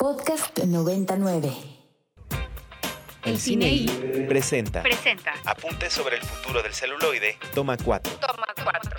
Podcast 0.00 0.58
99. 0.60 1.52
El 3.22 3.38
cine 3.38 3.84
presenta. 4.26 4.82
presenta. 4.82 5.34
Apuntes 5.44 5.92
sobre 5.92 6.16
el 6.16 6.22
futuro 6.22 6.62
del 6.62 6.72
celuloide. 6.72 7.36
Toma 7.54 7.76
4. 7.76 8.10
Toma 8.14 8.46
cuatro. 8.64 8.98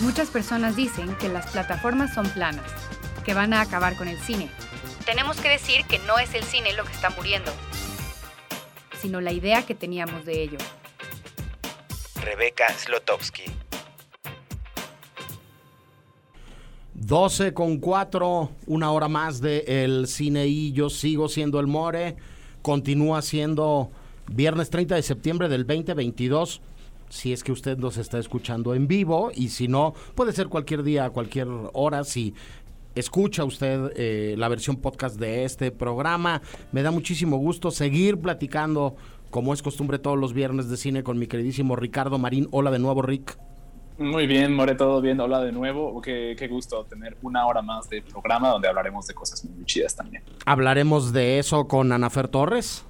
Muchas 0.00 0.30
personas 0.30 0.74
dicen 0.74 1.14
que 1.18 1.28
las 1.28 1.46
plataformas 1.52 2.12
son 2.12 2.28
planas, 2.30 2.68
que 3.24 3.34
van 3.34 3.52
a 3.52 3.60
acabar 3.60 3.94
con 3.96 4.08
el 4.08 4.18
cine. 4.18 4.50
Tenemos 5.06 5.40
que 5.40 5.48
decir 5.48 5.84
que 5.84 6.00
no 6.00 6.18
es 6.18 6.34
el 6.34 6.42
cine 6.42 6.72
lo 6.72 6.84
que 6.84 6.90
está 6.90 7.10
muriendo, 7.10 7.52
sino 9.00 9.20
la 9.20 9.30
idea 9.30 9.64
que 9.64 9.76
teníamos 9.76 10.24
de 10.24 10.42
ello. 10.42 10.58
Rebeca 12.20 12.68
Slotowski. 12.76 13.44
12 17.08 17.54
con 17.54 17.78
4, 17.78 18.50
una 18.66 18.92
hora 18.92 19.08
más 19.08 19.40
de 19.40 19.64
El 19.66 20.06
Cine 20.08 20.46
y 20.46 20.72
yo 20.72 20.90
sigo 20.90 21.30
siendo 21.30 21.58
el 21.58 21.66
More. 21.66 22.16
Continúa 22.60 23.22
siendo 23.22 23.90
viernes 24.30 24.68
30 24.68 24.94
de 24.96 25.02
septiembre 25.02 25.48
del 25.48 25.66
2022. 25.66 26.60
Si 27.08 27.32
es 27.32 27.42
que 27.42 27.50
usted 27.50 27.78
nos 27.78 27.96
está 27.96 28.18
escuchando 28.18 28.74
en 28.74 28.88
vivo 28.88 29.30
y 29.34 29.48
si 29.48 29.68
no, 29.68 29.94
puede 30.14 30.34
ser 30.34 30.48
cualquier 30.48 30.82
día, 30.82 31.08
cualquier 31.08 31.48
hora. 31.72 32.04
Si 32.04 32.34
escucha 32.94 33.42
usted 33.42 33.90
eh, 33.96 34.34
la 34.36 34.48
versión 34.48 34.76
podcast 34.76 35.18
de 35.18 35.44
este 35.44 35.70
programa, 35.70 36.42
me 36.72 36.82
da 36.82 36.90
muchísimo 36.90 37.38
gusto 37.38 37.70
seguir 37.70 38.18
platicando, 38.18 38.96
como 39.30 39.54
es 39.54 39.62
costumbre 39.62 39.98
todos 39.98 40.18
los 40.18 40.34
viernes 40.34 40.68
de 40.68 40.76
cine, 40.76 41.02
con 41.02 41.18
mi 41.18 41.26
queridísimo 41.26 41.74
Ricardo 41.74 42.18
Marín. 42.18 42.48
Hola 42.50 42.70
de 42.70 42.80
nuevo, 42.80 43.00
Rick. 43.00 43.47
Muy 43.98 44.28
bien, 44.28 44.54
More, 44.54 44.76
todo 44.76 45.00
bien. 45.00 45.18
Hola 45.20 45.40
de 45.40 45.50
nuevo. 45.50 46.00
Qué, 46.00 46.36
qué 46.38 46.46
gusto 46.46 46.84
tener 46.84 47.16
una 47.22 47.46
hora 47.46 47.62
más 47.62 47.90
de 47.90 48.00
programa 48.00 48.50
donde 48.50 48.68
hablaremos 48.68 49.06
de 49.08 49.14
cosas 49.14 49.44
muy 49.44 49.64
chidas 49.64 49.96
también. 49.96 50.22
Hablaremos 50.46 51.12
de 51.12 51.40
eso 51.40 51.66
con 51.66 51.90
Anafer 51.90 52.28
Torres. 52.28 52.84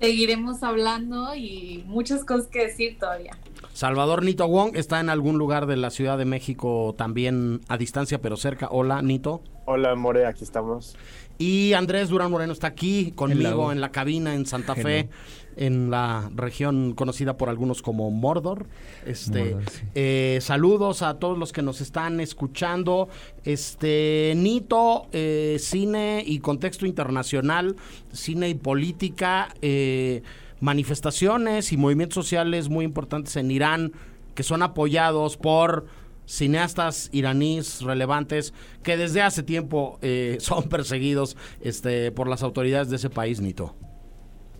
Seguiremos 0.00 0.62
hablando 0.62 1.34
y 1.34 1.82
muchas 1.86 2.24
cosas 2.24 2.46
que 2.46 2.66
decir 2.66 2.98
todavía. 2.98 3.32
Salvador 3.72 4.22
Nito 4.22 4.46
Wong 4.46 4.76
está 4.76 5.00
en 5.00 5.08
algún 5.08 5.36
lugar 5.36 5.66
de 5.66 5.76
la 5.76 5.90
Ciudad 5.90 6.16
de 6.16 6.24
México 6.24 6.94
también 6.96 7.60
a 7.68 7.76
distancia 7.76 8.20
pero 8.20 8.36
cerca. 8.36 8.68
Hola 8.70 9.02
Nito. 9.02 9.42
Hola, 9.66 9.94
More, 9.96 10.26
aquí 10.26 10.44
estamos. 10.44 10.96
Y 11.38 11.72
Andrés 11.72 12.08
Durán 12.10 12.30
Moreno 12.30 12.52
está 12.52 12.68
aquí 12.68 13.12
conmigo 13.12 13.72
en 13.72 13.80
la 13.80 13.90
cabina 13.90 14.34
en 14.34 14.46
Santa 14.46 14.74
Fe, 14.74 15.08
en 15.56 15.90
la 15.90 16.30
región 16.34 16.94
conocida 16.94 17.36
por 17.36 17.48
algunos 17.48 17.82
como 17.82 18.10
Mordor. 18.10 18.66
Este, 19.06 19.44
Mordor, 19.44 19.70
sí. 19.70 19.82
eh, 19.94 20.38
saludos 20.40 21.02
a 21.02 21.18
todos 21.18 21.38
los 21.38 21.52
que 21.52 21.62
nos 21.62 21.80
están 21.80 22.20
escuchando. 22.20 23.08
Este, 23.44 24.34
Nito, 24.36 25.06
eh, 25.12 25.56
cine 25.60 26.22
y 26.26 26.40
contexto 26.40 26.86
internacional, 26.86 27.76
cine 28.12 28.48
y 28.48 28.54
política, 28.54 29.54
eh, 29.62 30.22
manifestaciones 30.60 31.72
y 31.72 31.76
movimientos 31.76 32.14
sociales 32.14 32.68
muy 32.68 32.84
importantes 32.84 33.36
en 33.36 33.50
Irán 33.50 33.92
que 34.34 34.42
son 34.42 34.62
apoyados 34.62 35.36
por 35.36 35.86
cineastas 36.26 37.08
iraníes 37.12 37.82
relevantes 37.82 38.54
que 38.82 38.96
desde 38.96 39.22
hace 39.22 39.42
tiempo 39.42 40.00
son 40.38 40.68
perseguidos 40.68 41.36
este, 41.60 42.10
por 42.10 42.28
las 42.28 42.42
autoridades 42.42 42.88
de 42.90 42.96
ese 42.96 43.10
país, 43.10 43.40
Nito. 43.40 43.76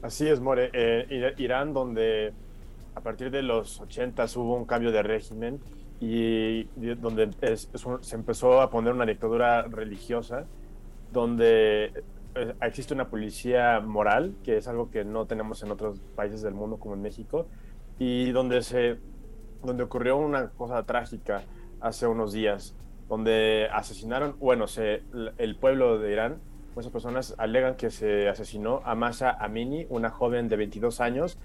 Así 0.04 0.28
es, 0.28 0.38
More. 0.38 0.68
Eh, 0.74 1.06
Ir- 1.08 1.34
Irán, 1.40 1.72
donde 1.72 2.34
a 2.94 3.00
partir 3.00 3.30
de 3.30 3.40
los 3.42 3.80
80 3.80 4.26
hubo 4.36 4.54
un 4.54 4.66
cambio 4.66 4.92
de 4.92 5.02
régimen 5.02 5.60
y, 5.98 6.68
y 6.76 6.94
donde 7.00 7.30
es- 7.40 7.70
es 7.72 7.86
un- 7.86 8.04
se 8.04 8.14
empezó 8.14 8.60
a 8.60 8.68
poner 8.68 8.92
una 8.92 9.06
dictadura 9.06 9.62
religiosa, 9.62 10.44
donde 11.10 12.04
eh, 12.36 12.52
existe 12.60 12.92
una 12.92 13.08
policía 13.08 13.80
moral, 13.80 14.34
que 14.44 14.58
es 14.58 14.68
algo 14.68 14.90
que 14.90 15.04
no 15.06 15.24
tenemos 15.26 15.62
en 15.62 15.70
otros 15.70 16.00
países 16.16 16.42
del 16.42 16.52
mundo 16.52 16.76
como 16.78 16.94
en 16.94 17.00
México, 17.00 17.46
y 17.98 18.30
donde 18.32 18.62
se 18.62 18.98
donde 19.62 19.84
ocurrió 19.84 20.18
una 20.18 20.50
cosa 20.50 20.82
trágica 20.82 21.42
hace 21.80 22.06
unos 22.06 22.34
días, 22.34 22.74
donde 23.08 23.68
asesinaron, 23.72 24.36
bueno, 24.38 24.66
se, 24.66 25.02
el 25.38 25.56
pueblo 25.56 25.98
de 25.98 26.12
Irán, 26.12 26.38
muchas 26.74 26.90
personas 26.92 27.34
alegan 27.38 27.76
que 27.76 27.90
se 27.90 28.28
asesinó 28.28 28.80
a 28.84 28.94
Masa 28.94 29.30
Amini, 29.30 29.86
una 29.88 30.10
joven 30.10 30.48
de 30.48 30.56
22 30.56 31.00
años, 31.00 31.38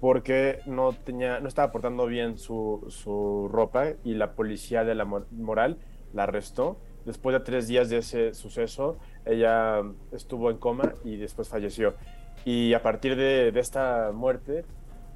porque 0.00 0.60
no, 0.66 0.92
tenía, 0.92 1.40
no 1.40 1.48
estaba 1.48 1.72
portando 1.72 2.06
bien 2.06 2.36
su, 2.38 2.84
su 2.88 3.48
ropa 3.50 3.92
y 4.04 4.14
la 4.14 4.32
policía 4.32 4.84
de 4.84 4.94
la 4.94 5.04
mor- 5.04 5.26
moral 5.32 5.78
la 6.12 6.24
arrestó. 6.24 6.78
Después 7.06 7.34
de 7.34 7.40
tres 7.40 7.68
días 7.68 7.88
de 7.90 7.98
ese 7.98 8.34
suceso, 8.34 8.98
ella 9.24 9.82
estuvo 10.12 10.50
en 10.50 10.58
coma 10.58 10.92
y 11.04 11.16
después 11.16 11.48
falleció. 11.48 11.94
Y 12.44 12.74
a 12.74 12.82
partir 12.82 13.16
de, 13.16 13.52
de 13.52 13.60
esta 13.60 14.10
muerte, 14.12 14.64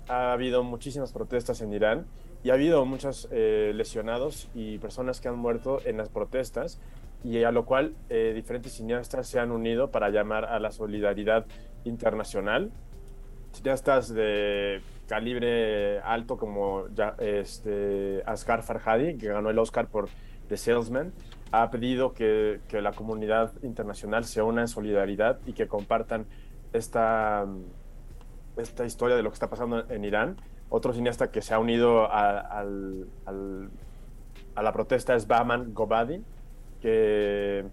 ha 0.09 0.33
habido 0.33 0.62
muchísimas 0.62 1.12
protestas 1.12 1.61
en 1.61 1.73
Irán 1.73 2.06
y 2.43 2.50
ha 2.50 2.55
habido 2.55 2.85
muchos 2.87 3.29
eh, 3.31 3.73
lesionados 3.75 4.49
y 4.55 4.79
personas 4.79 5.21
que 5.21 5.29
han 5.29 5.37
muerto 5.39 5.81
en 5.85 5.97
las 5.99 6.09
protestas 6.09 6.81
y 7.25 7.43
a 7.43 7.51
lo 7.51 7.65
cual 7.65 7.95
eh, 8.09 8.33
diferentes 8.34 8.73
cineastas 8.73 9.27
se 9.27 9.41
han 9.41 9.51
unido 9.51 9.91
para 9.91 10.11
llamar 10.11 10.45
a 10.45 10.59
la 10.59 10.71
solidaridad 10.71 11.47
internacional. 11.84 12.71
Cineastas 13.53 14.12
de 14.12 14.81
calibre 15.09 16.01
alto 16.01 16.37
como 16.37 16.87
ya, 16.89 17.15
este, 17.19 18.23
Asghar 18.27 18.62
Farhadi, 18.62 19.17
que 19.17 19.29
ganó 19.29 19.51
el 19.51 19.59
Oscar 19.59 19.89
por 19.89 20.09
The 20.49 20.56
Salesman, 20.56 21.12
ha 21.51 21.71
pedido 21.71 22.12
que, 22.12 22.61
que 22.69 22.81
la 22.83 22.93
comunidad 22.93 23.53
internacional 23.62 24.25
se 24.25 24.43
una 24.43 24.61
en 24.61 24.69
solidaridad 24.69 25.41
y 25.47 25.55
que 25.55 25.67
compartan 25.67 26.27
esta, 26.73 27.47
esta 28.59 28.85
historia 28.85 29.17
de 29.17 29.23
lo 29.23 29.31
que 29.31 29.35
está 29.35 29.49
pasando 29.49 29.91
en 29.91 30.05
Irán. 30.05 30.37
Otro 30.69 30.93
cineasta 30.93 31.31
que 31.31 31.41
se 31.41 31.55
ha 31.55 31.59
unido 31.59 32.05
a, 32.05 32.39
al- 32.39 33.09
al- 33.25 33.71
a 34.55 34.62
la 34.62 34.73
protesta 34.73 35.15
es 35.15 35.27
Bahman 35.27 35.73
Gobadi, 35.73 36.23
que 36.81 37.65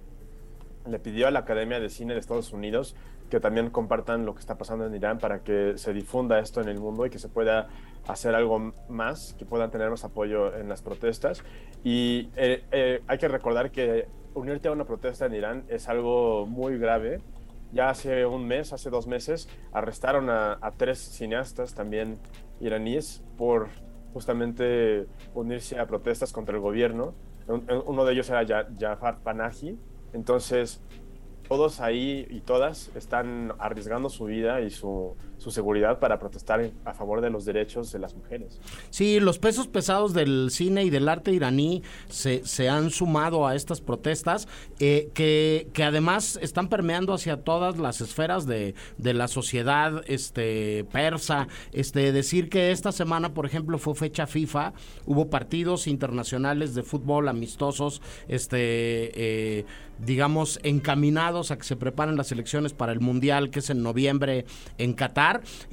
le 0.88 0.99
pidió 0.99 1.27
a 1.27 1.31
la 1.31 1.39
Academia 1.39 1.79
de 1.79 1.89
Cine 1.89 2.13
de 2.13 2.19
Estados 2.19 2.53
Unidos 2.53 2.95
que 3.29 3.39
también 3.39 3.69
compartan 3.69 4.25
lo 4.25 4.33
que 4.33 4.39
está 4.39 4.57
pasando 4.57 4.85
en 4.85 4.93
Irán 4.93 5.17
para 5.17 5.39
que 5.39 5.77
se 5.77 5.93
difunda 5.93 6.39
esto 6.39 6.61
en 6.61 6.69
el 6.69 6.79
mundo 6.79 7.05
y 7.05 7.09
que 7.09 7.19
se 7.19 7.29
pueda 7.29 7.67
hacer 8.07 8.35
algo 8.35 8.71
más, 8.88 9.35
que 9.38 9.45
puedan 9.45 9.71
tener 9.71 9.89
más 9.89 10.03
apoyo 10.03 10.55
en 10.55 10.69
las 10.69 10.81
protestas. 10.81 11.44
Y 11.83 12.29
eh, 12.35 12.63
eh, 12.71 13.01
hay 13.07 13.17
que 13.17 13.27
recordar 13.27 13.71
que 13.71 14.07
unirte 14.35 14.67
a 14.67 14.71
una 14.71 14.85
protesta 14.85 15.25
en 15.25 15.33
Irán 15.33 15.63
es 15.69 15.89
algo 15.89 16.45
muy 16.45 16.77
grave. 16.77 17.19
Ya 17.71 17.89
hace 17.89 18.25
un 18.25 18.47
mes, 18.47 18.73
hace 18.73 18.89
dos 18.89 19.07
meses, 19.07 19.49
arrestaron 19.73 20.29
a, 20.29 20.59
a 20.61 20.71
tres 20.71 20.99
cineastas 20.99 21.73
también 21.73 22.19
iraníes 22.61 23.23
por 23.38 23.69
justamente 24.13 25.07
unirse 25.33 25.79
a 25.79 25.88
protestas 25.88 26.31
contra 26.31 26.55
el 26.55 26.61
gobierno. 26.61 27.15
Un- 27.47 27.66
Uno 27.85 28.06
de 28.06 28.13
ellos 28.13 28.29
era 28.29 28.45
Ja- 28.45 28.67
Jafar 28.78 29.19
Panahi. 29.23 29.78
Entonces, 30.13 30.81
todos 31.47 31.79
ahí 31.81 32.25
y 32.29 32.39
todas 32.41 32.89
están 32.95 33.53
arriesgando 33.59 34.09
su 34.09 34.25
vida 34.25 34.61
y 34.61 34.69
su, 34.72 35.16
su 35.38 35.51
seguridad 35.51 36.00
para 36.00 36.19
protestar 36.19 36.72
a 36.85 36.94
favor 36.94 37.22
de 37.22 37.29
los 37.29 37.46
derechos 37.46 37.91
de 37.91 38.00
las 38.00 38.16
mujeres. 38.16 38.59
Sí, 38.90 39.19
los 39.19 39.40
pesos 39.40 39.68
pesados 39.68 40.13
del 40.13 40.50
cine 40.51 40.84
y 40.84 40.90
del 40.90 41.09
arte 41.09 41.31
iraní 41.31 41.84
se, 42.07 42.46
se 42.46 42.69
han 42.69 42.90
sumado 42.90 43.47
a 43.47 43.56
estas 43.56 43.81
protestas 43.81 44.47
eh, 44.79 45.09
que, 45.13 45.68
que 45.74 45.84
además 45.84 46.40
están 46.41 46.69
permeando 46.69 47.13
hacia 47.13 47.44
todas 47.44 47.78
las 47.78 48.01
esferas 48.01 48.45
de, 48.45 48.75
de 48.97 49.13
la 49.13 49.28
sociedad 49.28 50.03
este, 50.07 50.85
persa. 50.91 51.47
Este, 51.72 52.12
decir 52.12 52.50
que 52.50 52.72
esta 52.72 52.91
semana, 52.91 53.34
por 53.34 53.45
ejemplo, 53.45 53.78
fue 53.78 53.95
fecha 53.95 54.28
FIFA, 54.28 54.74
hubo 55.06 55.29
partidos 55.29 55.88
internacionales 55.88 56.75
de 56.75 56.84
fútbol 56.84 57.28
amistosos, 57.28 58.01
este, 58.28 59.59
eh, 59.59 59.66
digamos, 60.00 60.59
encaminados 60.63 61.51
a 61.51 61.57
que 61.57 61.63
se 61.63 61.75
preparen 61.75 62.18
las 62.18 62.31
elecciones 62.31 62.74
para 62.74 62.92
el 62.92 63.00
Mundial, 63.00 63.50
que 63.50 63.59
es 63.59 63.69
en 63.69 63.83
noviembre 63.83 64.45
en 64.77 64.94
Qatar, 64.94 65.25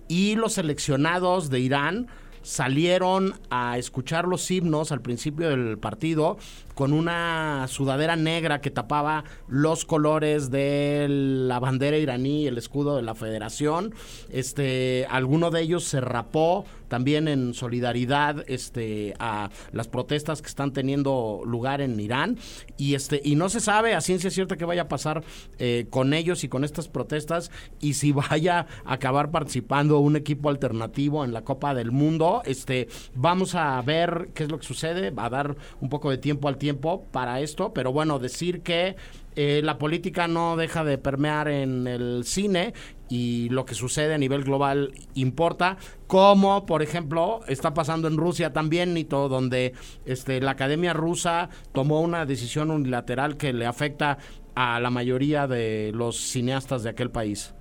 y 0.09 0.35
los 0.37 0.55
seleccionados 0.55 1.51
de 1.51 1.61
Irán 1.61 2.09
salieron 2.43 3.35
a 3.51 3.79
escuchar 3.79 4.27
los 4.27 4.51
himnos 4.51 4.93
al 4.93 5.01
principio 5.01 5.49
del 5.49 5.79
partido 5.79 6.39
con 6.75 6.93
una 6.93 7.67
sudadera 7.69 8.17
negra 8.17 8.61
que 8.61 8.71
tapaba 8.71 9.25
los 9.49 9.85
colores 9.85 10.51
de 10.51 11.07
la 11.09 11.59
bandera 11.59 11.97
iraní, 11.97 12.47
el 12.47 12.59
escudo 12.59 12.97
de 12.97 13.03
la 13.03 13.15
federación. 13.15 13.95
Este, 14.31 15.07
alguno 15.11 15.51
de 15.51 15.63
ellos 15.63 15.85
se 15.85 16.01
rapó 16.01 16.65
también 16.93 17.27
en 17.27 17.55
solidaridad 17.55 18.45
este, 18.49 19.15
a 19.19 19.49
las 19.73 19.89
protestas 19.89 20.43
que 20.43 20.49
están 20.49 20.75
teniendo 20.75 21.41
lugar 21.47 21.81
en 21.81 21.99
Irán. 21.99 22.37
Y, 22.77 22.95
este, 22.95 23.23
y 23.25 23.35
no 23.35 23.49
se 23.49 23.61
sabe 23.61 23.95
a 23.95 24.03
ciencia 24.03 24.31
cierta 24.31 24.59
qué 24.59 24.67
vaya 24.67 24.83
a 24.83 24.89
pasar 24.89 25.25
eh, 25.59 25.87
con 25.89 26.13
ellos 26.13 26.45
y 26.45 26.49
con 26.49 26.65
estas 26.65 26.89
protestas 26.89 27.51
y 27.81 27.95
si 27.95 28.13
vaya 28.31 28.67
a 28.85 28.93
acabar 28.93 29.31
participando 29.31 30.01
un 30.01 30.17
equipo 30.17 30.51
alternativo 30.51 31.25
en 31.25 31.33
la 31.33 31.45
Copa 31.45 31.75
del 31.75 31.93
Mundo. 31.93 32.43
Este, 32.45 32.89
vamos 33.15 33.55
a 33.55 33.81
ver 33.81 34.29
qué 34.35 34.43
es 34.45 34.51
lo 34.51 34.59
que 34.59 34.67
sucede, 34.67 35.11
va 35.11 35.25
a 35.25 35.31
dar 35.31 35.57
un 35.81 35.89
poco 35.89 36.11
de 36.11 36.19
tiempo 36.19 36.47
al 36.49 36.59
tiempo 36.63 37.09
para 37.11 37.41
esto, 37.41 37.75
pero 37.75 37.93
bueno, 37.93 38.21
decir 38.21 38.63
que 38.63 38.95
eh, 39.35 39.63
la 39.65 39.79
política 39.79 40.29
no 40.29 40.57
deja 40.57 40.85
de 40.85 40.97
permear 40.97 41.49
en 41.49 41.89
el 41.89 42.23
cine 42.25 42.73
y 43.09 43.49
lo 43.49 43.65
que 43.65 43.75
sucede 43.75 44.15
a 44.15 44.19
nivel 44.19 44.45
global 44.45 44.93
importa, 45.15 45.77
como 46.07 46.65
por 46.65 46.81
ejemplo 46.81 47.41
está 47.49 47.75
pasando 47.75 48.07
en 48.07 48.17
Rusia 48.17 48.53
también, 48.53 48.95
Nito, 48.95 49.29
donde 49.29 49.73
este, 50.05 50.41
la 50.41 50.53
Academia 50.53 50.93
Rusa 50.93 51.49
tomó 51.73 52.01
una 52.01 52.27
decisión 52.27 52.71
unilateral 52.71 53.37
que 53.37 53.53
le 53.53 53.67
afecta 53.67 54.19
a 54.55 54.79
la 54.79 54.91
mayoría 54.91 55.49
de 55.49 55.91
los 55.93 56.17
cineastas 56.17 56.85
de 56.85 56.91
aquel 56.91 57.11
país. 57.11 57.57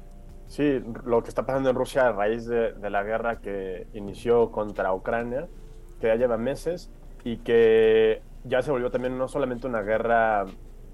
Sí, 0.45 0.79
lo 1.05 1.23
que 1.23 1.29
está 1.29 1.43
pasando 1.43 1.71
en 1.71 1.75
Rusia 1.75 2.05
a 2.05 2.11
raíz 2.11 2.45
de, 2.45 2.73
de 2.73 2.89
la 2.91 3.01
guerra 3.01 3.41
que 3.41 3.87
inició 3.95 4.51
contra 4.51 4.93
Ucrania, 4.93 5.47
que 5.99 6.05
ya 6.05 6.15
lleva 6.17 6.37
meses 6.37 6.91
y 7.23 7.37
que 7.37 8.21
ya 8.43 8.61
se 8.61 8.71
volvió 8.71 8.89
también 8.91 9.17
no 9.17 9.27
solamente 9.27 9.67
una 9.67 9.81
guerra 9.81 10.45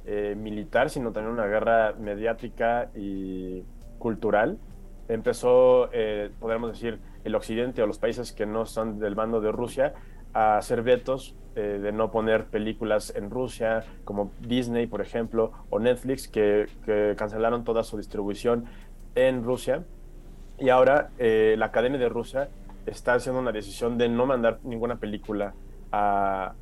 eh, 0.06 0.36
militar, 0.38 0.90
sino 0.90 1.12
también 1.12 1.34
una 1.34 1.48
guerra 1.48 1.94
mediática 2.00 2.90
y 2.96 3.64
cultural. 4.00 4.58
Empezó, 5.08 5.90
eh, 5.92 6.32
podríamos 6.40 6.72
decir, 6.72 7.00
el 7.24 7.36
occidente 7.36 7.82
o 7.82 7.88
los 7.88 8.00
países 8.00 8.32
que 8.32 8.46
no 8.46 8.66
son 8.66 9.00
del 9.00 9.16
bando 9.16 9.42
de 9.42 9.52
Rusia 9.52 9.94
a 10.34 10.58
hacer 10.58 10.82
vetos 10.82 11.36
eh, 11.56 11.80
de 11.82 11.92
no 11.92 12.12
poner 12.12 12.46
películas 12.46 13.14
en 13.16 13.30
Rusia, 13.30 13.84
como 14.04 14.32
Disney, 14.40 14.88
por 14.88 15.02
ejemplo, 15.02 15.52
o 15.70 15.80
Netflix, 15.80 16.28
que, 16.28 16.68
cancelaron 17.18 17.64
toda 17.64 17.84
su 17.84 17.98
distribución 17.98 18.66
en 19.16 19.44
Rusia. 19.44 19.84
Y 20.60 20.70
ahora 20.70 21.12
la 21.18 21.66
Academia 21.66 22.00
de 22.00 22.10
Rusia 22.10 22.50
está 22.86 23.14
haciendo 23.14 23.42
una 23.42 23.52
decisión 23.52 23.98
de 23.98 24.10
no 24.10 24.26
mandar 24.26 24.60
ninguna 24.64 24.96
película 24.96 25.54
a, 25.92 26.54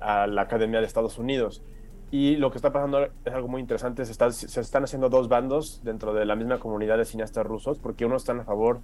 a 0.00 0.26
la 0.26 0.42
Academia 0.42 0.80
de 0.80 0.86
Estados 0.86 1.18
Unidos. 1.18 1.62
Y 2.10 2.36
lo 2.36 2.50
que 2.50 2.58
está 2.58 2.72
pasando 2.72 3.04
es 3.24 3.32
algo 3.32 3.48
muy 3.48 3.60
interesante. 3.60 4.04
Se, 4.04 4.14
se, 4.32 4.60
están 4.60 4.82
haciendo 4.82 5.08
dos 5.08 5.28
bandos 5.28 5.80
dentro 5.84 6.12
de 6.12 6.24
la 6.24 6.34
misma 6.34 6.58
comunidad 6.58 6.98
de 6.98 7.04
cineastas 7.04 7.46
rusos, 7.46 7.78
porque 7.78 8.04
unos 8.04 8.22
están 8.22 8.40
a 8.40 8.44
favor 8.44 8.80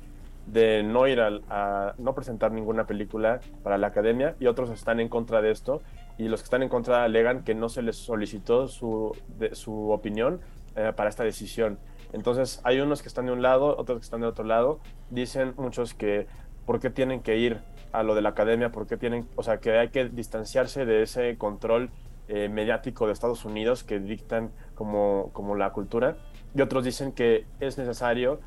de 0.47 0.85
no 0.85 1.09
ir 1.09 1.21
a, 1.21 1.95
no 1.99 2.15
presentar 2.15 2.53
ninguna 2.53 2.87
película 2.87 3.41
para 3.65 3.79
la 3.79 3.89
academia 3.89 4.37
y 4.39 4.47
otros 4.47 4.71
están 4.71 5.01
en 5.01 5.09
contra 5.09 5.43
de 5.43 5.51
esto. 5.51 5.83
Y 6.19 6.29
los 6.29 6.41
que 6.41 6.45
están 6.45 6.63
en 6.63 6.69
contra 6.69 7.03
alegan 7.03 7.43
que 7.43 7.55
no 7.55 7.69
se 7.69 7.83
les 7.83 7.97
solicitó 7.97 8.69
su, 8.69 9.17
su 9.53 9.91
opinión 9.91 10.41
eh, 10.77 10.93
para 10.95 11.09
esta 11.09 11.25
decisión. 11.25 11.79
Entonces 12.13 12.61
hay 12.63 12.81
unos 12.81 13.03
que 13.03 13.09
están 13.09 13.27
de 13.27 13.33
un 13.33 13.43
lado, 13.43 13.77
otros 13.77 13.99
que 13.99 14.05
están 14.05 14.21
de 14.21 14.29
otro 14.29 14.45
lado. 14.45 14.79
Dicen 15.11 15.55
muchos 15.57 15.95
que 15.95 16.29
por 16.65 16.79
qué 16.79 16.91
tienen 16.91 17.23
que 17.23 17.39
ir 17.39 17.61
a 17.93 18.03
lo 18.03 18.15
de 18.15 18.23
la 18.23 18.31
academia, 18.31 18.71
por 18.71 18.87
qué 18.87 18.97
tienen, 18.97 19.27
o 19.37 19.43
sea, 19.43 19.59
que 19.59 19.79
hay 19.79 19.89
que 19.89 20.09
distanciarse 20.09 20.85
de 20.85 21.03
ese 21.03 21.37
control 21.37 21.91
eh, 22.29 22.49
mediático 22.49 23.07
de 23.07 23.13
Estados 23.13 23.45
Unidos 23.45 23.85
que 23.85 24.01
dictan 24.01 24.51
como, 24.75 25.31
como 25.33 25.55
la 25.55 25.71
cultura, 25.73 26.17
y 26.55 26.61
otros 26.61 26.85
dicen 26.85 27.13
que 27.13 27.47
es 27.61 27.79
necesario 27.79 28.41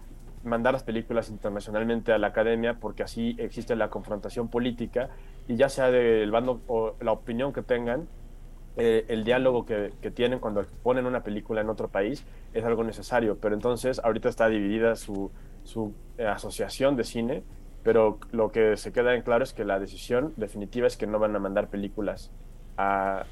mandar 0.44 0.74
las 0.74 0.83
películas 0.83 1.30
internacionalmente 1.30 2.13
a 2.13 2.18
la 2.18 2.27
academia 2.27 2.75
porque 2.80 3.03
así 3.03 3.36
existe 3.39 3.75
la 3.75 3.89
confrontación 3.89 4.47
política 4.47 5.09
y 5.47 5.56
ya 5.56 5.69
sea 5.69 5.92
del 5.92 6.31
bando 6.31 6.62
o 6.68 6.95
la 7.01 7.12
opinión 7.12 7.51
que 7.51 7.62
tengan, 7.62 8.07
eh, 8.77 9.06
el 9.09 9.24
diálogo 9.24 9.65
que, 9.65 9.92
que, 10.01 10.12
tienen 10.12 10.39
cuando 10.39 10.65
ponen 10.83 11.06
una 11.06 11.24
película 11.24 11.59
en 11.62 11.69
otro 11.69 11.89
país 11.89 12.24
es 12.53 12.63
algo 12.63 12.83
necesario. 12.83 13.38
Pero 13.42 13.56
entonces 13.56 14.00
ahorita 14.00 14.30
está 14.30 14.47
dividida 14.47 14.95
su, 14.95 15.31
su 15.63 15.94
eh, 16.18 16.25
asociación 16.25 16.95
de 16.95 17.03
cine, 17.03 17.44
pero 17.83 18.19
lo 18.31 18.51
que 18.51 18.77
se 18.77 18.91
queda 18.91 19.15
en 19.15 19.21
claro 19.21 19.43
es 19.43 19.53
que 19.53 19.65
la 19.65 19.79
decisión 19.79 20.33
definitiva 20.37 20.87
es 20.87 20.97
que 20.97 21.07
no 21.07 21.19
van 21.19 21.35
a 21.35 21.39
mandar 21.39 21.69
películas 21.69 22.31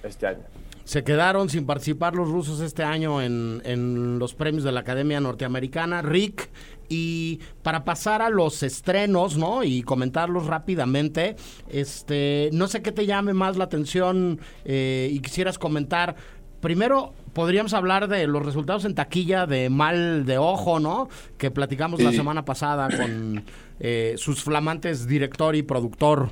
este 0.03 0.27
año. 0.27 0.44
Se 0.83 1.03
quedaron 1.03 1.49
sin 1.49 1.65
participar 1.65 2.15
los 2.15 2.29
rusos 2.29 2.61
este 2.61 2.83
año 2.83 3.21
en, 3.21 3.61
en, 3.65 4.19
los 4.19 4.33
premios 4.33 4.63
de 4.63 4.71
la 4.71 4.81
Academia 4.81 5.19
Norteamericana, 5.19 6.01
Rick. 6.01 6.49
Y 6.89 7.41
para 7.63 7.83
pasar 7.83 8.21
a 8.21 8.29
los 8.29 8.63
estrenos, 8.63 9.38
¿no? 9.38 9.63
Y 9.63 9.83
comentarlos 9.83 10.45
rápidamente, 10.47 11.35
este, 11.67 12.50
no 12.53 12.67
sé 12.67 12.81
qué 12.81 12.93
te 12.93 13.05
llame 13.05 13.33
más 13.33 13.57
la 13.57 13.65
atención 13.65 14.39
eh, 14.63 15.09
y 15.11 15.19
quisieras 15.19 15.59
comentar. 15.59 16.15
Primero, 16.61 17.13
podríamos 17.33 17.73
hablar 17.73 18.07
de 18.07 18.25
los 18.25 18.45
resultados 18.45 18.85
en 18.85 18.95
taquilla 18.95 19.45
de 19.45 19.69
Mal 19.69 20.25
de 20.25 20.38
Ojo, 20.38 20.79
¿no? 20.79 21.09
Que 21.38 21.51
platicamos 21.51 22.01
la 22.01 22.11
semana 22.13 22.45
pasada 22.45 22.88
con 22.89 23.43
eh, 23.79 24.15
sus 24.18 24.44
flamantes 24.44 25.07
director 25.07 25.56
y 25.56 25.63
productor. 25.63 26.31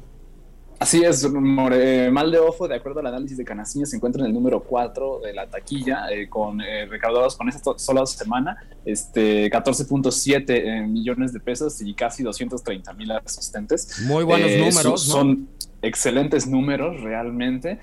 Así 0.77 1.03
es, 1.03 1.30
Mal 1.31 2.31
de 2.31 2.39
Ojo, 2.39 2.68
de 2.68 2.75
acuerdo 2.75 3.00
al 3.00 3.07
análisis 3.07 3.38
de 3.38 3.45
Canasiña, 3.45 3.86
se 3.86 3.95
encuentra 3.95 4.21
en 4.21 4.27
el 4.27 4.33
número 4.33 4.62
4 4.62 5.21
de 5.24 5.33
la 5.33 5.47
taquilla, 5.47 6.12
eh, 6.12 6.27
con 6.27 6.59
eh, 6.59 6.86
recaudados 6.86 7.38
con 7.38 7.47
esta 7.47 7.71
sola 7.77 8.06
semana, 8.06 8.57
este, 8.83 9.50
14.7 9.50 10.44
eh, 10.50 10.86
millones 10.86 11.31
de 11.31 11.39
pesos 11.39 11.81
y 11.81 11.94
casi 11.94 12.24
230 12.24 12.94
mil 12.94 13.09
asistentes. 13.12 14.01
Muy 14.06 14.25
buenos 14.25 14.51
números. 14.51 15.03
Son 15.03 15.47
excelentes 15.81 16.45
números, 16.45 17.01
realmente. 17.01 17.80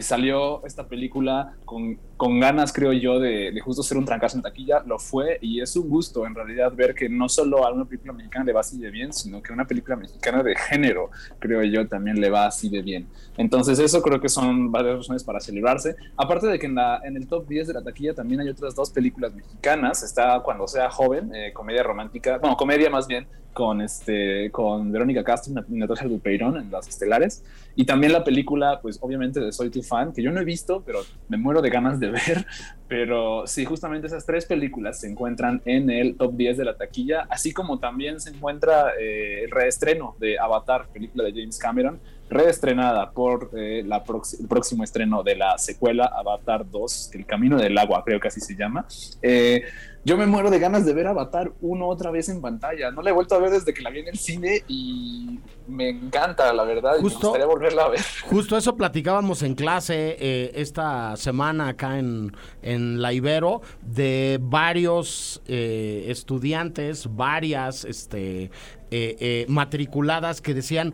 Salió 0.00 0.64
esta 0.66 0.86
película 0.88 1.54
con 1.64 1.98
con 2.16 2.38
ganas, 2.38 2.72
creo 2.72 2.92
yo, 2.92 3.18
de, 3.18 3.52
justo 3.64 3.82
ser 3.82 3.98
un 3.98 4.04
trancazo 4.04 4.36
en 4.36 4.42
taquilla, 4.42 4.82
lo 4.86 4.98
fue 4.98 5.38
y 5.40 5.60
es 5.60 5.74
un 5.76 5.88
gusto 5.88 6.26
en 6.26 6.34
realidad 6.34 6.72
ver 6.72 6.94
que 6.94 7.08
no 7.08 7.28
solo 7.28 7.66
a 7.66 7.72
una 7.72 7.84
película 7.84 8.12
mexicana 8.12 8.44
le 8.44 8.52
va 8.52 8.60
así 8.60 8.78
de 8.78 8.90
bien, 8.90 9.12
sino 9.12 9.42
que 9.42 9.52
a 9.52 9.54
una 9.54 9.66
película 9.66 9.96
mexicana 9.96 10.42
de 10.42 10.54
género, 10.56 11.10
creo 11.38 11.62
yo, 11.64 11.86
también 11.88 12.20
le 12.20 12.30
va 12.30 12.46
así 12.46 12.68
de 12.68 12.82
bien. 12.82 13.08
Entonces 13.36 13.78
eso 13.78 14.00
creo 14.00 14.20
que 14.20 14.28
son 14.28 14.70
varias 14.70 14.96
razones 14.96 15.24
para 15.24 15.40
celebrarse. 15.40 15.96
Aparte 16.16 16.46
de 16.46 16.58
que 16.58 16.66
en, 16.66 16.76
la, 16.76 17.00
en 17.04 17.16
el 17.16 17.26
top 17.26 17.48
10 17.48 17.68
de 17.68 17.74
la 17.74 17.82
taquilla 17.82 18.14
también 18.14 18.40
hay 18.40 18.48
otras 18.48 18.74
dos 18.74 18.90
películas 18.90 19.34
mexicanas, 19.34 20.02
está 20.02 20.40
Cuando 20.40 20.68
sea 20.68 20.90
joven, 20.90 21.34
eh, 21.34 21.52
comedia 21.52 21.82
romántica, 21.82 22.38
bueno, 22.38 22.56
comedia 22.56 22.90
más 22.90 23.06
bien, 23.06 23.26
con, 23.52 23.80
este, 23.80 24.50
con 24.50 24.90
Verónica 24.92 25.22
Castro 25.24 25.64
y 25.68 25.74
Natasha 25.78 26.06
Dupeirón 26.06 26.56
en 26.56 26.70
Las 26.70 26.88
Estelares, 26.88 27.44
y 27.76 27.84
también 27.84 28.12
la 28.12 28.22
película, 28.22 28.80
pues 28.80 28.98
obviamente 29.00 29.40
de 29.40 29.52
Soy 29.52 29.70
tu 29.70 29.82
fan, 29.82 30.12
que 30.12 30.22
yo 30.22 30.30
no 30.30 30.40
he 30.40 30.44
visto, 30.44 30.82
pero 30.84 31.00
me 31.28 31.36
muero 31.36 31.60
de 31.60 31.70
ganas 31.70 31.98
de 31.98 32.10
ver, 32.10 32.46
pero 32.88 33.46
sí, 33.46 33.64
justamente 33.64 34.06
esas 34.06 34.24
tres 34.24 34.46
películas 34.46 35.00
se 35.00 35.08
encuentran 35.10 35.60
en 35.64 35.90
el 35.90 36.16
top 36.16 36.34
10 36.36 36.58
de 36.58 36.64
la 36.64 36.76
taquilla, 36.76 37.26
así 37.28 37.52
como 37.52 37.78
también 37.78 38.20
se 38.20 38.30
encuentra 38.30 38.92
eh, 38.98 39.44
el 39.44 39.50
reestreno 39.50 40.16
de 40.20 40.38
Avatar, 40.38 40.88
película 40.92 41.24
de 41.24 41.32
James 41.32 41.58
Cameron, 41.58 42.00
reestrenada 42.28 43.10
por 43.10 43.50
eh, 43.56 43.82
la 43.84 44.02
el 44.38 44.48
próximo 44.48 44.84
estreno 44.84 45.22
de 45.22 45.36
la 45.36 45.58
secuela 45.58 46.06
Avatar 46.06 46.68
2, 46.68 47.10
El 47.14 47.26
Camino 47.26 47.58
del 47.58 47.76
Agua, 47.78 48.02
creo 48.04 48.20
que 48.20 48.28
así 48.28 48.40
se 48.40 48.54
llama. 48.56 48.86
Eh, 49.22 49.62
yo 50.06 50.18
me 50.18 50.26
muero 50.26 50.50
de 50.50 50.58
ganas 50.58 50.84
de 50.84 50.92
ver 50.92 51.06
Avatar 51.06 51.52
uno 51.62 51.88
otra 51.88 52.10
vez 52.10 52.28
en 52.28 52.42
pantalla. 52.42 52.90
No 52.90 53.00
la 53.00 53.08
he 53.08 53.12
vuelto 53.12 53.34
a 53.34 53.38
ver 53.38 53.50
desde 53.50 53.72
que 53.72 53.80
la 53.80 53.88
vi 53.88 54.00
en 54.00 54.08
el 54.08 54.18
cine 54.18 54.62
y 54.68 55.40
me 55.66 55.88
encanta, 55.88 56.52
la 56.52 56.64
verdad. 56.64 56.98
Justo, 57.00 57.18
me 57.18 57.24
gustaría 57.24 57.46
volverla 57.46 57.84
a 57.84 57.88
ver. 57.88 58.00
Justo 58.28 58.58
eso 58.58 58.76
platicábamos 58.76 59.42
en 59.42 59.54
clase 59.54 60.16
eh, 60.20 60.52
esta 60.56 61.16
semana 61.16 61.68
acá 61.68 61.98
en, 61.98 62.36
en 62.60 63.00
la 63.00 63.14
Ibero 63.14 63.62
de 63.80 64.38
varios 64.42 65.40
eh, 65.46 66.04
estudiantes, 66.08 67.08
varias 67.16 67.86
este, 67.86 68.50
eh, 68.90 69.46
matriculadas 69.48 70.42
que 70.42 70.52
decían 70.52 70.92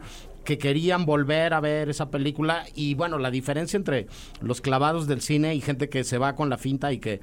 que 0.50 0.58
querían 0.58 1.06
volver 1.06 1.54
a 1.54 1.60
ver 1.60 1.90
esa 1.90 2.10
película. 2.10 2.64
Y 2.74 2.94
bueno, 2.94 3.20
la 3.20 3.30
diferencia 3.30 3.76
entre 3.76 4.08
los 4.40 4.60
clavados 4.60 5.06
del 5.06 5.20
cine 5.20 5.54
y 5.54 5.60
gente 5.60 5.88
que 5.88 6.02
se 6.02 6.18
va 6.18 6.34
con 6.34 6.50
la 6.50 6.58
finta 6.58 6.92
y 6.92 6.98
que 6.98 7.20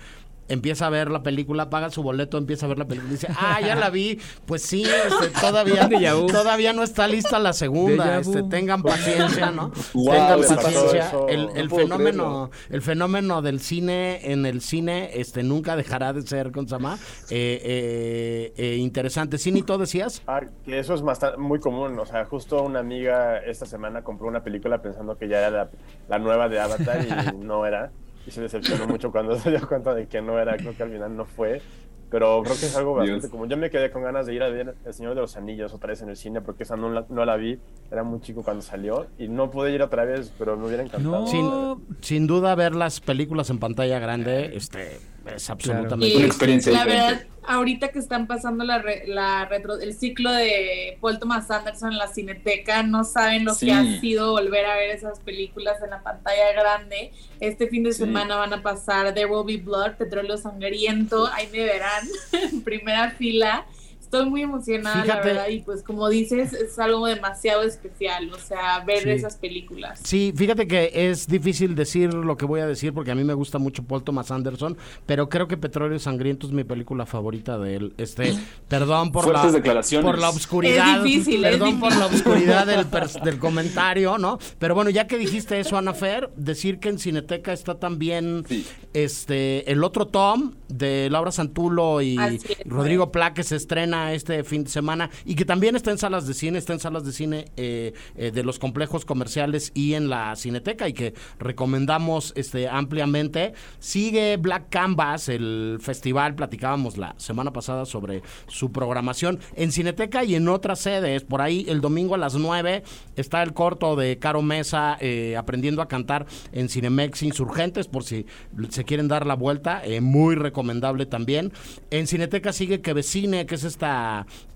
empieza 0.48 0.88
a 0.88 0.90
ver 0.90 1.10
la 1.10 1.24
película, 1.24 1.70
paga 1.70 1.90
su 1.90 2.04
boleto, 2.04 2.38
empieza 2.38 2.66
a 2.66 2.70
ver 2.70 2.78
la 2.78 2.86
película 2.86 3.12
y 3.12 3.16
dice, 3.16 3.28
ah, 3.38 3.60
ya 3.62 3.76
la 3.76 3.90
vi. 3.90 4.20
Pues 4.46 4.62
sí, 4.64 4.84
este, 4.84 5.30
todavía, 5.40 5.90
todavía 6.28 6.74
no 6.74 6.84
está 6.84 7.08
lista 7.08 7.40
la 7.40 7.54
segunda. 7.54 8.20
Este, 8.20 8.44
tengan 8.44 8.84
paciencia, 8.84 9.52
¿no? 9.52 9.72
tengan 9.94 10.42
paciencia. 10.42 11.12
El, 11.28 11.70
fenómeno, 11.70 12.52
el 12.70 12.82
fenómeno 12.82 13.42
del 13.42 13.60
cine 13.60 14.32
en 14.32 14.46
el 14.46 14.62
cine 14.62 15.12
este, 15.14 15.44
nunca 15.44 15.76
dejará 15.76 16.14
de 16.14 16.22
ser, 16.22 16.52
con 16.52 16.68
Sama, 16.68 16.98
eh, 17.30 17.62
eh, 17.64 18.54
eh, 18.58 18.76
interesante. 18.78 19.38
¿Sí, 19.38 19.58
todo 19.64 19.80
decías? 19.80 20.22
Ah, 20.28 20.42
que 20.66 20.80
eso 20.80 20.94
es 20.94 21.02
bastante, 21.02 21.38
muy 21.38 21.60
común. 21.60 21.98
O 22.00 22.06
sea, 22.06 22.26
justo 22.26 22.62
una 22.64 22.80
amiga 22.80 23.38
esta 23.40 23.66
semana 23.66 24.04
compró 24.04 24.28
una 24.28 24.44
película 24.44 24.82
pensando 24.82 25.18
que 25.18 25.28
ya 25.28 25.40
era 25.40 25.50
la, 25.50 25.70
la 26.10 26.20
nueva 26.20 26.48
de 26.50 26.60
Avatar 26.60 27.06
y 27.06 27.38
no 27.38 27.66
era 27.66 27.92
y 28.28 28.32
se 28.32 28.42
decepcionó 28.42 28.86
mucho 28.88 29.12
cuando 29.12 29.36
se 29.40 29.50
dio 29.52 29.68
cuenta 29.68 29.94
de 29.96 30.08
que 30.08 30.22
no 30.22 30.38
era, 30.40 30.58
creo 30.58 30.76
que 30.76 30.84
al 30.84 30.92
final 30.92 31.16
no 31.16 31.26
fue. 31.26 31.62
pero 32.10 32.42
creo 32.44 32.56
que 32.58 32.66
es 32.68 32.76
algo 32.78 32.94
Dios. 33.02 33.16
bastante 33.16 33.30
común. 33.32 33.50
Yo 33.50 33.58
me 33.58 33.70
quedé 33.70 33.90
con 33.92 34.04
ganas 34.04 34.26
de 34.28 34.34
ir 34.34 34.44
a 34.44 34.50
ver 34.50 34.76
El 34.86 34.94
Señor 34.94 35.16
de 35.16 35.22
los 35.22 35.36
Anillos 35.38 35.74
otra 35.74 35.90
vez 35.90 36.02
en 36.02 36.10
el 36.10 36.16
cine, 36.16 36.40
porque 36.42 36.64
esa 36.64 36.76
no 36.78 36.90
la, 36.90 37.06
no 37.10 37.26
la 37.26 37.36
vi, 37.38 37.60
era 37.92 38.04
muy 38.04 38.20
chico 38.22 38.44
cuando 38.44 38.62
salió, 38.62 39.08
y 39.18 39.28
no 39.28 39.50
pude 39.52 39.72
ir 39.72 39.82
otra 39.82 40.06
vez, 40.06 40.32
pero 40.38 40.56
me 40.58 40.68
hubiera 40.68 40.84
encantado. 40.84 41.22
No. 41.22 41.28
Sin, 41.28 41.98
sin 42.02 42.28
duda 42.28 42.54
ver 42.56 42.76
las 42.76 43.00
películas 43.02 43.50
en 43.50 43.60
pantalla 43.60 44.00
grande 44.00 44.56
este 44.56 45.00
es 45.36 45.50
absolutamente 45.50 46.16
Una 46.18 46.26
experiencia 46.26 46.72
la 46.72 46.84
diferente. 46.86 47.12
verdad, 47.14 47.28
ahorita 47.48 47.88
que 47.90 48.00
están 48.00 48.28
pasando 48.28 48.64
la, 48.64 48.80
re- 48.80 49.04
la 49.08 49.46
retro, 49.46 49.80
el 49.80 49.94
ciclo 49.94 50.32
de 50.32 50.98
Paul 51.02 51.20
Thomas 51.20 51.50
Anderson 51.50 51.92
en 51.94 51.98
la 51.98 52.08
Cineteca, 52.08 52.84
no 52.84 53.04
saben 53.04 53.46
lo 53.46 53.54
Sí. 53.54 53.68
que 53.68 53.72
ha 53.74 54.00
sido 54.02 54.32
volver 54.32 54.66
a 54.66 54.76
ver 54.76 54.90
esas 54.90 55.20
películas 55.22 55.82
en 55.84 55.92
la 55.92 56.02
pantalla 56.04 56.52
grande. 56.54 57.12
Este 57.40 57.68
fin 57.68 57.84
de 57.84 57.94
Sí. 57.94 58.00
semana 58.00 58.36
van 58.36 58.54
a 58.54 58.62
pasar 58.62 59.14
There 59.14 59.28
Will 59.28 59.46
Be 59.46 59.64
Blood, 59.64 59.94
Petróleo 59.98 60.38
Sangriento, 60.38 61.28
ahí 61.34 61.48
me 61.52 61.64
verán 61.64 62.08
en 62.52 62.62
primera 62.62 63.12
fila. 63.12 63.66
Estoy 64.08 64.30
muy 64.30 64.42
emocionada, 64.42 65.02
Fíjate. 65.04 65.28
la 65.28 65.34
verdad, 65.34 65.48
y 65.50 65.60
pues 65.60 65.84
como 65.84 66.08
dices, 66.08 66.54
es 66.54 66.80
algo 66.80 67.06
demasiado 67.08 67.64
especial, 67.64 68.32
o 68.34 68.38
sea, 68.40 68.80
ver 68.86 69.04
Sí. 69.04 69.10
esas 69.10 69.36
películas. 69.36 70.00
Sí, 70.02 70.32
fíjate 70.34 70.66
que 70.66 70.92
es 70.94 71.28
difícil 71.28 71.76
decir 71.76 72.14
lo 72.14 72.38
que 72.38 72.46
voy 72.46 72.62
a 72.62 72.68
decir 72.68 72.94
porque 72.94 73.12
a 73.12 73.16
mí 73.16 73.26
me 73.26 73.34
gusta 73.34 73.58
mucho 73.60 73.84
Paul 73.84 74.04
Thomas 74.04 74.32
Anderson, 74.32 74.78
pero 75.06 75.28
creo 75.28 75.50
que 75.50 75.58
Petróleo 75.58 76.00
Sangriento 76.00 76.48
es 76.48 76.54
mi 76.54 76.64
película 76.64 77.06
favorita 77.06 77.58
de 77.58 77.76
él. 77.76 77.94
Este, 77.98 78.34
perdón 78.70 79.12
por 79.12 79.26
Fuertes 79.26 79.46
la 79.48 79.52
declaraciones. 79.52 80.06
por 80.10 80.20
la 80.20 80.30
obscuridad, 80.30 80.98
Es 81.00 81.04
difícil, 81.04 81.44
es 81.44 81.52
perdón 81.52 81.80
por 81.82 81.94
la 81.94 82.06
obscuridad 82.06 82.66
del, 82.66 82.86
del 83.26 83.40
comentario, 83.40 84.18
¿no? 84.18 84.40
Pero 84.58 84.74
bueno, 84.74 84.90
ya 84.90 85.06
que 85.06 85.18
dijiste 85.18 85.60
eso, 85.60 85.78
Ana 85.78 85.94
Fer, 85.94 86.30
decir 86.38 86.80
que 86.80 86.88
en 86.88 86.98
Cineteca 87.00 87.52
está 87.52 87.78
también 87.78 88.46
Sí. 88.48 88.66
este 88.94 89.70
el 89.72 89.84
otro 89.84 90.08
Tom 90.08 90.54
de 90.70 91.10
Laura 91.10 91.32
Santulo 91.32 92.02
y 92.02 92.18
Rodrigo 92.66 93.12
Pla 93.12 93.34
que 93.34 93.44
se 93.44 93.56
estrena 93.58 93.97
este 94.14 94.44
fin 94.44 94.64
de 94.64 94.70
semana 94.70 95.10
y 95.26 95.36
que 95.36 95.46
también 95.46 95.76
está 95.76 95.92
en 95.92 95.98
salas 95.98 96.28
de 96.28 96.34
cine, 96.34 96.58
está 96.58 96.74
en 96.74 96.80
salas 96.80 97.04
de 97.04 97.12
cine 97.12 97.46
eh, 97.58 97.94
eh, 98.16 98.32
de 98.32 98.44
los 98.44 98.60
complejos 98.60 99.06
comerciales 99.06 99.72
y 99.74 99.94
en 99.94 100.10
la 100.10 100.36
Cineteca 100.36 100.88
y 100.88 100.94
que 100.94 101.14
recomendamos 101.40 102.34
este 102.36 102.68
ampliamente. 102.68 103.54
Sigue 103.80 104.38
Black 104.38 104.70
Canvas, 104.70 105.30
el 105.30 105.78
festival, 105.82 106.36
platicábamos 106.36 106.98
la 106.98 107.16
semana 107.18 107.52
pasada 107.54 107.86
sobre 107.86 108.22
su 108.48 108.72
programación 108.72 109.40
en 109.56 109.72
Cineteca 109.72 110.24
y 110.24 110.36
en 110.36 110.48
otras 110.48 110.80
sedes. 110.80 111.24
Por 111.24 111.42
ahí 111.42 111.66
el 111.68 111.82
domingo 111.82 112.16
a 112.16 112.18
las 112.18 112.36
9 112.36 112.84
está 113.16 113.44
el 113.44 113.54
corto 113.54 113.96
de 113.96 114.20
Caro 114.20 114.42
Mesa 114.42 114.98
eh, 115.00 115.36
aprendiendo 115.38 115.82
a 115.82 115.88
cantar 115.88 116.26
en 116.52 116.70
Cinemex 116.70 117.24
Insurgentes 117.24 117.88
por 117.88 118.04
si 118.04 118.26
se 118.70 118.84
quieren 118.84 119.08
dar 119.08 119.26
la 119.26 119.36
vuelta, 119.36 119.82
muy 120.02 120.36
recomendable 120.36 121.06
también. 121.06 121.52
En 121.90 122.08
Cineteca 122.08 122.54
sigue 122.54 122.82
Quevecine, 122.82 123.46
que 123.46 123.56
es 123.56 123.64
esta 123.64 123.87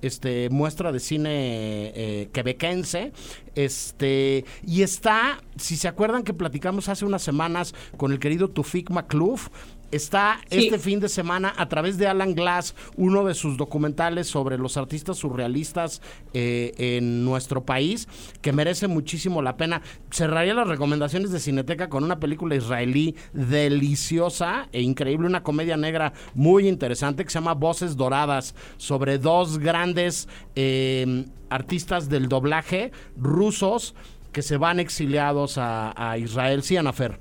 este, 0.01 0.49
muestra 0.49 0.91
de 0.91 0.99
cine 0.99 1.91
eh, 1.95 2.29
quebequense. 2.33 3.11
Este, 3.55 4.45
y 4.65 4.81
está, 4.83 5.41
si 5.57 5.75
se 5.75 5.87
acuerdan 5.87 6.23
que 6.23 6.33
platicamos 6.33 6.89
hace 6.89 7.05
unas 7.05 7.21
semanas 7.21 7.73
con 7.97 8.11
el 8.11 8.19
querido 8.19 8.49
Tufik 8.49 8.89
Macluf, 8.89 9.49
Está 9.91 10.39
Sí. 10.49 10.65
este 10.65 10.79
fin 10.79 10.99
de 10.99 11.09
semana 11.09 11.53
a 11.57 11.67
través 11.67 11.97
de 11.97 12.07
Alan 12.07 12.33
Glass, 12.33 12.75
uno 12.95 13.25
de 13.25 13.33
sus 13.33 13.57
documentales 13.57 14.27
sobre 14.27 14.57
los 14.57 14.77
artistas 14.77 15.17
surrealistas 15.17 16.01
eh, 16.33 16.73
en 16.77 17.25
nuestro 17.25 17.65
país, 17.65 18.07
que 18.41 18.53
merece 18.53 18.87
muchísimo 18.87 19.41
la 19.41 19.57
pena. 19.57 19.81
Cerraría 20.09 20.53
las 20.53 20.67
recomendaciones 20.67 21.31
de 21.31 21.39
Cineteca 21.39 21.89
con 21.89 22.03
una 22.03 22.19
película 22.19 22.55
israelí 22.55 23.15
deliciosa 23.33 24.67
e 24.71 24.81
increíble, 24.81 25.27
una 25.27 25.43
comedia 25.43 25.77
negra 25.77 26.13
muy 26.35 26.67
interesante 26.67 27.23
que 27.23 27.29
se 27.29 27.39
llama 27.39 27.53
Voces 27.53 27.95
Doradas, 27.97 28.55
sobre 28.77 29.17
dos 29.17 29.57
grandes 29.59 30.27
eh, 30.55 31.25
artistas 31.49 32.09
del 32.09 32.29
doblaje 32.29 32.91
rusos 33.17 33.93
que 34.31 34.41
se 34.41 34.57
van 34.57 34.79
exiliados 34.79 35.57
a, 35.57 35.93
a 36.11 36.17
Israel. 36.17 36.63
Sí, 36.63 36.77
Anafer. 36.77 37.19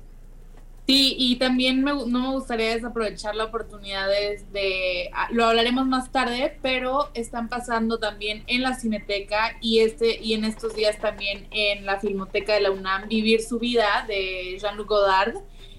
Sí, 0.91 1.15
y 1.17 1.37
también 1.37 1.83
me, 1.83 1.91
no 1.93 2.05
me 2.19 2.31
gustaría 2.31 2.71
desaprovechar 2.75 3.33
la 3.35 3.45
oportunidad 3.45 4.07
de, 4.09 4.43
de- 4.51 5.09
ah, 5.13 5.27
lo 5.31 5.45
hablaremos 5.45 5.85
más 5.87 6.11
tarde, 6.11 6.57
pero 6.61 7.09
están 7.13 7.47
pasando 7.47 7.97
también 7.97 8.43
en 8.47 8.61
la 8.61 8.73
Cineteca 8.73 9.55
y 9.61 9.79
este 9.79 10.19
y 10.21 10.33
en 10.33 10.43
estos 10.43 10.75
días 10.75 10.99
también 10.99 11.47
en 11.51 11.85
la 11.85 11.99
Filmoteca 11.99 12.53
de 12.53 12.61
la 12.61 12.71
UNAM 12.71 13.07
Vivir 13.07 13.41
su 13.41 13.57
vida 13.59 14.03
de 14.07 14.57
Jean-Luc 14.59 14.87
Godard. 14.89 15.35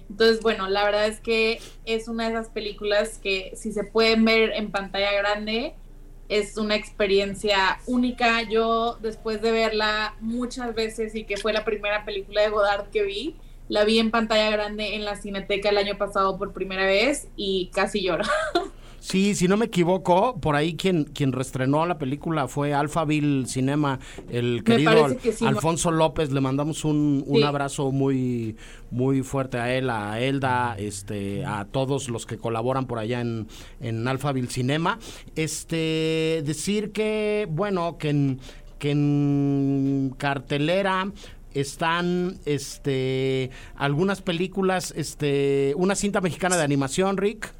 Entonces, 0.09 0.41
bueno, 0.41 0.67
la 0.67 0.83
verdad 0.83 1.05
es 1.07 1.19
que 1.19 1.59
es 1.85 2.07
una 2.07 2.23
de 2.25 2.31
esas 2.31 2.49
películas 2.49 3.19
que 3.19 3.51
si 3.55 3.71
se 3.71 3.83
pueden 3.83 4.25
ver 4.25 4.53
en 4.55 4.71
pantalla 4.71 5.11
grande 5.13 5.75
es 6.29 6.57
una 6.57 6.75
experiencia 6.75 7.79
única. 7.85 8.41
Yo 8.43 8.97
después 9.01 9.41
de 9.41 9.51
verla 9.51 10.15
muchas 10.21 10.73
veces 10.73 11.13
y 11.15 11.25
que 11.25 11.37
fue 11.37 11.53
la 11.53 11.65
primera 11.65 12.05
película 12.05 12.41
de 12.41 12.49
Godard 12.49 12.89
que 12.89 13.03
vi, 13.03 13.35
la 13.69 13.83
vi 13.85 13.99
en 13.99 14.11
pantalla 14.11 14.49
grande 14.51 14.95
en 14.95 15.05
la 15.05 15.15
Cineteca 15.15 15.69
el 15.69 15.77
año 15.77 15.97
pasado 15.97 16.37
por 16.37 16.53
primera 16.53 16.85
vez 16.85 17.27
y 17.35 17.69
casi 17.73 18.01
lloro. 18.03 18.23
Sí, 19.05 19.35
si 19.35 19.49
no 19.49 19.57
me 19.57 19.65
equivoco, 19.65 20.39
por 20.39 20.55
ahí 20.55 20.75
quien, 20.77 21.03
quien 21.03 21.33
reestrenó 21.33 21.85
la 21.85 21.97
película 21.97 22.47
fue 22.47 22.73
Alphaville 22.73 23.45
Cinema, 23.47 23.99
el 24.29 24.63
querido 24.63 24.93
parece 24.93 25.17
que 25.17 25.33
sí, 25.33 25.45
Alfonso 25.45 25.91
López. 25.91 26.31
Le 26.31 26.39
mandamos 26.39 26.85
un, 26.85 27.21
un 27.27 27.39
Sí. 27.39 27.43
abrazo 27.43 27.91
muy, 27.91 28.55
muy 28.91 29.21
fuerte 29.21 29.57
a 29.57 29.75
él, 29.75 29.89
a 29.89 30.21
Elda, 30.21 30.77
este, 30.79 31.43
a 31.43 31.65
todos 31.65 32.07
los 32.07 32.25
que 32.25 32.37
colaboran 32.37 32.85
por 32.87 32.97
allá 32.97 33.19
en, 33.19 33.47
en 33.81 34.07
Alphaville 34.07 34.47
Cinema. 34.49 34.99
Este, 35.35 36.41
decir 36.45 36.93
que, 36.93 37.45
bueno, 37.51 37.97
que 37.97 38.07
en, 38.09 38.39
que 38.79 38.91
en 38.91 40.15
cartelera 40.17 41.11
están 41.53 42.37
este 42.45 43.49
algunas 43.75 44.21
películas, 44.21 44.93
este, 44.95 45.73
una 45.77 45.95
cinta 45.95 46.21
mexicana 46.21 46.57
de 46.57 46.63
animación, 46.63 47.17
Rick. 47.17 47.51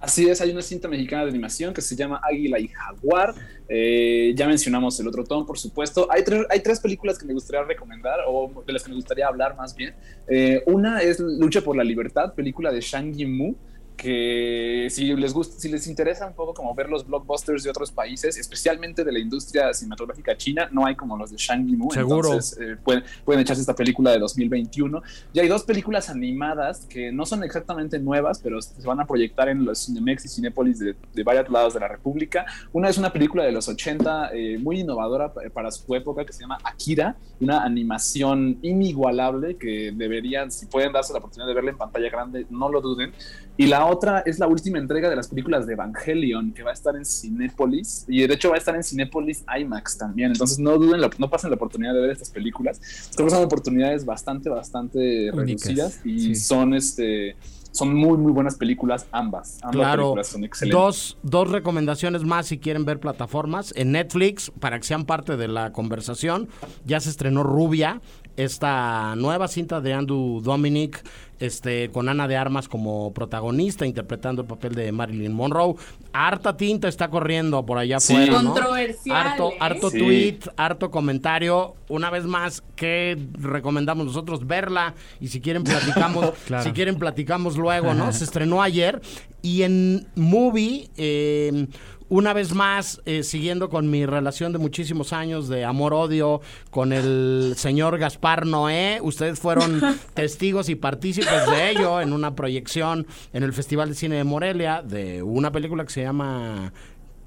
Así 0.00 0.28
es, 0.28 0.40
hay 0.40 0.52
una 0.52 0.62
cinta 0.62 0.86
mexicana 0.86 1.24
de 1.24 1.30
animación 1.30 1.74
que 1.74 1.80
se 1.82 1.96
llama 1.96 2.20
Águila 2.22 2.60
y 2.60 2.68
Jaguar. 2.68 3.34
Eh, 3.68 4.32
ya 4.36 4.46
mencionamos 4.46 4.98
el 5.00 5.08
otro 5.08 5.24
Tom, 5.24 5.44
por 5.44 5.58
supuesto. 5.58 6.06
Hay, 6.10 6.22
tres- 6.22 6.46
hay 6.50 6.60
tres 6.60 6.78
películas 6.78 7.18
que 7.18 7.26
me 7.26 7.32
gustaría 7.34 7.64
recomendar, 7.64 8.20
o 8.28 8.62
de 8.64 8.72
las 8.72 8.84
que 8.84 8.90
me 8.90 8.94
gustaría 8.94 9.26
hablar 9.26 9.56
más 9.56 9.74
bien. 9.74 9.94
Eh, 10.28 10.62
una 10.66 11.02
es 11.02 11.18
Lucha 11.18 11.62
por 11.62 11.76
la 11.76 11.82
Libertad, 11.82 12.32
película 12.34 12.70
de 12.70 12.80
Shang 12.80 13.12
Yimou, 13.12 13.56
que 13.98 14.86
si 14.90 15.12
les 15.16 15.34
gusta, 15.34 15.58
si 15.58 15.68
les 15.68 15.86
interesa 15.88 16.24
un 16.26 16.32
poco 16.32 16.54
como 16.54 16.72
ver 16.74 16.88
los 16.88 17.04
blockbusters 17.06 17.64
de 17.64 17.70
otros 17.70 17.90
países, 17.90 18.38
especialmente 18.38 19.04
de 19.04 19.10
la 19.12 19.18
industria 19.18 19.74
cinematográfica 19.74 20.36
china, 20.36 20.68
no 20.72 20.86
hay 20.86 20.94
como 20.94 21.16
los 21.18 21.30
de 21.32 21.36
Shang 21.36 21.66
Yimou. 21.66 21.90
Seguro. 21.92 22.28
Entonces, 22.28 22.58
eh, 22.60 22.76
pueden, 22.82 23.02
pueden 23.24 23.42
echarse 23.42 23.60
esta 23.60 23.74
película 23.74 24.12
de 24.12 24.20
2021. 24.20 25.02
Y 25.32 25.40
hay 25.40 25.48
dos 25.48 25.64
películas 25.64 26.08
animadas 26.08 26.86
que 26.88 27.10
no 27.12 27.26
son 27.26 27.42
exactamente 27.42 27.98
nuevas, 27.98 28.40
pero 28.42 28.62
se 28.62 28.86
van 28.86 29.00
a 29.00 29.06
proyectar 29.06 29.48
en 29.48 29.64
los 29.64 29.84
Cinemex 29.86 30.24
y 30.24 30.28
Cinépolis 30.28 30.78
de, 30.78 30.94
de 31.12 31.22
varios 31.24 31.50
lados 31.50 31.74
de 31.74 31.80
la 31.80 31.88
República. 31.88 32.46
Una 32.72 32.88
es 32.88 32.98
una 32.98 33.12
película 33.12 33.42
de 33.42 33.50
los 33.52 33.68
80, 33.68 34.30
eh, 34.32 34.58
muy 34.58 34.80
innovadora 34.80 35.34
pa- 35.34 35.42
para 35.52 35.72
su 35.72 35.92
época, 35.96 36.24
que 36.24 36.32
se 36.32 36.42
llama 36.42 36.58
Akira, 36.62 37.16
una 37.40 37.64
animación 37.64 38.58
inigualable 38.62 39.56
que 39.56 39.92
deberían, 39.92 40.52
si 40.52 40.66
pueden 40.66 40.92
darse 40.92 41.12
la 41.12 41.18
oportunidad 41.18 41.48
de 41.48 41.54
verla 41.54 41.70
en 41.72 41.78
pantalla 41.78 42.08
grande, 42.08 42.46
no 42.48 42.68
lo 42.70 42.80
duden. 42.80 43.12
Y 43.56 43.66
la 43.66 43.86
otra 43.88 44.20
es 44.20 44.38
la 44.38 44.46
última 44.46 44.78
entrega 44.78 45.08
de 45.10 45.16
las 45.16 45.28
películas 45.28 45.66
de 45.66 45.72
Evangelion, 45.74 46.52
que 46.52 46.62
va 46.62 46.70
a 46.70 46.74
estar 46.74 46.94
en 46.96 47.04
Cinépolis, 47.04 48.04
y 48.08 48.26
de 48.26 48.34
hecho 48.34 48.48
va 48.50 48.54
a 48.56 48.58
estar 48.58 48.74
en 48.74 48.82
Cinépolis 48.82 49.44
IMAX 49.60 49.98
también. 49.98 50.32
Entonces 50.32 50.58
no 50.58 50.78
duden, 50.78 51.00
la- 51.00 51.10
no 51.18 51.30
pasen 51.30 51.50
la 51.50 51.56
oportunidad 51.56 51.94
de 51.94 52.00
ver 52.00 52.10
estas 52.10 52.30
películas. 52.30 52.80
Creo 53.14 53.26
que 53.26 53.34
son 53.34 53.44
oportunidades 53.44 54.04
bastante, 54.04 54.48
bastante 54.50 55.30
Únicas, 55.32 55.36
reducidas 55.66 56.00
y 56.06 56.18
sí. 56.20 56.34
son 56.36 56.74
este 56.74 57.36
son 57.70 57.94
muy 57.94 58.16
muy 58.18 58.32
buenas 58.32 58.56
películas 58.56 59.06
ambas. 59.12 59.58
Ambas 59.62 59.76
Claro, 59.76 60.02
películas 60.02 60.26
son 60.28 60.42
excelentes. 60.44 60.80
dos, 60.80 61.18
dos 61.22 61.50
recomendaciones 61.50 62.24
más 62.24 62.46
si 62.46 62.58
quieren 62.58 62.84
ver 62.84 62.98
plataformas. 62.98 63.72
En 63.76 63.92
Netflix, 63.92 64.50
para 64.58 64.78
que 64.80 64.86
sean 64.86 65.04
parte 65.04 65.36
de 65.36 65.46
la 65.48 65.70
conversación, 65.72 66.48
ya 66.86 66.98
se 66.98 67.10
estrenó 67.10 67.42
Rubia, 67.44 68.00
esta 68.36 69.14
nueva 69.16 69.48
cinta 69.48 69.80
de 69.80 69.92
Andrew 69.92 70.40
Dominic, 70.40 71.04
este, 71.40 71.90
con 71.90 72.08
Ana 72.08 72.26
de 72.28 72.36
Armas 72.36 72.68
como 72.68 73.12
protagonista, 73.12 73.86
interpretando 73.86 74.42
el 74.42 74.48
papel 74.48 74.74
de 74.74 74.90
Marilyn 74.92 75.32
Monroe. 75.32 75.74
Harta 76.12 76.56
tinta 76.56 76.88
está 76.88 77.08
corriendo 77.08 77.64
por 77.64 77.78
allá 77.78 78.00
Sí. 78.00 78.14
afuera, 78.14 78.42
¿no? 78.42 78.52
Controversial, 78.54 79.16
Harto, 79.16 79.50
¿eh? 79.52 79.56
harto 79.60 79.90
Sí. 79.90 79.98
tweet, 79.98 80.38
harto 80.56 80.90
comentario. 80.90 81.74
Una 81.88 82.10
vez 82.10 82.24
más, 82.24 82.62
¿qué 82.76 83.16
recomendamos 83.32 84.06
nosotros? 84.06 84.46
Verla 84.46 84.94
y 85.20 85.28
si 85.28 85.40
quieren 85.40 85.64
platicamos, 85.64 86.30
Claro. 86.46 86.64
si 86.64 86.72
quieren 86.72 86.96
platicamos 86.98 87.56
luego, 87.56 87.94
¿no? 87.94 88.12
Se 88.12 88.24
estrenó 88.24 88.62
ayer 88.62 89.00
y 89.42 89.62
en 89.62 90.06
Movie, 90.16 90.90
eh, 90.96 91.66
una 92.08 92.32
vez 92.32 92.54
más, 92.54 93.00
eh, 93.04 93.22
siguiendo 93.22 93.68
con 93.68 93.90
mi 93.90 94.06
relación 94.06 94.52
de 94.52 94.58
muchísimos 94.58 95.12
años 95.12 95.48
de 95.48 95.64
amor-odio 95.64 96.40
con 96.70 96.92
el 96.92 97.54
señor 97.56 97.98
Gaspar 97.98 98.46
Noé, 98.46 98.98
ustedes 99.02 99.38
fueron 99.38 99.80
testigos 100.14 100.68
y 100.68 100.74
partícipes 100.74 101.46
de 101.50 101.70
ello 101.70 102.00
en 102.00 102.12
una 102.12 102.34
proyección 102.34 103.06
en 103.32 103.42
el 103.42 103.52
Festival 103.52 103.90
de 103.90 103.94
Cine 103.94 104.16
de 104.16 104.24
Morelia 104.24 104.82
de 104.82 105.22
una 105.22 105.52
película 105.52 105.84
que 105.84 105.92
se 105.92 106.02
llama 106.02 106.72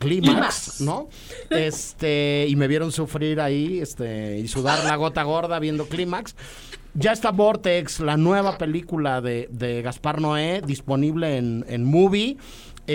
Clímax, 0.01 0.81
¿no? 0.81 1.09
Este, 1.49 2.47
y 2.49 2.55
me 2.55 2.67
vieron 2.67 2.91
sufrir 2.91 3.39
ahí, 3.39 3.79
este, 3.79 4.39
y 4.39 4.47
sudar 4.47 4.83
la 4.83 4.95
gota 4.95 5.21
gorda 5.23 5.59
viendo 5.59 5.85
Clímax. 5.87 6.35
Ya 6.93 7.13
está 7.13 7.31
Vortex, 7.31 8.01
la 8.01 8.17
nueva 8.17 8.57
película 8.57 9.21
de, 9.21 9.47
de 9.51 9.81
Gaspar 9.81 10.19
Noé, 10.19 10.61
disponible 10.65 11.37
en, 11.37 11.63
en 11.69 11.85
Movie. 11.85 12.35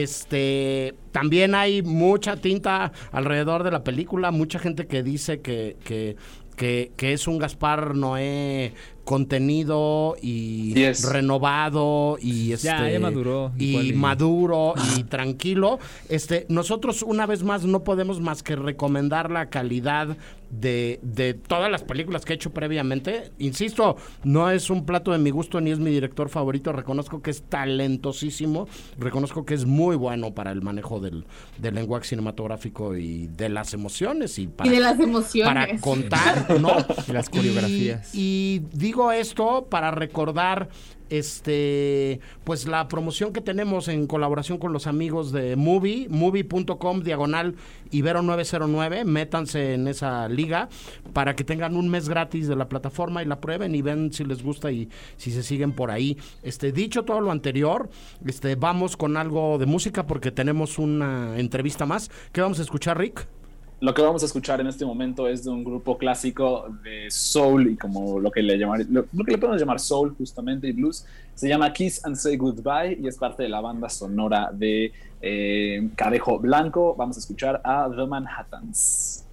Este, 0.03 0.95
también 1.11 1.55
hay 1.55 1.81
mucha 1.83 2.37
tinta 2.37 2.93
alrededor 3.12 3.62
de 3.62 3.71
la 3.71 3.83
película, 3.83 4.31
mucha 4.31 4.59
gente 4.59 4.87
que 4.87 5.03
dice 5.03 5.41
que, 5.41 5.79
que, 5.85 6.17
que, 6.55 6.93
que 6.97 7.15
es 7.15 7.26
un 7.26 7.38
Gaspar 7.38 7.95
Noé 7.95 8.75
contenido 9.07 10.17
y 10.21 10.75
Yes. 10.75 11.11
renovado 11.11 12.19
y 12.21 12.53
este 12.53 12.67
Ya, 12.69 12.91
ya 12.91 13.01
maduró, 13.01 13.53
y 13.59 13.93
maduro 13.95 14.75
y 14.99 15.05
tranquilo. 15.05 15.79
Este, 16.11 16.45
nosotros 16.51 17.03
una 17.03 17.25
vez 17.25 17.43
más 17.43 17.65
no 17.65 17.83
podemos 17.85 18.21
más 18.21 18.43
que 18.43 18.57
recomendar 18.57 19.31
la 19.31 19.49
calidad 19.49 20.17
de, 20.51 21.01
de 21.03 21.35
todas 21.35 21.71
las 21.71 21.83
películas 21.83 22.25
que 22.25 22.33
he 22.33 22.37
hecho 22.37 22.53
previamente. 22.53 23.33
Insisto, 23.39 23.97
no 24.23 24.51
es 24.51 24.71
un 24.71 24.85
plato 24.87 25.11
de 25.13 25.19
mi 25.19 25.31
gusto 25.31 25.61
ni 25.61 25.71
es 25.71 25.79
mi 25.81 25.91
director 25.91 26.29
favorito. 26.29 26.73
Reconozco 26.73 27.21
que 27.23 27.31
es 27.31 27.43
talentosísimo. 27.43 28.69
Reconozco 28.99 29.45
que 29.45 29.55
es 29.55 29.65
muy 29.65 29.97
bueno 29.97 30.35
para 30.35 30.53
el 30.53 30.63
manejo 30.63 31.01
del, 31.01 31.25
del 31.59 31.75
lenguaje 31.75 32.07
cinematográfico 32.09 32.97
y 32.97 33.27
de 33.29 33.49
las 33.49 33.75
emociones 33.75 34.39
y 34.39 34.47
para, 34.47 34.69
y 34.71 34.75
de 34.75 34.81
las 34.81 35.01
emociones. 35.01 35.53
para 35.55 35.79
contar, 35.81 36.61
¿no? 36.61 36.77
Y 37.09 37.13
las 37.13 37.29
coreografías. 37.29 38.15
Y, 38.15 38.63
y 38.81 38.93
digo 38.97 39.12
esto 39.12 39.67
para 39.69 39.91
recordar 39.91 40.71
este 41.11 42.19
pues 42.45 42.67
la 42.67 42.88
promoción 42.88 43.35
que 43.35 43.43
tenemos 43.43 43.88
en 43.88 44.07
colaboración 44.07 44.57
con 44.57 44.73
los 44.73 44.87
amigos 44.87 45.33
de 45.33 45.55
Movie, 45.55 46.07
movie.com 46.09 47.03
diagonal 47.03 47.57
Ibero 47.91 48.23
909, 48.23 49.05
métanse 49.05 49.75
en 49.75 49.87
esa 49.87 50.31
liga 50.31 50.71
para 51.12 51.37
que 51.37 51.45
tengan 51.45 51.76
un 51.76 51.91
mes 51.91 52.09
gratis 52.09 52.49
de 52.49 52.57
la 52.57 52.71
plataforma 52.71 53.23
y 53.23 53.26
la 53.26 53.38
prueben 53.38 53.75
y 53.75 53.83
ven 53.83 54.15
si 54.15 54.25
les 54.25 54.43
gusta 54.43 54.73
y 54.73 54.88
si 55.19 55.31
se 55.31 55.43
siguen 55.43 55.73
por 55.73 55.91
ahí. 55.91 56.17
Este 56.43 56.73
dicho 56.73 57.05
todo 57.05 57.21
lo 57.21 57.33
anterior, 57.33 57.91
este 58.25 58.55
vamos 58.55 58.97
con 58.97 59.19
algo 59.19 59.59
de 59.59 59.67
música 59.67 60.07
porque 60.07 60.31
tenemos 60.31 60.79
una 60.79 61.38
entrevista 61.38 61.85
más. 61.85 62.11
¿Qué 62.33 62.41
vamos 62.41 62.61
a 62.61 62.62
escuchar, 62.62 62.97
Rick? 62.97 63.29
Lo 63.78 63.92
que 63.92 64.00
vamos 64.00 64.23
a 64.23 64.26
escuchar 64.26 64.59
en 64.62 64.68
este 64.68 64.87
momento 64.87 65.28
es 65.28 65.45
de 65.45 65.50
un 65.50 65.62
grupo 65.62 65.99
clásico 65.99 66.66
de 66.83 67.11
soul 67.11 67.73
y 67.73 67.76
como 67.76 68.18
lo 68.18 68.30
que 68.30 68.40
le 68.40 68.56
llamar, 68.56 68.87
lo, 68.88 69.04
lo 69.12 69.25
que 69.25 69.33
le 69.33 69.38
podemos 69.38 69.61
llamar 69.61 69.80
soul 69.80 70.14
justamente 70.16 70.66
y 70.66 70.73
blues. 70.73 71.04
Se 71.35 71.47
llama 71.47 71.71
Kiss 71.75 72.02
and 72.06 72.16
Say 72.16 72.38
Goodbye 72.38 72.99
y 72.99 73.06
es 73.06 73.18
parte 73.18 73.42
de 73.42 73.50
la 73.50 73.61
banda 73.61 73.90
sonora 73.90 74.49
de 74.50 74.92
eh, 75.21 75.90
Cadejo 75.95 76.38
Blanco. 76.38 76.95
Vamos 76.97 77.18
a 77.18 77.21
escuchar 77.21 77.61
a 77.64 77.90
The 77.95 78.06
Manhattans. 78.06 79.26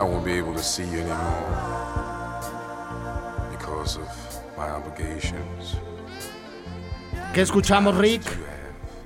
I 0.00 0.04
won't 0.04 0.24
be 0.24 0.32
able 0.32 0.54
to 0.54 0.62
see 0.62 0.82
you 0.82 0.98
anymore 0.98 2.40
because 3.52 3.96
of 3.96 4.08
my 4.56 4.68
obligations. 4.70 5.76
¿Qué 7.32 7.42
escuchamos, 7.42 7.96
Rick? 7.96 8.22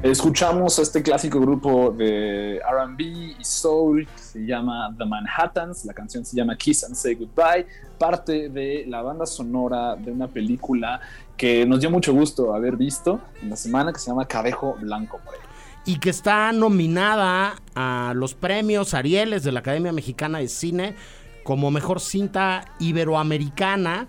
Escuchamos 0.03 0.79
a 0.79 0.83
este 0.83 1.03
clásico 1.03 1.41
grupo 1.41 1.91
de 1.91 2.61
RB 2.61 3.01
y 3.01 3.45
soul 3.45 4.07
que 4.07 4.19
se 4.23 4.45
llama 4.45 4.95
The 4.99 5.05
Manhattans. 5.07 5.85
La 5.87 5.95
canción 5.95 6.25
se 6.25 6.37
llama 6.37 6.57
Kiss 6.57 6.85
and 6.85 6.95
Say 6.95 7.15
Goodbye, 7.15 7.67
parte 7.99 8.51
de 8.51 8.85
la 8.87 9.01
banda 9.03 9.25
sonora 9.25 9.97
de 9.97 10.13
una 10.13 10.29
película 10.29 11.01
que 11.37 11.65
nos 11.65 11.81
dio 11.81 11.91
mucho 11.91 12.13
gusto 12.13 12.55
haber 12.55 12.77
visto 12.77 13.21
en 13.43 13.51
la 13.51 13.57
semana 13.57 13.93
que 13.93 13.99
se 13.99 14.11
llama 14.11 14.27
Cadejo 14.27 14.77
Blanco. 14.81 15.21
ahí. 15.27 15.39
y 15.87 15.99
que 15.99 16.11
está 16.11 16.53
nominada 16.53 17.57
a 17.75 18.13
los 18.15 18.35
premios 18.35 18.95
Arieles 18.95 19.43
de 19.43 19.53
la 19.53 19.61
Academia 19.61 19.93
Mexicana 19.93 20.39
de 20.39 20.49
Cine 20.49 20.95
como 21.45 21.71
mejor 21.71 22.01
cinta 22.01 22.65
iberoamericana. 22.81 24.09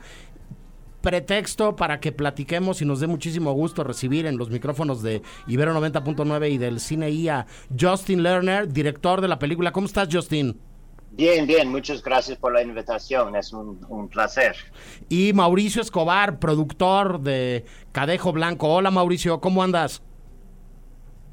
Pretexto 1.06 1.76
para 1.76 2.00
que 2.00 2.12
platiquemos 2.12 2.82
y 2.82 2.86
nos 2.86 3.00
dé 3.00 3.06
muchísimo 3.06 3.52
gusto 3.54 3.84
recibir 3.84 4.26
en 4.26 4.40
los 4.40 4.50
micrófonos 4.50 5.04
de 5.04 5.22
Ibero 5.46 5.80
90.9 5.80 6.52
y 6.52 6.58
del 6.58 6.80
Cine 6.80 7.12
I 7.12 7.30
a 7.30 7.46
Justin 7.80 8.24
Lerner, 8.24 8.74
director 8.74 9.22
de 9.22 9.28
la 9.28 9.38
película. 9.38 9.72
¿Cómo 9.72 9.86
estás, 9.86 10.10
Justin? 10.12 10.60
Bien, 11.12 11.46
bien, 11.46 11.70
muchas 11.70 12.02
gracias 12.02 12.40
por 12.40 12.54
la 12.54 12.64
invitación, 12.64 13.36
es 13.36 13.54
un, 13.54 13.86
un 13.88 14.10
placer. 14.10 14.56
Y 15.08 15.32
Mauricio 15.34 15.80
Escobar, 15.80 16.40
productor 16.40 17.20
de 17.20 17.66
Cadejo 17.92 18.34
Blanco. 18.34 18.74
Hola, 18.74 18.90
Mauricio, 18.90 19.40
¿cómo 19.40 19.62
andas? 19.62 20.02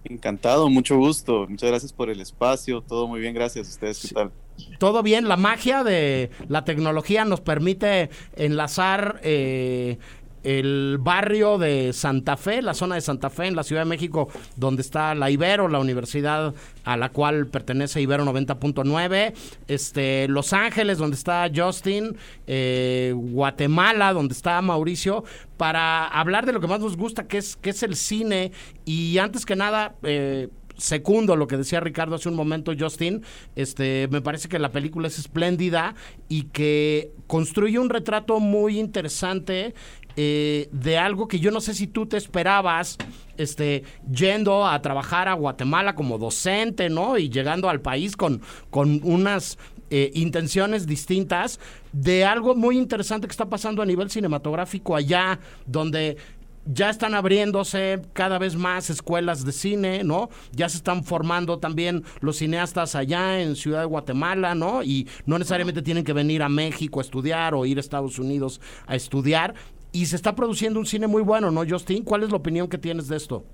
Encantado, 0.04 0.68
mucho 0.68 0.96
gusto. 0.96 1.46
Muchas 1.48 1.70
gracias 1.70 1.92
por 1.92 2.10
el 2.10 2.20
espacio. 2.20 2.80
Todo 2.80 3.06
muy 3.06 3.20
bien, 3.20 3.34
gracias. 3.34 3.68
¿Ustedes 3.68 4.00
qué 4.00 4.14
tal? 4.14 4.32
todo 4.78 5.02
bien. 5.02 5.28
La 5.28 5.36
magia 5.36 5.84
de 5.84 6.30
la 6.48 6.64
tecnología 6.64 7.24
nos 7.24 7.40
permite 7.40 8.10
enlazar 8.36 9.20
eh, 9.22 9.98
el 10.42 10.98
barrio 11.00 11.58
de 11.58 11.92
Santa 11.92 12.36
Fe, 12.36 12.62
la 12.62 12.74
zona 12.74 12.96
de 12.96 13.00
Santa 13.00 13.30
Fe 13.30 13.46
en 13.46 13.56
la 13.56 13.62
Ciudad 13.62 13.82
de 13.82 13.88
México, 13.88 14.28
donde 14.56 14.82
está 14.82 15.14
la 15.14 15.30
Ibero, 15.30 15.68
la 15.68 15.78
universidad 15.78 16.54
a 16.84 16.96
la 16.96 17.10
cual 17.10 17.46
pertenece 17.46 18.00
Ibero 18.00 18.24
90.9, 18.24 19.32
este, 19.68 20.28
Los 20.28 20.52
Ángeles, 20.52 20.98
donde 20.98 21.16
está 21.16 21.50
Justin, 21.54 22.16
eh, 22.46 23.12
Guatemala, 23.14 24.12
donde 24.12 24.34
está 24.34 24.60
Mauricio, 24.62 25.24
para 25.56 26.06
hablar 26.06 26.46
de 26.46 26.52
lo 26.52 26.60
que 26.60 26.66
más 26.66 26.80
nos 26.80 26.96
gusta, 26.96 27.28
que 27.28 27.38
es, 27.38 27.56
que 27.56 27.70
es 27.70 27.82
el 27.82 27.96
cine. 27.96 28.52
Y 28.84 29.18
antes 29.18 29.46
que 29.46 29.54
nada, 29.54 29.94
eh, 30.02 30.48
secundo 30.76 31.36
lo 31.36 31.46
que 31.46 31.56
decía 31.56 31.80
Ricardo 31.80 32.16
hace 32.16 32.28
un 32.28 32.34
momento, 32.34 32.72
Justin. 32.78 33.22
Este, 33.56 34.08
me 34.10 34.20
parece 34.20 34.48
que 34.48 34.58
la 34.58 34.72
película 34.72 35.08
es 35.08 35.18
espléndida 35.18 35.94
y 36.28 36.44
que 36.44 37.12
construye 37.26 37.78
un 37.78 37.90
retrato 37.90 38.40
muy 38.40 38.78
interesante 38.78 39.74
eh, 40.16 40.68
de 40.72 40.98
algo 40.98 41.28
que 41.28 41.40
yo 41.40 41.50
no 41.50 41.60
sé 41.60 41.74
si 41.74 41.86
tú 41.86 42.06
te 42.06 42.16
esperabas, 42.16 42.98
este, 43.36 43.84
yendo 44.10 44.66
a 44.66 44.80
trabajar 44.82 45.28
a 45.28 45.34
Guatemala 45.34 45.94
como 45.94 46.18
docente, 46.18 46.88
¿no? 46.88 47.18
Y 47.18 47.30
llegando 47.30 47.68
al 47.68 47.80
país 47.80 48.16
con, 48.16 48.42
con 48.70 49.00
unas 49.04 49.58
eh, 49.90 50.10
intenciones 50.14 50.86
distintas 50.86 51.60
de 51.92 52.24
algo 52.24 52.54
muy 52.54 52.78
interesante 52.78 53.26
que 53.26 53.32
está 53.32 53.50
pasando 53.50 53.82
a 53.82 53.86
nivel 53.86 54.10
cinematográfico 54.10 54.96
allá, 54.96 55.38
donde 55.66 56.16
ya 56.64 56.90
están 56.90 57.14
abriéndose 57.14 58.00
cada 58.12 58.38
vez 58.38 58.54
más 58.56 58.88
escuelas 58.90 59.44
de 59.44 59.52
cine, 59.52 60.04
¿no? 60.04 60.30
Ya 60.52 60.68
se 60.68 60.76
están 60.76 61.04
formando 61.04 61.58
también 61.58 62.04
los 62.20 62.38
cineastas 62.38 62.94
allá 62.94 63.40
en 63.40 63.56
Ciudad 63.56 63.80
de 63.80 63.86
Guatemala, 63.86 64.54
¿no? 64.54 64.82
Y 64.82 65.08
no 65.26 65.38
necesariamente 65.38 65.82
tienen 65.82 66.04
que 66.04 66.12
venir 66.12 66.42
a 66.42 66.48
México 66.48 67.00
a 67.00 67.02
estudiar 67.02 67.54
o 67.54 67.66
ir 67.66 67.78
a 67.78 67.80
Estados 67.80 68.18
Unidos 68.18 68.60
a 68.86 68.94
estudiar. 68.94 69.54
Y 69.92 70.06
se 70.06 70.16
está 70.16 70.34
produciendo 70.34 70.80
un 70.80 70.86
cine 70.86 71.06
muy 71.06 71.22
bueno, 71.22 71.50
¿no, 71.50 71.64
Justin? 71.68 72.02
¿Cuál 72.02 72.22
es 72.22 72.30
la 72.30 72.36
opinión 72.36 72.66
que 72.66 72.78
tienes 72.78 73.08
de 73.08 73.16
esto? 73.16 73.44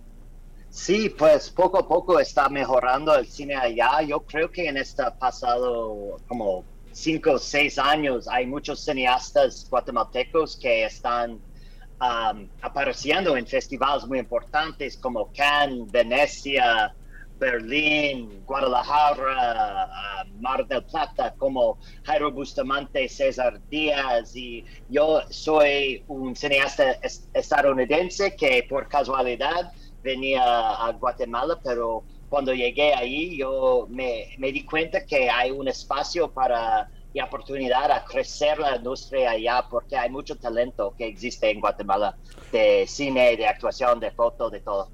Sí, 0.70 1.08
pues 1.08 1.50
poco 1.50 1.78
a 1.78 1.88
poco 1.88 2.20
está 2.20 2.48
mejorando 2.48 3.14
el 3.16 3.26
cine 3.26 3.56
allá. 3.56 4.02
Yo 4.02 4.20
creo 4.20 4.50
que 4.50 4.68
en 4.68 4.76
este 4.76 5.02
pasado 5.18 6.18
como 6.28 6.64
cinco 6.92 7.32
o 7.32 7.38
seis 7.38 7.78
años 7.78 8.28
hay 8.28 8.46
muchos 8.46 8.84
cineastas 8.84 9.66
guatemaltecos 9.70 10.56
que 10.56 10.84
están 10.84 11.32
um, 11.32 12.48
apareciendo 12.60 13.36
en 13.36 13.46
festivales 13.46 14.06
muy 14.06 14.18
importantes 14.18 14.96
como 14.96 15.32
Cannes, 15.32 15.90
Venecia, 15.90 16.94
Berlín, 17.38 18.44
Guadalajara, 18.44 19.88
Mar 20.40 20.66
del 20.66 20.84
Plata, 20.84 21.34
como 21.36 21.78
Jairo 22.04 22.32
Bustamante, 22.32 23.08
César 23.08 23.60
Díaz. 23.68 24.34
Y 24.34 24.64
yo 24.88 25.22
soy 25.30 26.04
un 26.08 26.34
cineasta 26.36 26.92
es- 27.02 27.28
estadounidense 27.32 28.34
que 28.36 28.64
por 28.68 28.88
casualidad 28.88 29.72
venía 30.02 30.42
a 30.42 30.92
Guatemala, 30.92 31.58
pero 31.62 32.04
cuando 32.28 32.52
llegué 32.54 32.94
ahí 32.94 33.38
yo 33.38 33.86
me, 33.90 34.26
me 34.38 34.52
di 34.52 34.64
cuenta 34.64 35.04
que 35.04 35.30
hay 35.30 35.50
un 35.50 35.68
espacio 35.68 36.32
para 36.32 36.88
y 37.12 37.20
oportunidad 37.20 37.90
a 37.90 38.04
crecer 38.04 38.58
la 38.58 38.76
industria 38.76 39.30
allá 39.30 39.66
porque 39.70 39.96
hay 39.96 40.10
mucho 40.10 40.36
talento 40.36 40.94
que 40.96 41.06
existe 41.06 41.50
en 41.50 41.60
Guatemala 41.60 42.16
de 42.52 42.86
cine, 42.86 43.36
de 43.36 43.46
actuación, 43.46 43.98
de 43.98 44.10
foto, 44.10 44.50
de 44.50 44.60
todo. 44.60 44.92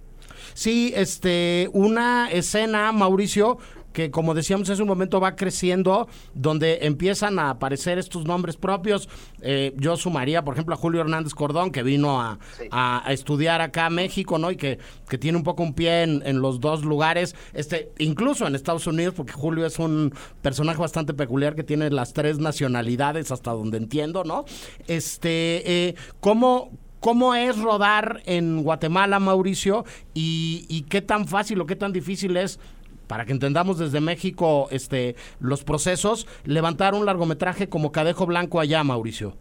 Sí, 0.54 0.92
este, 0.96 1.68
una 1.72 2.30
escena, 2.30 2.90
Mauricio, 2.92 3.58
que 3.92 4.10
como 4.10 4.34
decíamos 4.34 4.68
hace 4.70 4.82
un 4.82 4.88
momento 4.88 5.20
va 5.20 5.36
creciendo, 5.36 6.08
donde 6.34 6.80
empiezan 6.82 7.38
a 7.38 7.50
aparecer 7.50 7.96
estos 7.96 8.24
nombres 8.24 8.56
propios. 8.56 9.08
Eh, 9.40 9.72
yo 9.76 9.96
sumaría, 9.96 10.42
por 10.44 10.54
ejemplo, 10.54 10.74
a 10.74 10.76
Julio 10.78 11.00
Hernández 11.00 11.32
Cordón, 11.32 11.70
que 11.70 11.84
vino 11.84 12.20
a, 12.20 12.40
a- 12.72 13.08
a 13.08 13.12
estudiar 13.12 13.60
acá 13.60 13.86
a 13.86 13.90
México, 13.90 14.36
¿no? 14.36 14.50
Y 14.50 14.56
que, 14.56 14.80
que 15.08 15.16
tiene 15.16 15.38
un 15.38 15.44
poco 15.44 15.62
un 15.62 15.74
pie 15.74 16.02
en, 16.02 16.22
en 16.26 16.40
los 16.40 16.58
dos 16.58 16.84
lugares, 16.84 17.36
este, 17.52 17.92
incluso 17.98 18.48
en 18.48 18.56
Estados 18.56 18.88
Unidos, 18.88 19.14
porque 19.16 19.32
Julio 19.32 19.64
es 19.64 19.78
un 19.78 20.12
personaje 20.42 20.80
bastante 20.80 21.14
peculiar 21.14 21.54
que 21.54 21.62
tiene 21.62 21.88
las 21.90 22.14
tres 22.14 22.38
nacionalidades, 22.40 23.30
hasta 23.30 23.52
donde 23.52 23.78
entiendo, 23.78 24.24
¿no? 24.24 24.44
Este, 24.88 25.62
eh, 25.88 25.94
¿cómo, 26.18 26.72
¿Cómo 27.04 27.34
es 27.34 27.58
rodar 27.58 28.22
en 28.24 28.62
Guatemala, 28.62 29.20
Mauricio? 29.20 29.84
Y, 30.14 30.86
qué 30.88 31.02
tan 31.02 31.28
fácil 31.28 31.60
o 31.60 31.66
qué 31.66 31.76
tan 31.76 31.92
difícil 31.92 32.34
es, 32.38 32.58
para 33.06 33.26
que 33.26 33.32
entendamos 33.32 33.76
desde 33.76 34.00
México 34.00 34.68
este, 34.70 35.14
los 35.38 35.64
procesos, 35.64 36.26
levantar 36.46 36.94
un 36.94 37.04
largometraje 37.04 37.68
como 37.68 37.92
Cadejo 37.92 38.24
Blanco 38.24 38.58
allá, 38.58 38.82
Mauricio? 38.84 39.36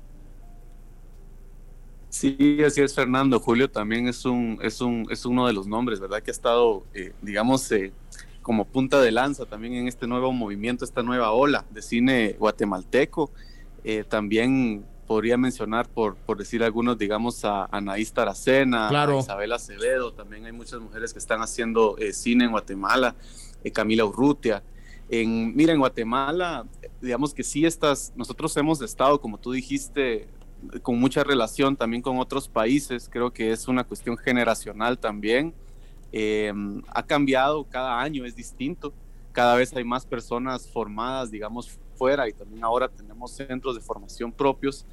Sí, 2.10 2.58
así 2.68 2.82
es, 2.82 2.94
Fernando. 2.94 3.40
Julio 3.40 3.72
también 3.72 4.10
es 4.10 4.26
un, 4.26 4.60
es 4.62 4.82
un, 4.82 5.08
es 5.10 5.26
uno 5.26 5.48
de 5.48 5.54
los 5.54 5.66
nombres, 5.66 6.02
¿verdad? 6.02 6.22
Que 6.22 6.32
ha 6.32 6.34
estado, 6.34 6.84
eh, 6.94 7.14
digamos, 7.22 7.72
eh, 7.72 7.94
como 8.42 8.66
punta 8.66 9.00
de 9.00 9.14
lanza 9.14 9.46
también 9.46 9.76
en 9.76 9.88
este 9.88 10.06
nuevo 10.06 10.34
movimiento, 10.34 10.84
esta 10.84 11.02
nueva 11.02 11.32
ola 11.32 11.64
de 11.70 11.82
cine 11.82 12.36
guatemalteco. 12.38 13.32
Eh, 13.86 14.04
también 14.04 14.84
podría 15.08 15.38
mencionar, 15.38 15.88
por, 15.88 16.16
por 16.16 16.38
decir 16.38 16.64
algunos, 16.64 16.98
digamos, 16.98 17.44
a 17.46 17.66
Anaís 17.72 18.12
Taracena, 18.14 18.88
Claro. 18.90 19.18
a 19.18 19.22
Isabel 19.22 19.52
Acevedo. 19.52 20.14
También 20.14 20.46
hay 20.46 20.52
muchas 20.52 20.80
mujeres 20.80 21.14
que 21.14 21.20
están 21.20 21.42
haciendo 21.42 21.98
eh, 21.98 22.14
cine 22.14 22.46
en 22.46 22.52
Guatemala, 22.52 23.16
eh, 23.64 23.72
Camila 23.72 24.06
Urrutia. 24.06 24.64
En, 25.10 25.56
mira, 25.56 25.74
en 25.74 25.80
Guatemala, 25.80 26.66
digamos 27.02 27.34
que 27.34 27.44
sí 27.44 27.66
estas, 27.66 28.14
nosotros 28.16 28.56
hemos 28.58 28.82
estado, 28.82 29.20
como 29.20 29.38
tú 29.38 29.52
dijiste, 29.52 30.28
con 30.82 30.98
mucha 31.00 31.24
relación 31.24 31.76
también 31.76 32.02
con 32.02 32.18
otros 32.20 32.48
países, 32.48 33.10
creo 33.12 33.32
que 33.32 33.52
es 33.52 33.68
una 33.68 33.84
cuestión 33.84 34.18
generacional 34.18 34.98
también. 34.98 35.54
Eh, 36.12 36.54
ha 36.88 37.04
cambiado 37.04 37.66
cada 37.66 38.00
año, 38.00 38.24
es 38.26 38.36
distinto. 38.36 38.94
Cada 39.34 39.56
vez 39.56 39.74
hay 39.76 39.84
más 39.84 40.06
personas 40.06 40.68
formadas, 40.70 41.32
digamos, 41.32 41.78
y 42.28 42.34
también 42.34 42.64
ahora 42.64 42.90
tenemos 42.90 43.32
centros 43.32 43.76
de 43.76 43.82
formación 43.82 44.32
propios. 44.32 44.86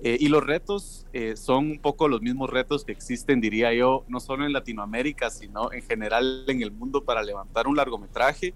Eh, 0.00 0.16
y 0.20 0.28
los 0.28 0.44
retos 0.44 1.06
eh, 1.12 1.36
son 1.36 1.72
un 1.72 1.78
poco 1.80 2.06
los 2.06 2.22
mismos 2.22 2.50
retos 2.50 2.84
que 2.84 2.92
existen, 2.92 3.40
diría 3.40 3.72
yo, 3.74 4.04
no 4.06 4.20
solo 4.20 4.46
en 4.46 4.52
Latinoamérica, 4.52 5.28
sino 5.28 5.72
en 5.72 5.82
general 5.82 6.44
en 6.46 6.62
el 6.62 6.70
mundo 6.70 7.02
para 7.04 7.22
levantar 7.22 7.66
un 7.66 7.76
largometraje. 7.76 8.54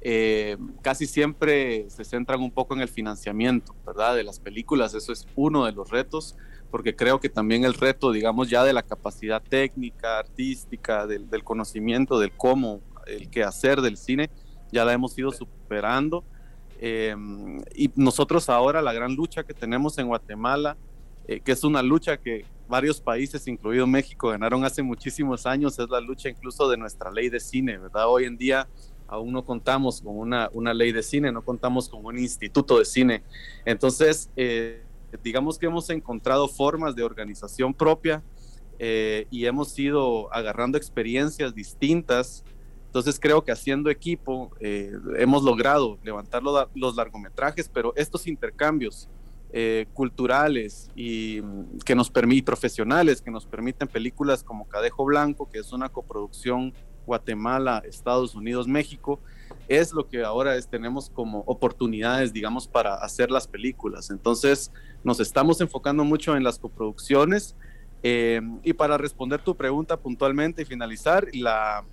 Eh, 0.00 0.56
casi 0.82 1.06
siempre 1.06 1.88
se 1.90 2.04
centran 2.04 2.40
un 2.40 2.50
poco 2.50 2.74
en 2.74 2.80
el 2.80 2.88
financiamiento, 2.88 3.74
¿verdad? 3.86 4.16
De 4.16 4.24
las 4.24 4.40
películas, 4.40 4.94
eso 4.94 5.12
es 5.12 5.28
uno 5.36 5.66
de 5.66 5.72
los 5.72 5.90
retos, 5.90 6.36
porque 6.72 6.96
creo 6.96 7.20
que 7.20 7.28
también 7.28 7.64
el 7.64 7.74
reto, 7.74 8.10
digamos, 8.10 8.50
ya 8.50 8.64
de 8.64 8.72
la 8.72 8.82
capacidad 8.82 9.42
técnica, 9.42 10.18
artística, 10.18 11.06
del, 11.06 11.30
del 11.30 11.44
conocimiento, 11.44 12.18
del 12.18 12.32
cómo, 12.32 12.80
el 13.06 13.30
qué 13.30 13.44
hacer 13.44 13.80
del 13.80 13.96
cine, 13.96 14.30
ya 14.72 14.84
la 14.84 14.92
hemos 14.92 15.16
ido 15.18 15.30
superando. 15.30 16.24
Eh, 16.82 17.14
y 17.74 17.90
nosotros 17.94 18.48
ahora 18.48 18.80
la 18.80 18.92
gran 18.92 19.14
lucha 19.14 19.44
que 19.44 19.52
tenemos 19.52 19.98
en 19.98 20.08
Guatemala, 20.08 20.76
eh, 21.28 21.40
que 21.40 21.52
es 21.52 21.62
una 21.62 21.82
lucha 21.82 22.16
que 22.16 22.46
varios 22.68 23.00
países, 23.00 23.46
incluido 23.46 23.86
México, 23.86 24.30
ganaron 24.30 24.64
hace 24.64 24.82
muchísimos 24.82 25.44
años, 25.44 25.78
es 25.78 25.88
la 25.90 26.00
lucha 26.00 26.30
incluso 26.30 26.68
de 26.70 26.76
nuestra 26.76 27.10
ley 27.10 27.28
de 27.28 27.38
cine, 27.38 27.78
¿verdad? 27.78 28.08
Hoy 28.08 28.24
en 28.24 28.38
día 28.38 28.66
aún 29.10 29.32
no 29.32 29.44
contamos 29.44 30.00
con 30.00 30.16
una, 30.16 30.48
una 30.52 30.72
ley 30.72 30.92
de 30.92 31.02
cine, 31.02 31.32
no 31.32 31.42
contamos 31.42 31.88
con 31.88 32.04
un 32.04 32.16
instituto 32.16 32.78
de 32.78 32.84
cine. 32.84 33.22
Entonces, 33.64 34.30
eh, 34.36 34.84
digamos 35.22 35.58
que 35.58 35.66
hemos 35.66 35.90
encontrado 35.90 36.48
formas 36.48 36.94
de 36.94 37.02
organización 37.02 37.74
propia 37.74 38.22
eh, 38.78 39.26
y 39.30 39.44
hemos 39.46 39.76
ido 39.78 40.32
agarrando 40.32 40.78
experiencias 40.78 41.54
distintas. 41.54 42.44
Entonces 42.90 43.20
creo 43.20 43.44
que 43.44 43.52
haciendo 43.52 43.88
equipo 43.88 44.50
eh, 44.58 44.90
hemos 45.16 45.44
logrado 45.44 45.98
levantar 46.02 46.42
lo- 46.42 46.68
los 46.74 46.96
largometrajes, 46.96 47.68
pero 47.68 47.92
estos 47.94 48.26
intercambios 48.26 49.08
eh, 49.52 49.86
culturales 49.94 50.90
y 50.96 51.40
mm, 51.42 51.78
que 51.84 51.94
nos 51.94 52.10
permiten 52.10 52.44
profesionales 52.44 53.20
que 53.22 53.30
nos 53.30 53.46
permiten 53.46 53.86
películas 53.88 54.42
como 54.44 54.66
Cadejo 54.68 55.04
Blanco, 55.04 55.48
que 55.48 55.58
es 55.60 55.72
una 55.72 55.88
coproducción 55.88 56.74
Guatemala, 57.06 57.82
Estados 57.84 58.34
Unidos, 58.34 58.66
México, 58.68 59.20
es 59.68 59.92
lo 59.92 60.06
que 60.08 60.22
ahora 60.24 60.56
es, 60.56 60.68
tenemos 60.68 61.10
como 61.10 61.40
oportunidades, 61.46 62.32
digamos, 62.32 62.66
para 62.68 62.94
hacer 62.96 63.30
las 63.30 63.46
películas. 63.48 64.10
Entonces, 64.10 64.70
nos 65.04 65.18
estamos 65.20 65.60
enfocando 65.60 66.04
mucho 66.04 66.36
en 66.36 66.42
las 66.44 66.58
coproducciones. 66.58 67.56
eh, 68.02 68.40
y 68.62 68.72
para 68.72 68.96
responder 68.98 69.42
tu 69.42 69.54
pregunta 69.56 69.96
puntualmente 69.96 70.62
y 70.62 70.64
finalizar, 70.64 71.26
la, 71.34 71.84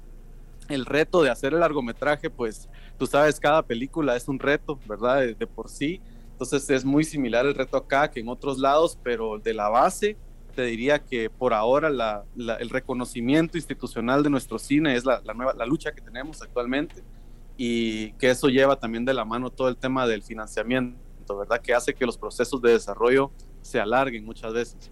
el 0.69 0.85
reto 0.85 1.21
de 1.21 1.29
hacer 1.29 1.53
el 1.53 1.59
largometraje, 1.59 2.29
pues 2.29 2.69
tú 2.97 3.07
sabes, 3.07 3.39
cada 3.39 3.63
película 3.63 4.15
es 4.15 4.27
un 4.27 4.39
reto, 4.39 4.79
¿verdad? 4.87 5.21
De, 5.21 5.47
por 5.47 5.69
sí. 5.69 6.01
Entonces 6.31 6.69
es 6.69 6.85
muy 6.85 7.03
similar 7.03 7.45
el 7.45 7.55
reto 7.55 7.77
acá 7.77 8.11
que 8.11 8.19
en 8.19 8.29
otros 8.29 8.59
lados, 8.59 8.97
pero 9.03 9.39
de 9.39 9.53
la 9.53 9.69
base 9.69 10.17
te 10.55 10.63
diría 10.63 10.99
que 10.99 11.29
por 11.29 11.53
ahora 11.53 11.89
el 12.59 12.69
reconocimiento 12.69 13.57
institucional 13.57 14.23
de 14.23 14.29
nuestro 14.29 14.57
cine 14.57 14.95
es 14.95 15.05
la 15.05 15.21
nueva 15.35 15.53
la 15.53 15.65
lucha 15.67 15.91
que 15.91 16.01
tenemos 16.01 16.41
actualmente 16.41 17.03
y 17.57 18.11
que 18.13 18.29
eso 18.29 18.47
lleva 18.47 18.79
también 18.79 19.03
de 19.03 19.13
la 19.13 19.25
mano 19.25 19.49
todo 19.49 19.67
el 19.67 19.77
tema 19.77 20.07
del 20.07 20.21
financiamiento, 20.21 21.37
¿verdad? 21.37 21.59
Que 21.59 21.73
hace 21.73 21.93
que 21.93 22.05
los 22.05 22.17
procesos 22.17 22.61
de 22.61 22.71
desarrollo 22.71 23.31
se 23.61 23.79
alarguen 23.79 24.23
muchas 24.23 24.53
veces. 24.53 24.91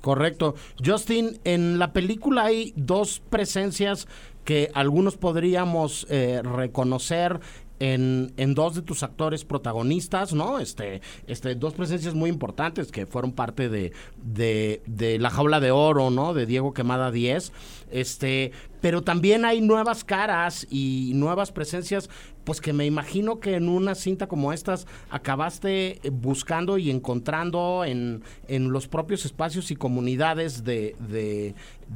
Correcto. 0.00 0.54
Justin, 0.84 1.38
en 1.44 1.78
la 1.78 1.92
película 1.92 2.44
hay 2.44 2.72
dos 2.74 3.20
presencias 3.30 4.08
que 4.44 4.70
algunos 4.74 5.16
podríamos 5.16 6.06
eh, 6.10 6.40
reconocer 6.42 7.40
en, 7.80 8.32
en 8.36 8.54
dos 8.54 8.74
de 8.74 8.82
tus 8.82 9.02
actores 9.02 9.44
protagonistas, 9.44 10.34
¿no? 10.34 10.60
Este, 10.60 11.00
este, 11.26 11.54
dos 11.54 11.72
presencias 11.74 12.14
muy 12.14 12.28
importantes 12.28 12.92
que 12.92 13.06
fueron 13.06 13.32
parte 13.32 13.68
de, 13.68 13.92
de, 14.22 15.18
La 15.18 15.30
Jaula 15.30 15.60
de 15.60 15.70
Oro, 15.70 16.10
¿no? 16.10 16.34
De 16.34 16.44
Diego 16.44 16.74
Quemada 16.74 17.10
10. 17.10 17.52
Este, 17.90 18.52
pero 18.82 19.02
también 19.02 19.44
hay 19.44 19.62
nuevas 19.62 20.04
caras 20.04 20.66
y 20.70 21.12
nuevas 21.14 21.52
presencias, 21.52 22.10
pues 22.44 22.60
que 22.60 22.74
me 22.74 22.84
imagino 22.84 23.40
que 23.40 23.56
en 23.56 23.68
una 23.68 23.94
cinta 23.94 24.28
como 24.28 24.52
estas 24.52 24.86
acabaste 25.10 26.00
eh, 26.02 26.10
buscando 26.10 26.76
y 26.76 26.90
encontrando 26.90 27.84
en, 27.86 28.22
en 28.46 28.72
los 28.72 28.88
propios 28.88 29.24
espacios 29.24 29.70
y 29.70 29.76
comunidades 29.76 30.64
de, 30.64 30.96
de, 30.98 31.54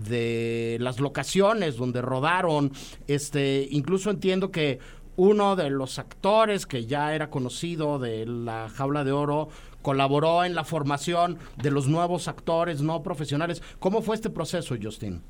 de 0.09 0.79
las 0.81 0.99
locaciones 0.99 1.77
donde 1.77 2.01
rodaron. 2.01 2.73
Este, 3.07 3.69
incluso 3.71 4.11
entiendo 4.11 4.51
que 4.51 4.79
uno 5.17 5.57
de 5.57 5.71
los 5.71 5.99
actores 5.99 6.67
que 6.67 6.87
ya 6.87 7.15
era 7.15 7.31
conocido 7.31 7.99
de 7.99 8.27
la 8.27 8.69
jaula 8.69 9.05
de 9.05 9.13
oro 9.13 9.49
colaboró 9.83 10.45
en 10.45 10.55
la 10.55 10.65
formación 10.65 11.39
de 11.57 11.71
los 11.71 11.87
nuevos 11.87 12.27
actores 12.29 12.81
no 12.81 13.03
profesionales. 13.03 13.63
¿Cómo 13.79 14.03
fue 14.03 14.17
este 14.17 14.31
proceso, 14.31 14.75
Justin? 14.81 15.23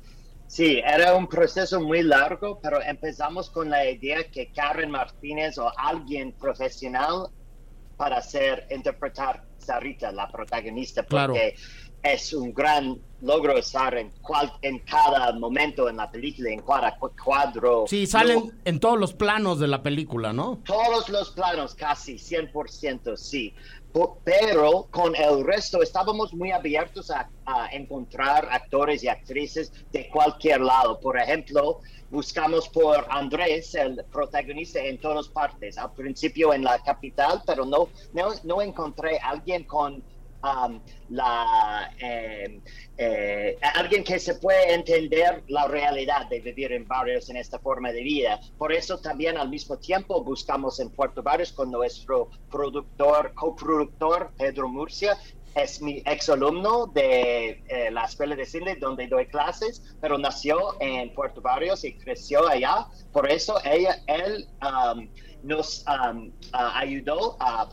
Sí, 0.47 0.79
era 0.85 1.15
un 1.15 1.27
proceso 1.27 1.81
muy 1.81 2.03
largo, 2.03 2.59
pero 2.61 2.81
empezamos 2.81 3.49
con 3.49 3.69
la 3.69 3.89
idea 3.89 4.29
que 4.31 4.51
Karen 4.51 4.91
Martínez 4.91 5.57
o 5.57 5.71
alguien 5.77 6.31
profesional 6.33 7.27
para 7.97 8.17
hacer, 8.17 8.67
interpretar 8.71 9.43
Sarita, 9.57 10.11
la 10.11 10.29
protagonista, 10.29 11.03
Claro. 11.03 11.33
Es 12.05 12.33
un 12.33 12.53
gran 12.53 12.97
logro 13.21 13.57
estar 13.57 13.97
en, 13.97 14.11
cual, 14.21 14.51
en 14.61 14.79
cada 14.79 15.31
momento 15.33 15.89
en 15.89 15.97
la 15.97 16.11
película, 16.11 16.51
en 16.51 16.61
cada 16.61 16.95
cu- 16.97 17.11
cuadro. 17.23 17.85
Sí, 17.87 18.05
salen 18.05 18.39
No, 18.47 18.51
en 18.65 18.79
todos 18.79 18.99
los 18.99 19.13
planos 19.13 19.59
de 19.59 19.67
la 19.67 19.81
película, 19.81 20.31
¿no? 20.31 20.59
todos 20.65 21.09
los 21.09 21.31
planos, 21.31 21.73
casi 21.73 22.15
100%, 22.19 23.15
sí. 23.17 23.53
Pero 24.25 24.87
con 24.91 25.15
el 25.15 25.45
resto 25.45 25.81
estábamos 25.81 26.33
muy 26.33 26.51
abiertos 26.51 27.09
a, 27.09 27.29
a 27.45 27.67
encontrar 27.71 28.47
actores 28.51 29.03
y 29.03 29.07
actrices 29.07 29.71
de 29.93 30.09
cualquier 30.09 30.59
lado. 30.61 30.99
Por 30.99 31.17
ejemplo, 31.17 31.79
buscamos 32.09 32.67
por 32.69 33.05
Andrés, 33.09 33.73
el 33.75 34.03
protagonista, 34.11 34.79
en 34.81 34.99
todas 34.99 35.29
partes. 35.29 35.77
Al 35.77 35.93
principio 35.93 36.53
en 36.53 36.63
la 36.65 36.77
capital, 36.83 37.41
pero 37.47 37.65
no, 37.65 37.87
no, 38.13 38.33
no 38.43 38.61
encontré 38.61 39.17
a 39.19 39.29
alguien 39.29 39.63
con 39.63 40.03
um, 40.45 40.79
la 41.09 41.91
eh, 41.99 43.57
alguien 43.75 44.03
que 44.03 44.19
se 44.19 44.35
puede 44.35 44.73
entender 44.73 45.43
la 45.47 45.67
realidad 45.67 46.27
de 46.29 46.39
vivir 46.39 46.71
en 46.71 46.87
barrios 46.87 47.29
en 47.29 47.37
esta 47.37 47.59
forma 47.59 47.91
de 47.91 48.01
vida. 48.01 48.39
Por 48.57 48.71
eso 48.71 48.97
también 48.99 49.37
al 49.37 49.49
mismo 49.49 49.77
tiempo 49.77 50.23
buscamos 50.23 50.79
en 50.79 50.89
Puerto 50.89 51.21
Barrios 51.23 51.51
con 51.51 51.71
nuestro 51.71 52.29
productor, 52.51 53.33
coproductor 53.33 54.31
Pedro 54.37 54.67
Murcia 54.69 55.17
es 55.55 55.81
mi 55.81 56.03
ex 56.05 56.27
alumno 56.29 56.87
de 56.87 57.63
eh, 57.69 57.89
la 57.89 58.03
escuela 58.03 58.35
de 58.35 58.45
cine 58.45 58.75
donde 58.75 59.07
doy 59.07 59.25
clases, 59.27 59.95
pero 60.01 60.17
nació 60.17 60.75
en 60.81 61.13
Puerto 61.13 61.39
Barrios 61.41 61.85
y 61.85 61.93
creció 61.93 62.45
allá. 62.47 62.87
Por 63.13 63.31
eso 63.31 63.55
ella, 63.63 63.95
él 64.07 64.47
um, 64.61 65.07
nos 65.43 65.85
um, 65.87 66.29
ayudó 66.51 67.37
a- 67.39 67.69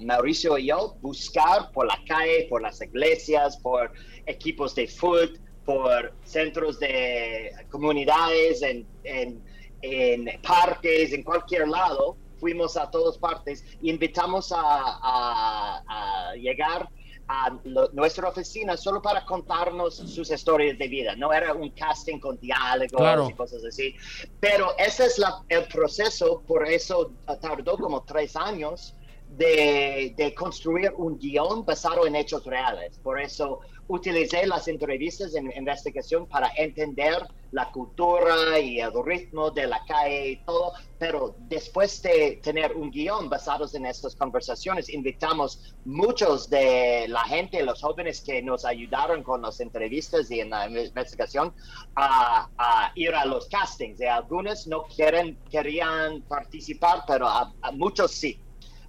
Mauricio 0.00 0.58
y 0.58 0.66
yo 0.66 0.96
buscar 1.00 1.70
por 1.72 1.86
la 1.86 1.98
calle, 2.06 2.46
por 2.48 2.62
las 2.62 2.80
iglesias, 2.82 3.56
por 3.58 3.92
equipos 4.26 4.74
de 4.74 4.86
fútbol, 4.88 5.38
por 5.64 6.14
centros 6.24 6.78
de 6.80 7.52
comunidades, 7.70 8.62
en, 8.62 8.86
en, 9.04 9.42
en 9.82 10.40
parques, 10.42 11.12
en 11.12 11.22
cualquier 11.22 11.68
lado. 11.68 12.16
Fuimos 12.40 12.76
a 12.76 12.88
todas 12.90 13.18
partes 13.18 13.64
y 13.82 13.90
invitamos 13.90 14.52
a, 14.52 14.58
a- 14.60 15.82
a 15.86 16.34
llegar 16.36 16.88
a 17.30 17.50
lo- 17.64 17.90
nuestra 17.92 18.28
oficina 18.28 18.76
solo 18.76 19.02
para 19.02 19.24
contarnos 19.26 19.96
sus 19.96 20.30
historias 20.30 20.78
de 20.78 20.88
vida. 20.88 21.14
No 21.16 21.32
era 21.32 21.52
un 21.52 21.68
casting 21.70 22.18
con 22.20 22.38
diálogos 22.38 22.92
Claro. 22.96 23.28
y 23.28 23.34
cosas 23.34 23.62
así. 23.64 23.94
Pero 24.40 24.74
ese 24.78 25.04
es 25.06 25.18
la- 25.18 25.42
el 25.48 25.64
proceso, 25.66 26.42
por 26.46 26.66
eso 26.66 27.12
tardó 27.42 27.76
como 27.76 28.02
tres 28.04 28.34
años 28.36 28.94
de, 29.36 30.14
de 30.16 30.34
construir 30.34 30.92
un 30.96 31.18
guion 31.18 31.64
basado 31.64 32.06
en 32.06 32.16
hechos 32.16 32.44
reales. 32.44 32.98
Por 33.02 33.20
eso 33.20 33.60
utilicé 33.90 34.46
las 34.46 34.68
entrevistas 34.68 35.34
en 35.34 35.50
investigación 35.56 36.26
para 36.26 36.50
entender 36.56 37.26
la 37.52 37.70
cultura 37.72 38.58
y 38.58 38.78
el 38.80 38.92
ritmo 39.02 39.50
de 39.50 39.66
la 39.66 39.82
calle 39.86 40.32
y 40.32 40.36
todo, 40.44 40.72
pero 40.98 41.34
después 41.48 42.02
de 42.02 42.38
tener 42.42 42.74
un 42.74 42.90
guion 42.90 43.30
basado 43.30 43.66
en 43.72 43.86
estas 43.86 44.14
conversaciones, 44.14 44.90
invitamos 44.90 45.74
muchos 45.86 46.50
de 46.50 47.06
la 47.08 47.20
gente, 47.24 47.62
los 47.62 47.80
jóvenes 47.80 48.20
que 48.20 48.42
nos 48.42 48.66
ayudaron 48.66 49.22
con 49.22 49.40
las 49.40 49.60
entrevistas 49.60 50.30
y 50.30 50.40
en 50.40 50.50
la 50.50 50.68
investigación 50.68 51.54
a, 51.94 52.50
a 52.58 52.92
ir 52.94 53.14
a 53.14 53.24
los 53.24 53.48
castings. 53.48 53.98
Y 54.00 54.04
algunos 54.04 54.66
no 54.66 54.82
quieren, 54.84 55.38
querían 55.50 56.20
participar, 56.22 57.04
pero 57.06 57.26
a- 57.26 57.54
a 57.62 57.72
muchos 57.72 58.10
sí. 58.10 58.38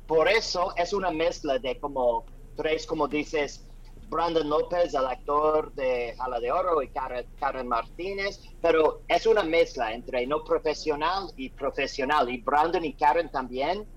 Por 0.10 0.28
eso 0.28 0.74
es 0.76 0.92
una 0.92 1.12
mezcla 1.12 1.60
de 1.60 1.80
como 1.80 2.26
tres, 2.56 2.88
como 2.88 3.08
dices, 3.08 3.70
Brandon 4.08 4.50
López, 4.50 4.96
el 4.96 5.06
actor 5.06 5.72
de 5.76 6.16
Jala 6.18 6.40
de 6.40 6.52
Oro, 6.52 6.82
y 6.82 6.88
Karen, 6.88 7.28
Karen 7.40 7.68
Martínez, 7.68 8.40
pero 8.60 9.04
es 9.08 9.28
una 9.28 9.44
mezcla 9.44 9.94
entre 9.94 10.26
no 10.26 10.44
profesional 10.44 11.32
y 11.38 11.50
profesional. 11.50 12.28
Y 12.28 12.42
Brandon 12.42 12.84
y 12.86 12.96
Karen 12.96 13.30
también, 13.30 13.88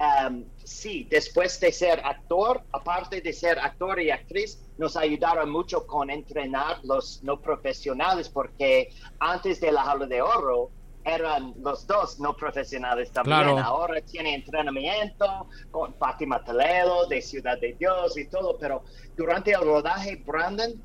um, 0.00 0.46
sí, 0.64 1.06
después 1.10 1.60
de 1.60 1.70
ser 1.70 2.00
actor, 2.02 2.64
aparte 2.72 3.20
de 3.20 3.34
ser 3.34 3.58
actor 3.58 4.00
y 4.00 4.10
actriz, 4.10 4.70
nos 4.78 4.96
ayudaron 4.96 5.50
mucho 5.50 5.86
con 5.86 6.08
entrenar 6.08 6.80
los 6.82 7.22
no 7.22 7.42
profesionales, 7.42 8.30
porque 8.30 8.88
antes 9.18 9.60
de 9.60 9.70
la 9.70 9.82
Jala 9.82 10.06
de 10.06 10.22
Oro, 10.22 10.70
eran 11.08 11.54
los 11.60 11.86
dos 11.86 12.18
no 12.20 12.34
profesionales 12.36 13.10
también. 13.12 13.40
Claro. 13.40 13.58
Ahora 13.58 14.00
tiene 14.00 14.34
entrenamiento 14.34 15.48
con 15.70 15.94
Fátima 15.94 16.44
Toledo 16.44 17.06
de 17.06 17.22
Ciudad 17.22 17.58
de 17.58 17.74
Dios 17.74 18.16
y 18.16 18.26
todo, 18.28 18.56
pero 18.58 18.82
durante 19.16 19.52
el 19.52 19.62
rodaje, 19.62 20.16
Brandon, 20.26 20.82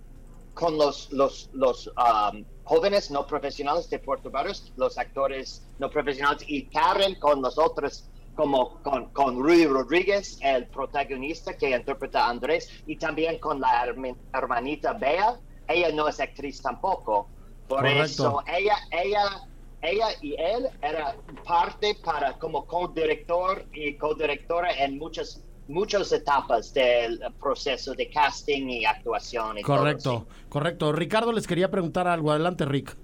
con 0.53 0.77
los, 0.77 1.11
los, 1.11 1.49
los 1.53 1.87
um, 1.87 2.45
jóvenes 2.63 3.09
no 3.11 3.25
profesionales 3.25 3.89
de 3.89 3.99
Puerto 3.99 4.29
Barrios, 4.29 4.71
los 4.77 4.97
actores 4.97 5.67
no 5.79 5.89
profesionales, 5.89 6.43
y 6.47 6.65
Karen 6.67 7.19
con 7.19 7.41
los 7.41 7.57
otros, 7.57 8.09
como 8.35 8.81
con, 8.83 9.09
con 9.09 9.39
Rudy 9.39 9.65
Rodríguez, 9.65 10.37
el 10.41 10.67
protagonista 10.67 11.55
que 11.57 11.71
interpreta 11.71 12.25
a 12.25 12.29
Andrés, 12.29 12.69
y 12.85 12.97
también 12.97 13.39
con 13.39 13.59
la 13.59 13.85
hermanita 14.33 14.93
Bea. 14.93 15.39
Ella 15.67 15.91
no 15.91 16.07
es 16.07 16.19
actriz 16.19 16.61
tampoco. 16.61 17.29
Por 17.67 17.79
Correcto. 17.79 18.03
eso, 18.03 18.43
ella, 18.47 18.75
ella, 18.91 19.47
ella 19.83 20.07
y 20.21 20.35
él 20.39 20.67
era 20.81 21.15
parte 21.45 21.95
para 22.03 22.33
como 22.39 22.65
co-director 22.65 23.65
y 23.73 23.95
co-directora 23.97 24.71
en 24.73 24.97
muchas 24.97 25.43
muchas 25.67 26.11
etapas 26.11 26.73
del 26.73 27.21
proceso 27.41 27.93
de 27.93 28.09
casting 28.09 28.67
y 28.67 28.85
actuación. 28.85 29.57
Y 29.57 29.61
todo, 29.61 29.77
Correcto, 29.77 30.27
correcto. 30.49 30.91
Ricardo 30.91 31.31
les 31.31 31.47
quería 31.47 31.71
preguntar 31.71 32.07
algo. 32.07 32.31
Adelante, 32.31 32.65
Rick. 32.65 32.97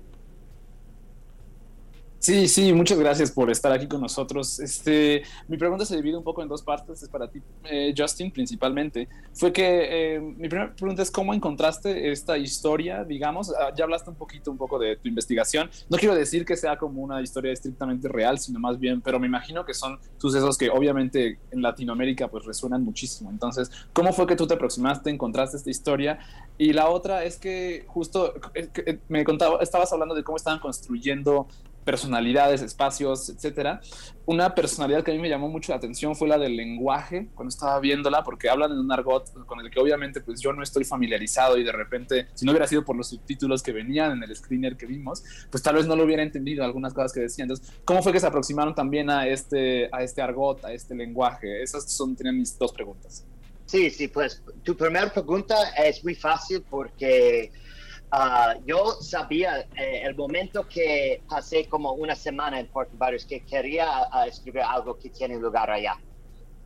Sí, 2.20 2.50
sí, 2.50 2.74
muchas 2.74 3.00
gracias 3.00 3.32
por 3.32 3.50
estar 3.50 3.72
aquí 3.72 3.88
con 3.88 4.02
nosotros. 4.02 4.60
Este, 4.60 5.24
mi 5.48 5.56
pregunta 5.56 5.86
se 5.86 5.96
divide 5.96 6.18
un 6.18 6.24
poco 6.24 6.42
en 6.42 6.50
dos 6.50 6.62
partes, 6.62 7.02
es 7.02 7.08
para 7.08 7.30
ti, 7.30 7.42
eh, 7.64 7.94
Justin, 7.98 8.30
principalmente. 8.30 9.08
Fue 9.34 9.54
que 9.54 10.16
eh, 10.16 10.20
mi 10.20 10.50
primera 10.50 10.76
pregunta 10.76 11.02
es 11.02 11.12
cómo 11.12 11.34
encontraste 11.34 12.12
esta 12.12 12.38
historia, 12.38 13.06
digamos. 13.06 13.54
Ah, 13.58 13.72
ya 13.74 13.86
hablaste 13.86 14.10
un 14.10 14.18
poquito, 14.18 14.52
un 14.52 14.58
poco 14.58 14.78
de 14.78 14.98
tu 14.98 15.08
investigación. 15.08 15.70
No 15.90 15.98
quiero 15.98 16.14
decir 16.14 16.44
que 16.46 16.58
sea 16.58 16.78
como 16.78 17.02
una 17.02 17.22
historia 17.22 17.54
estrictamente 17.54 18.10
real, 18.10 18.38
sino 18.38 18.60
más 18.60 18.78
bien, 18.78 19.00
pero 19.00 19.18
me 19.18 19.28
imagino 19.28 19.64
que 19.64 19.74
son 19.74 19.98
sucesos 20.18 20.58
que 20.58 20.70
obviamente 20.70 21.40
en 21.52 21.62
Latinoamérica 21.62 22.28
pues 22.28 22.44
resuenan 22.44 22.84
muchísimo. 22.84 23.30
Entonces, 23.30 23.72
¿cómo 23.94 24.12
fue 24.12 24.28
que 24.28 24.36
tú 24.36 24.46
te 24.46 24.56
aproximaste, 24.56 25.10
encontraste 25.10 25.56
esta 25.56 25.70
historia? 25.70 26.20
Y 26.58 26.74
la 26.74 26.90
otra 26.90 27.24
es 27.24 27.38
que 27.38 27.86
justo 27.88 28.34
eh, 28.54 28.70
eh, 28.86 29.00
me 29.08 29.24
contaba, 29.24 29.60
estabas 29.62 29.94
hablando 29.94 30.14
de 30.16 30.24
cómo 30.26 30.36
estaban 30.36 30.60
construyendo 30.60 31.48
personalidades, 31.90 32.62
espacios, 32.62 33.30
etcétera. 33.30 33.82
Una 34.28 34.54
personalidad 34.54 35.04
que 35.04 35.10
a 35.10 35.16
mí 35.16 35.20
me 35.20 35.28
llamó 35.28 35.50
mucho 35.50 35.72
la 35.72 35.78
atención 35.78 36.16
fue 36.16 36.28
la 36.28 36.38
del 36.38 36.56
lenguaje 36.56 37.30
cuando 37.34 37.50
estaba 37.50 37.80
viéndola, 37.80 38.24
porque 38.24 38.48
hablan 38.48 38.72
en 38.74 38.78
un 38.78 38.92
argot 38.92 39.34
con 39.48 39.60
el 39.60 39.72
que 39.72 39.80
obviamente 39.80 40.22
pues 40.22 40.40
yo 40.40 40.54
no 40.54 40.62
estoy 40.62 40.84
familiarizado 40.84 41.58
y 41.58 41.64
de 41.64 41.72
repente, 41.72 42.28
si 42.36 42.46
no 42.46 42.52
hubiera 42.52 42.68
sido 42.68 42.86
por 42.86 42.96
los 42.96 43.08
subtítulos 43.08 43.64
que 43.64 43.72
venían 43.72 44.12
en 44.12 44.22
el 44.22 44.36
screener 44.36 44.78
que 44.78 44.86
vimos, 44.86 45.24
pues 45.50 45.64
tal 45.64 45.78
vez 45.78 45.88
no 45.88 45.96
lo 45.96 46.04
hubiera 46.04 46.22
entendido 46.22 46.64
algunas 46.64 46.94
cosas 46.94 47.12
que 47.12 47.22
decían. 47.22 47.50
Entonces, 47.50 47.74
¿cómo 47.86 48.04
fue 48.04 48.14
que 48.14 48.20
se 48.20 48.28
aproximaron 48.28 48.76
también 48.76 49.10
a 49.10 49.26
este, 49.26 49.90
a 49.92 50.04
este 50.04 50.22
argot, 50.22 50.64
a 50.66 50.72
este 50.72 50.94
lenguaje? 50.94 51.64
Esas 51.64 51.92
son, 51.92 52.16
tienen 52.16 52.38
mis 52.38 52.56
dos 52.56 52.72
preguntas. 52.72 53.26
Sí, 53.66 53.90
sí, 53.90 54.10
pues 54.10 54.44
tu 54.62 54.78
primera 54.78 55.12
pregunta 55.12 55.56
es 55.76 56.04
muy 56.04 56.14
fácil 56.14 56.64
porque 56.70 57.52
ah, 58.12 58.56
yo 58.66 58.98
sabía 59.02 59.62
eh, 59.78 60.02
el 60.04 60.16
momento 60.16 60.68
que 60.68 61.22
pasé 61.30 61.68
como 61.68 61.94
una 61.94 62.16
semana 62.16 62.60
en 62.60 62.68
Puerto 62.68 62.96
Barrios 62.98 63.26
que 63.26 63.42
quería 63.46 63.88
ah, 64.12 64.28
escribir 64.28 64.62
algo 64.62 64.98
que 64.98 65.10
tiene 65.10 65.38
lugar 65.38 65.70
allá. 65.70 65.96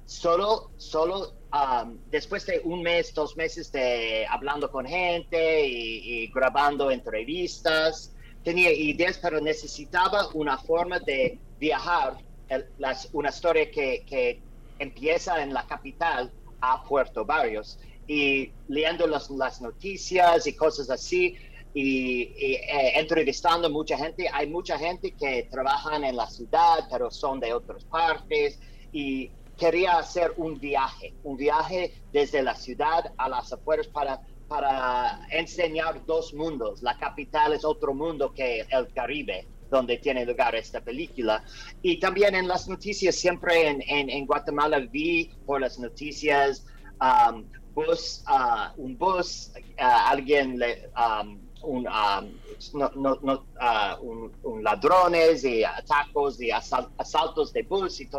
Solo, 0.05 0.71
solo 0.77 1.33
um, 1.53 1.97
después 2.11 2.45
de 2.45 2.59
un 2.65 2.81
mes, 2.83 3.13
dos 3.13 3.37
meses 3.37 3.71
de 3.71 4.25
hablando 4.29 4.69
con 4.69 4.85
gente 4.85 5.65
y, 5.65 6.23
y 6.23 6.27
grabando 6.27 6.91
entrevistas, 6.91 8.13
tenía 8.43 8.71
ideas, 8.71 9.17
pero 9.21 9.39
necesitaba 9.39 10.27
una 10.33 10.57
forma 10.57 10.99
de 10.99 11.39
viajar, 11.59 12.17
el- 12.49 12.65
las- 12.77 13.09
una 13.13 13.29
historia 13.29 13.71
que, 13.71 14.03
que 14.05 14.41
empieza 14.79 15.41
en 15.41 15.53
la 15.53 15.65
capital 15.65 16.29
a 16.59 16.83
Puerto 16.83 17.23
Barrios 17.23 17.79
y 18.13 18.51
leyendo 18.67 19.07
las, 19.07 19.29
las 19.31 19.59
noticias 19.59 20.45
y 20.45 20.53
cosas 20.53 20.89
así 20.91 21.35
y, 21.73 22.21
y, 22.37 22.53
eh, 22.55 22.99
entrevistando 22.99 23.71
mucha 23.71 23.97
gente. 23.97 24.29
Hay 24.31 24.47
mucha 24.47 24.77
gente 24.77 25.11
que 25.11 25.47
trabajan 25.49 26.03
en 26.03 26.15
la 26.15 26.27
ciudad, 26.29 26.87
pero 26.91 27.09
son 27.09 27.39
de 27.39 27.51
otras 27.53 27.83
partes 27.85 28.59
y 28.91 29.31
quería 29.57 29.97
hacer 29.97 30.33
un 30.37 30.59
viaje, 30.59 31.15
un 31.23 31.37
viaje 31.37 31.93
desde 32.11 32.43
la 32.43 32.55
ciudad 32.55 33.11
a 33.17 33.29
las 33.29 33.51
afueras 33.51 33.87
para, 33.87 34.21
para 34.47 35.27
enseñar 35.31 36.05
dos 36.05 36.35
mundos. 36.35 36.83
La 36.83 36.95
capital 36.99 37.53
es 37.53 37.65
otro 37.65 37.95
mundo 37.95 38.31
que 38.31 38.65
el 38.69 38.93
Caribe 38.93 39.47
donde 39.71 39.97
tiene 39.97 40.23
lugar 40.23 40.53
esta 40.53 40.81
película. 40.81 41.43
Y 41.81 41.99
también 41.99 42.35
en 42.35 42.47
las 42.47 42.67
noticias, 42.67 43.15
siempre 43.15 43.69
en, 43.69 43.81
en, 43.87 44.07
en 44.07 44.27
Guatemala 44.27 44.77
vi 44.77 45.31
por 45.47 45.61
las 45.61 45.79
noticias 45.79 46.63
um, 47.01 47.43
bus, 47.73 48.23
uh, 48.27 48.81
un 48.81 48.97
bus, 48.97 49.51
uh, 49.79 50.11
alguien, 50.11 50.57
le, 50.59 50.89
um, 50.97 51.39
un, 51.63 51.83
no, 51.83 52.91
no, 52.95 53.19
no, 53.21 53.45
uh, 53.61 54.31
un, 54.43 54.63
ladrones 54.63 55.43
y 55.43 55.63
atacos 55.63 56.41
y 56.41 56.51
asal, 56.51 56.89
asaltos 56.97 57.53
de 57.53 57.63
bus 57.63 58.01
y, 58.01 58.09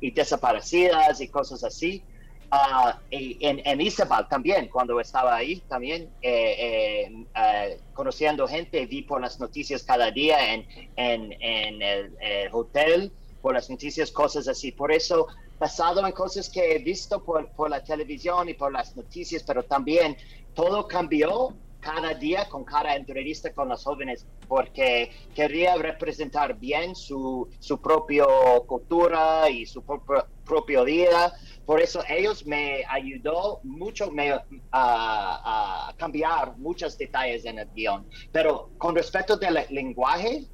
y 0.00 0.10
desaparecidas 0.10 1.20
y 1.20 1.28
cosas 1.28 1.64
así. 1.64 2.02
Uh, 2.50 2.96
y 3.10 3.36
en, 3.46 3.60
en 3.66 3.80
Isabel 3.80 4.26
también, 4.30 4.68
cuando 4.68 4.98
estaba 5.00 5.36
ahí 5.36 5.60
también, 5.68 6.08
eh, 6.22 7.10
eh, 7.36 7.76
uh, 7.76 7.94
conociendo 7.94 8.48
gente, 8.48 8.86
vi 8.86 9.02
por 9.02 9.20
las 9.20 9.38
noticias 9.38 9.82
cada 9.82 10.10
día 10.10 10.54
en, 10.54 10.66
en, 10.96 11.32
en 11.42 11.82
el, 11.82 12.48
hotel, 12.52 13.12
por 13.42 13.52
las 13.52 13.68
noticias, 13.68 14.10
cosas 14.10 14.48
así. 14.48 14.72
Por 14.72 14.92
eso, 14.92 15.26
basado 15.58 16.06
en 16.06 16.12
cosas 16.12 16.48
que 16.48 16.74
he 16.74 16.78
visto 16.78 17.22
por, 17.22 17.50
por 17.52 17.70
la 17.70 17.82
televisión 17.82 18.48
y 18.48 18.54
por 18.54 18.72
las 18.72 18.96
noticias, 18.96 19.42
pero 19.42 19.62
también 19.62 20.16
todo 20.54 20.86
cambió 20.86 21.54
cada 21.80 22.12
día 22.14 22.48
con 22.48 22.64
cada 22.64 22.96
entrevista 22.96 23.52
con 23.52 23.68
los 23.68 23.84
jóvenes 23.84 24.26
porque 24.48 25.12
quería 25.34 25.76
representar 25.76 26.58
bien 26.58 26.96
su, 26.96 27.48
su 27.60 27.80
propia 27.80 28.24
cultura 28.66 29.48
y 29.48 29.64
su 29.64 29.82
propia, 29.82 30.26
propia 30.44 30.82
vida 30.82 31.32
por 31.68 31.82
eso 31.82 32.02
ellos 32.08 32.46
me 32.46 32.82
ayudó 32.88 33.60
mucho 33.62 34.10
me, 34.10 34.32
a, 34.32 34.42
a 34.72 35.94
cambiar 35.98 36.56
muchos 36.56 36.96
detalles 36.96 37.44
en 37.44 37.58
el 37.58 37.68
guion. 37.74 38.06
Pero 38.32 38.70
con 38.78 38.96
respecto 38.96 39.36
del 39.36 39.58
lenguaje, 39.68 40.46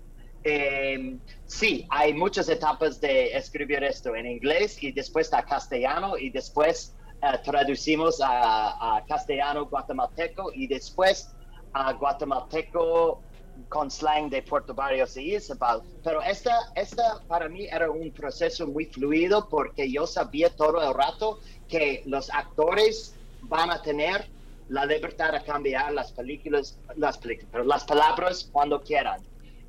eh, 0.45 1.17
sí, 1.47 1.87
hay 1.91 2.13
muchas 2.13 2.49
etapas 2.49 3.01
de 3.01 3.35
escribir 3.35 3.83
esto 3.83 4.15
en 4.15 4.27
inglés 4.27 4.83
y 4.83 4.93
después 4.93 5.33
a 5.33 5.43
castellano 5.43 6.19
y 6.19 6.29
después 6.31 6.95
eh, 7.23 7.39
traducimos 7.43 8.21
a, 8.21 8.97
a, 8.97 9.05
castellano 9.07 9.67
guatemalteco 9.67 10.53
y 10.53 10.67
después 10.67 11.35
a 11.73 11.93
guatemalteco 11.95 13.23
con 13.69 13.91
slang 13.91 14.29
de 14.29 14.43
Puerto 14.43 14.75
Barrios 14.75 15.17
y 15.17 15.35
Isabel. 15.35 15.81
Pero 16.03 16.21
esta, 16.23 16.73
esta 16.75 17.21
para 17.27 17.49
mí 17.49 17.67
era 17.67 17.91
un 17.91 18.11
proceso 18.11 18.67
muy 18.67 18.87
fluido 18.87 19.49
porque 19.49 19.91
yo 19.91 20.07
sabía 20.07 20.51
todo 20.51 20.83
el 20.83 20.95
rato 20.95 21.41
que 21.69 22.03
los 22.05 22.29
actores 22.31 23.15
van 23.43 23.71
a 23.71 23.81
tener 23.81 24.29
la 24.69 24.85
libertad 24.85 25.33
de 25.33 25.43
cambiar 25.43 25.93
las 25.93 26.13
películas, 26.13 26.79
las 26.97 27.19
películas, 27.19 27.49
pero 27.53 27.65
las 27.65 27.85
palabras 27.85 28.49
cuando 28.53 28.83
quieran. 28.83 29.21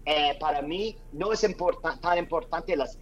Eh, 0.06 0.38
para 0.40 0.62
mí 0.62 0.96
no 1.14 1.34
es 1.34 1.46
tan 2.02 2.18
importante 2.18 2.76
las, 2.76 3.00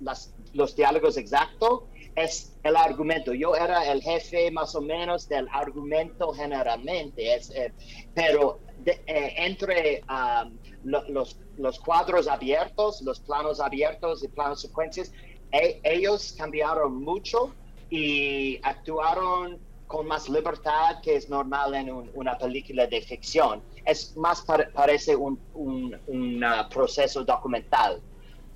los 0.54 0.76
diálogos 0.76 1.18
exactos, 1.18 1.84
es 2.16 2.56
el 2.64 2.76
argumento. 2.76 3.34
Yo 3.34 3.56
era 3.56 3.92
el 3.92 4.02
jefe 4.02 4.50
más 4.52 4.74
o 4.76 4.82
menos 4.82 5.28
del 5.28 5.48
argumento 5.52 6.32
generalmente, 6.34 7.36
es, 7.36 7.50
eh, 7.52 7.74
pero 8.14 8.60
eh, 8.86 9.34
entre 9.38 10.02
um, 10.10 10.58
lo, 10.84 11.08
los, 11.10 11.40
los, 11.58 11.80
cuadros 11.80 12.28
abiertos, 12.28 13.02
los 13.02 13.20
planos 13.20 13.60
abiertos 13.60 14.24
y 14.24 14.28
planos 14.28 14.62
secuencias, 14.62 15.12
e, 15.52 15.80
ellos 15.84 16.36
cambiaron 16.38 17.04
mucho 17.04 17.54
y 17.90 18.60
actuaron 18.64 19.60
con 19.88 20.08
más 20.08 20.30
libertad 20.30 21.02
que 21.02 21.16
es 21.16 21.30
normal 21.30 21.74
en 21.76 21.92
un, 21.92 22.10
una 22.14 22.38
película 22.38 22.88
de 22.88 23.02
ficción. 23.02 23.62
Es 23.86 24.16
más 24.18 24.42
par, 24.42 24.72
parece 24.74 25.16
un, 25.16 25.40
un, 25.54 25.96
un 26.08 26.44
uh, 26.44 26.70
proceso 26.70 27.24
documental, 27.24 28.02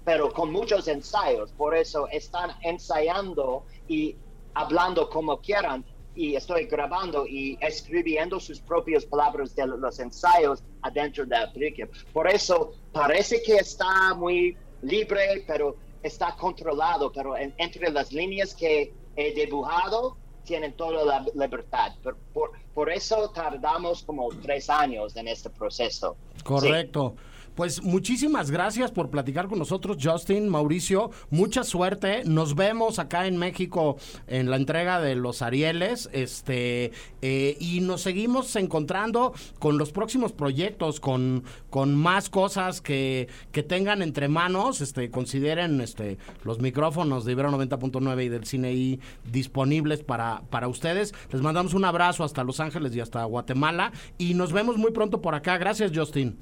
pero 0.03 0.31
con 0.31 0.51
muchos 0.51 0.87
ensayos. 0.87 1.51
Por 1.51 1.75
eso 1.75 2.07
están 2.09 2.51
ensayando 2.63 3.65
y 3.87 4.15
hablando 4.53 5.09
como 5.09 5.39
quieran. 5.39 5.83
Y 6.15 6.35
estoy 6.35 6.65
grabando 6.65 7.27
y 7.27 7.59
escribiendo 7.61 8.39
sus 8.39 8.59
propias 8.59 9.05
palabras 9.05 9.55
de 9.55 9.67
los 9.67 9.99
ensayos 9.99 10.63
adentro 10.81 11.27
de 11.27 11.37
la 11.37 11.53
película. 11.53 11.87
Por 12.11 12.27
eso 12.27 12.73
parece 12.91 13.43
que 13.43 13.57
está 13.57 14.15
muy 14.15 14.57
libre, 14.81 15.43
pero 15.45 15.75
está 16.01 16.35
controlado. 16.35 17.11
Pero 17.11 17.37
en, 17.37 17.53
entre 17.57 17.91
las 17.91 18.11
líneas 18.11 18.55
que 18.55 18.91
he 19.15 19.31
dibujado, 19.33 20.17
tienen 20.47 20.73
toda 20.73 21.03
la 21.05 21.25
libertad. 21.35 21.91
Por, 22.01 22.17
por, 22.33 22.51
por, 22.73 22.89
eso 22.89 23.29
tardamos 23.29 24.01
como 24.01 24.29
tres 24.41 24.69
años 24.69 25.15
en 25.15 25.27
este 25.27 25.51
proceso. 25.51 26.15
Correcto. 26.43 27.13
Sí. 27.15 27.36
Pues 27.57 27.81
muchísimas 27.81 28.51
gracias 28.51 28.91
por 28.91 29.09
platicar 29.09 29.47
con 29.47 29.57
nosotros, 29.57 29.97
Justin, 29.99 30.47
Mauricio. 30.47 31.09
Mucha 31.31 31.63
suerte. 31.63 32.21
Nos 32.23 32.53
vemos 32.53 32.99
acá 32.99 33.25
en 33.25 33.35
México 33.35 33.97
en 34.27 34.51
la 34.51 34.57
entrega 34.57 35.01
de 35.01 35.15
los 35.15 35.41
Arieles. 35.41 36.07
Este, 36.13 36.91
eh, 37.23 37.57
y 37.59 37.79
nos 37.81 38.01
seguimos 38.01 38.55
encontrando 38.57 39.33
con 39.57 39.79
los 39.79 39.91
próximos 39.91 40.33
proyectos, 40.33 40.99
con, 40.99 41.45
con 41.71 41.95
más 41.95 42.29
cosas 42.29 42.79
que, 42.79 43.27
que 43.51 43.63
tengan 43.63 44.03
entre 44.03 44.27
manos. 44.27 44.79
Este, 44.79 45.09
consideren 45.09 45.81
este, 45.81 46.19
los 46.43 46.59
micrófonos 46.59 47.25
de 47.25 47.31
Ibero 47.31 47.49
90.9 47.49 48.23
y 48.23 48.29
del 48.29 48.45
Cine 48.45 48.99
disponibles 49.31 50.03
para, 50.03 50.43
para 50.51 50.67
ustedes. 50.67 51.15
Les 51.31 51.41
mandamos 51.41 51.73
un 51.73 51.85
abrazo 51.85 52.23
hasta 52.23 52.43
Los 52.43 52.59
Ángeles 52.59 52.95
y 52.95 52.99
hasta 52.99 53.23
Guatemala. 53.23 53.93
Y 54.19 54.35
nos 54.35 54.53
vemos 54.53 54.77
muy 54.77 54.91
pronto 54.91 55.23
por 55.23 55.33
acá. 55.33 55.57
Gracias, 55.57 55.91
Justin. 55.91 56.37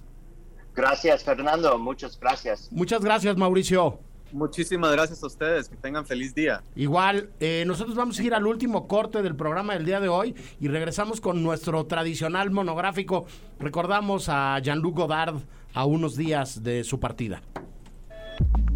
Gracias, 0.75 1.23
Fernando. 1.23 1.77
Muchas 1.79 2.19
gracias. 2.19 2.69
Muchas 2.71 3.01
gracias, 3.01 3.37
Mauricio. 3.37 3.99
Muchísimas 4.31 4.91
gracias 4.91 5.23
a 5.23 5.27
ustedes. 5.27 5.69
Que 5.69 5.77
tengan 5.77 6.05
feliz 6.05 6.35
día. 6.35 6.61
Igual, 6.75 7.29
eh, 7.39 7.63
nosotros 7.65 7.95
vamos 7.95 8.19
a 8.19 8.23
ir 8.23 8.33
al 8.33 8.45
último 8.45 8.87
corte 8.87 9.21
del 9.21 9.35
programa 9.35 9.73
del 9.73 9.85
día 9.85 9.99
de 10.01 10.09
hoy 10.09 10.35
y 10.59 10.67
regresamos 10.67 11.21
con 11.21 11.41
nuestro 11.41 11.85
tradicional 11.85 12.51
monográfico. 12.51 13.25
Recordamos 13.59 14.27
a 14.27 14.59
Jean-Luc 14.59 14.97
Godard 14.97 15.35
a 15.73 15.85
unos 15.85 16.17
días 16.17 16.63
de 16.63 16.83
su 16.83 16.99
partida. 16.99 17.41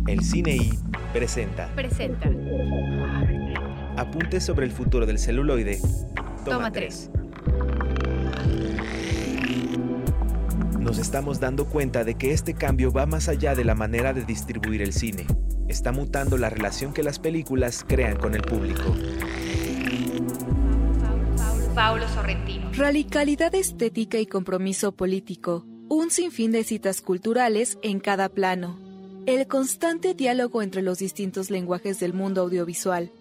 El 0.07 0.23
Cine 0.23 0.55
I 0.55 0.79
presenta. 1.12 1.69
Presenta. 1.75 2.29
Apuntes 3.97 4.45
sobre 4.45 4.65
el 4.65 4.71
futuro 4.71 5.05
del 5.05 5.19
celuloide. 5.19 5.81
Toma 6.45 6.71
3. 6.71 7.12
Nos 10.79 10.97
estamos 10.97 11.41
dando 11.41 11.65
cuenta 11.65 12.05
de 12.05 12.15
que 12.15 12.31
este 12.31 12.53
cambio 12.53 12.91
va 12.91 13.05
más 13.05 13.27
allá 13.27 13.53
de 13.53 13.65
la 13.65 13.75
manera 13.75 14.13
de 14.13 14.23
distribuir 14.23 14.81
el 14.81 14.93
cine. 14.93 15.27
Está 15.67 15.91
mutando 15.91 16.37
la 16.37 16.49
relación 16.49 16.93
que 16.93 17.03
las 17.03 17.19
películas 17.19 17.85
crean 17.85 18.15
con 18.15 18.33
el 18.33 18.41
público. 18.41 18.95
Paulo 21.75 22.07
Sorrentino. 22.07 22.71
Radicalidad 22.73 23.53
estética 23.55 24.19
y 24.19 24.25
compromiso 24.25 24.93
político. 24.93 25.65
Un 25.89 26.11
sinfín 26.11 26.51
de 26.51 26.63
citas 26.63 27.01
culturales 27.01 27.77
en 27.81 27.99
cada 27.99 28.29
plano. 28.29 28.79
El 29.25 29.47
constante 29.47 30.13
diálogo 30.13 30.61
entre 30.61 30.81
los 30.81 30.99
distintos 30.99 31.51
lenguajes 31.51 31.99
del 31.99 32.13
mundo 32.13 32.41
audiovisual 32.41 33.11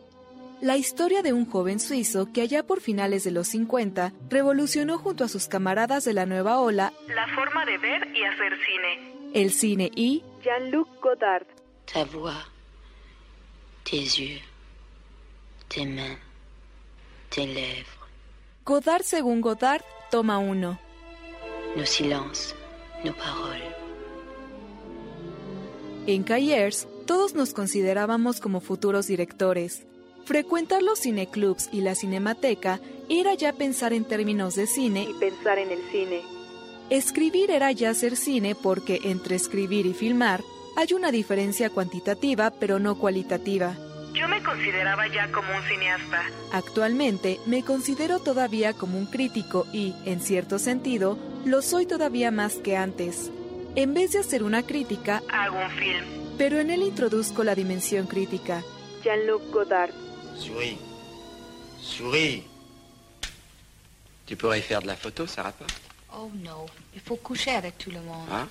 la 0.60 0.76
historia 0.76 1.22
de 1.22 1.32
un 1.32 1.48
joven 1.48 1.78
suizo 1.78 2.32
que 2.32 2.42
allá 2.42 2.64
por 2.64 2.80
finales 2.80 3.24
de 3.24 3.30
los 3.30 3.48
50 3.48 4.12
revolucionó 4.28 4.98
junto 4.98 5.24
a 5.24 5.28
sus 5.28 5.46
camaradas 5.46 6.04
de 6.04 6.14
la 6.14 6.26
nueva 6.26 6.60
ola 6.60 6.92
la 7.06 7.28
forma 7.34 7.64
de 7.64 7.78
ver 7.78 8.08
y 8.14 8.24
hacer 8.24 8.52
cine. 8.66 9.30
El 9.34 9.52
cine 9.52 9.90
y 9.94 10.24
Jean-Luc 10.42 10.88
Godard. 11.00 11.46
Ta 11.92 12.04
voix, 12.04 12.34
tes 13.84 14.16
yeux, 14.16 14.42
tes 15.68 15.86
mains, 15.86 16.18
tes 17.30 17.46
lèvres. 17.46 17.86
Godard 18.64 19.02
según 19.02 19.40
Godard, 19.40 19.82
toma 20.10 20.38
uno. 20.38 20.78
Nos 21.76 21.88
silences, 21.88 22.54
nos 23.04 23.14
paroles. 23.14 23.74
En 26.06 26.22
Cahiers, 26.22 26.88
todos 27.06 27.34
nos 27.34 27.52
considerábamos 27.52 28.40
como 28.40 28.60
futuros 28.60 29.06
directores. 29.06 29.86
Frecuentar 30.28 30.82
los 30.82 31.00
cineclubs 31.00 31.70
y 31.72 31.80
la 31.80 31.94
cinemateca 31.94 32.80
era 33.08 33.32
ya 33.32 33.54
pensar 33.54 33.94
en 33.94 34.04
términos 34.04 34.56
de 34.56 34.66
cine 34.66 35.08
y 35.08 35.14
pensar 35.14 35.58
en 35.58 35.70
el 35.70 35.80
cine. 35.90 36.20
Escribir 36.90 37.50
era 37.50 37.72
ya 37.72 37.88
hacer 37.88 38.14
cine 38.14 38.54
porque 38.54 39.00
entre 39.04 39.36
escribir 39.36 39.86
y 39.86 39.94
filmar 39.94 40.42
hay 40.76 40.92
una 40.92 41.10
diferencia 41.12 41.70
cuantitativa 41.70 42.50
pero 42.50 42.78
no 42.78 42.98
cualitativa. 42.98 43.74
Yo 44.12 44.28
me 44.28 44.42
consideraba 44.42 45.06
ya 45.08 45.32
como 45.32 45.48
un 45.56 45.62
cineasta. 45.62 46.22
Actualmente 46.52 47.40
me 47.46 47.64
considero 47.64 48.18
todavía 48.18 48.74
como 48.74 48.98
un 48.98 49.06
crítico 49.06 49.66
y, 49.72 49.94
en 50.04 50.20
cierto 50.20 50.58
sentido, 50.58 51.16
lo 51.46 51.62
soy 51.62 51.86
todavía 51.86 52.30
más 52.30 52.56
que 52.56 52.76
antes. 52.76 53.32
En 53.76 53.94
vez 53.94 54.12
de 54.12 54.18
hacer 54.18 54.42
una 54.42 54.62
crítica, 54.62 55.22
hago 55.32 55.56
un 55.56 55.70
film. 55.70 56.04
Pero 56.36 56.58
en 56.58 56.70
él 56.70 56.82
introduzco 56.82 57.44
la 57.44 57.54
dimensión 57.54 58.06
crítica. 58.06 58.62
Jean-Luc 59.02 59.50
Godard. 59.50 60.07
Souris. 60.38 60.78
Souris. 61.80 62.42
Tu 64.26 64.36
pourrais 64.36 64.60
faire 64.60 64.82
de 64.82 64.86
la 64.86 64.96
photo, 64.96 65.26
ça 65.26 65.42
rapporte 65.42 65.72
Oh 66.14 66.30
non, 66.44 66.66
il 66.94 67.00
faut 67.00 67.16
coucher 67.16 67.50
avec 67.50 67.76
tout 67.78 67.90
le 67.90 68.00
monde. 68.00 68.26
Hein? 68.30 68.48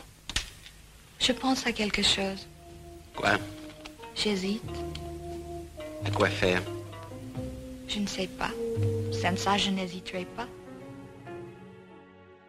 Je 1.20 1.32
pense 1.32 1.66
à 1.66 1.72
quelque 1.72 2.04
chose. 2.04 2.48
Quoi? 3.16 3.38
J'hésite. 4.16 4.62
À 6.06 6.12
quoi 6.12 6.30
faire? 6.30 6.62
Je 7.88 8.00
ne 8.00 8.08
sais 8.08 8.28
pas. 8.28 8.52
Sans 9.12 9.38
ça, 9.38 9.58
je 9.58 9.72
n'hésiterai 9.72 10.26
pas. 10.36 10.48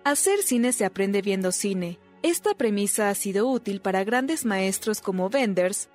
Hacer 0.04 0.42
cine 0.42 0.72
se 0.72 0.84
aprende 0.84 1.20
viendo 1.22 1.52
cine. 1.52 1.98
Esta 2.22 2.54
premisa 2.54 3.10
ha 3.10 3.14
sido 3.14 3.48
útil 3.48 3.80
para 3.80 4.04
grandes 4.04 4.44
maestros 4.44 5.00
como 5.00 5.28
Wenders, 5.28 5.88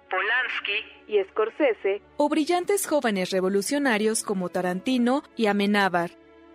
Y 1.08 1.22
Scorsese, 1.30 2.02
o 2.18 2.30
brillantes 2.30 2.88
jóvenes 2.88 3.32
revolucionarios 3.32 4.24
como 4.24 4.50
Tarantino 4.50 5.24
y 5.36 5.48
Amenábar. 5.48 6.12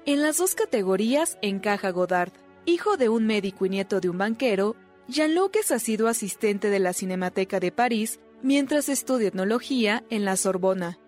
En 0.07 0.23
las 0.23 0.39
dos 0.39 0.55
categorías 0.55 1.39
encaja 1.43 1.91
Godard. 1.91 2.33
Hijo 2.65 2.97
de 2.97 3.09
un 3.09 3.27
médico 3.27 3.67
y 3.67 3.69
nieto 3.69 4.01
de 4.01 4.09
un 4.09 4.19
banquero, 4.19 4.77
Jean-Luc 5.09 5.57
ha 5.71 5.79
sido 5.79 6.09
asistente 6.09 6.71
de 6.71 6.79
la 6.79 6.93
Cinemateca 6.93 7.61
de 7.61 7.73
París 7.73 8.21
mientras 8.43 8.89
estudia 8.89 9.29
etnología 9.29 10.05
en 10.11 10.25
la 10.25 10.37
Sorbona. 10.37 10.99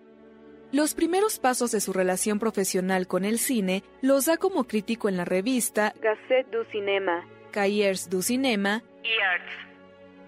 Los 0.71 0.93
primeros 0.93 1.39
pasos 1.39 1.71
de 1.71 1.81
su 1.81 1.93
relación 1.93 2.39
profesional 2.39 3.05
con 3.07 3.25
el 3.25 3.39
cine 3.39 3.83
los 4.01 4.25
da 4.25 4.37
como 4.37 4.63
crítico 4.65 5.09
en 5.09 5.17
la 5.17 5.25
revista 5.25 5.93
Gazette 6.01 6.49
du 6.49 6.63
Cinéma, 6.71 7.27
Cahiers 7.51 8.09
du 8.09 8.21
Cinéma 8.21 8.81
y 9.03 9.21
Arts. 9.21 9.70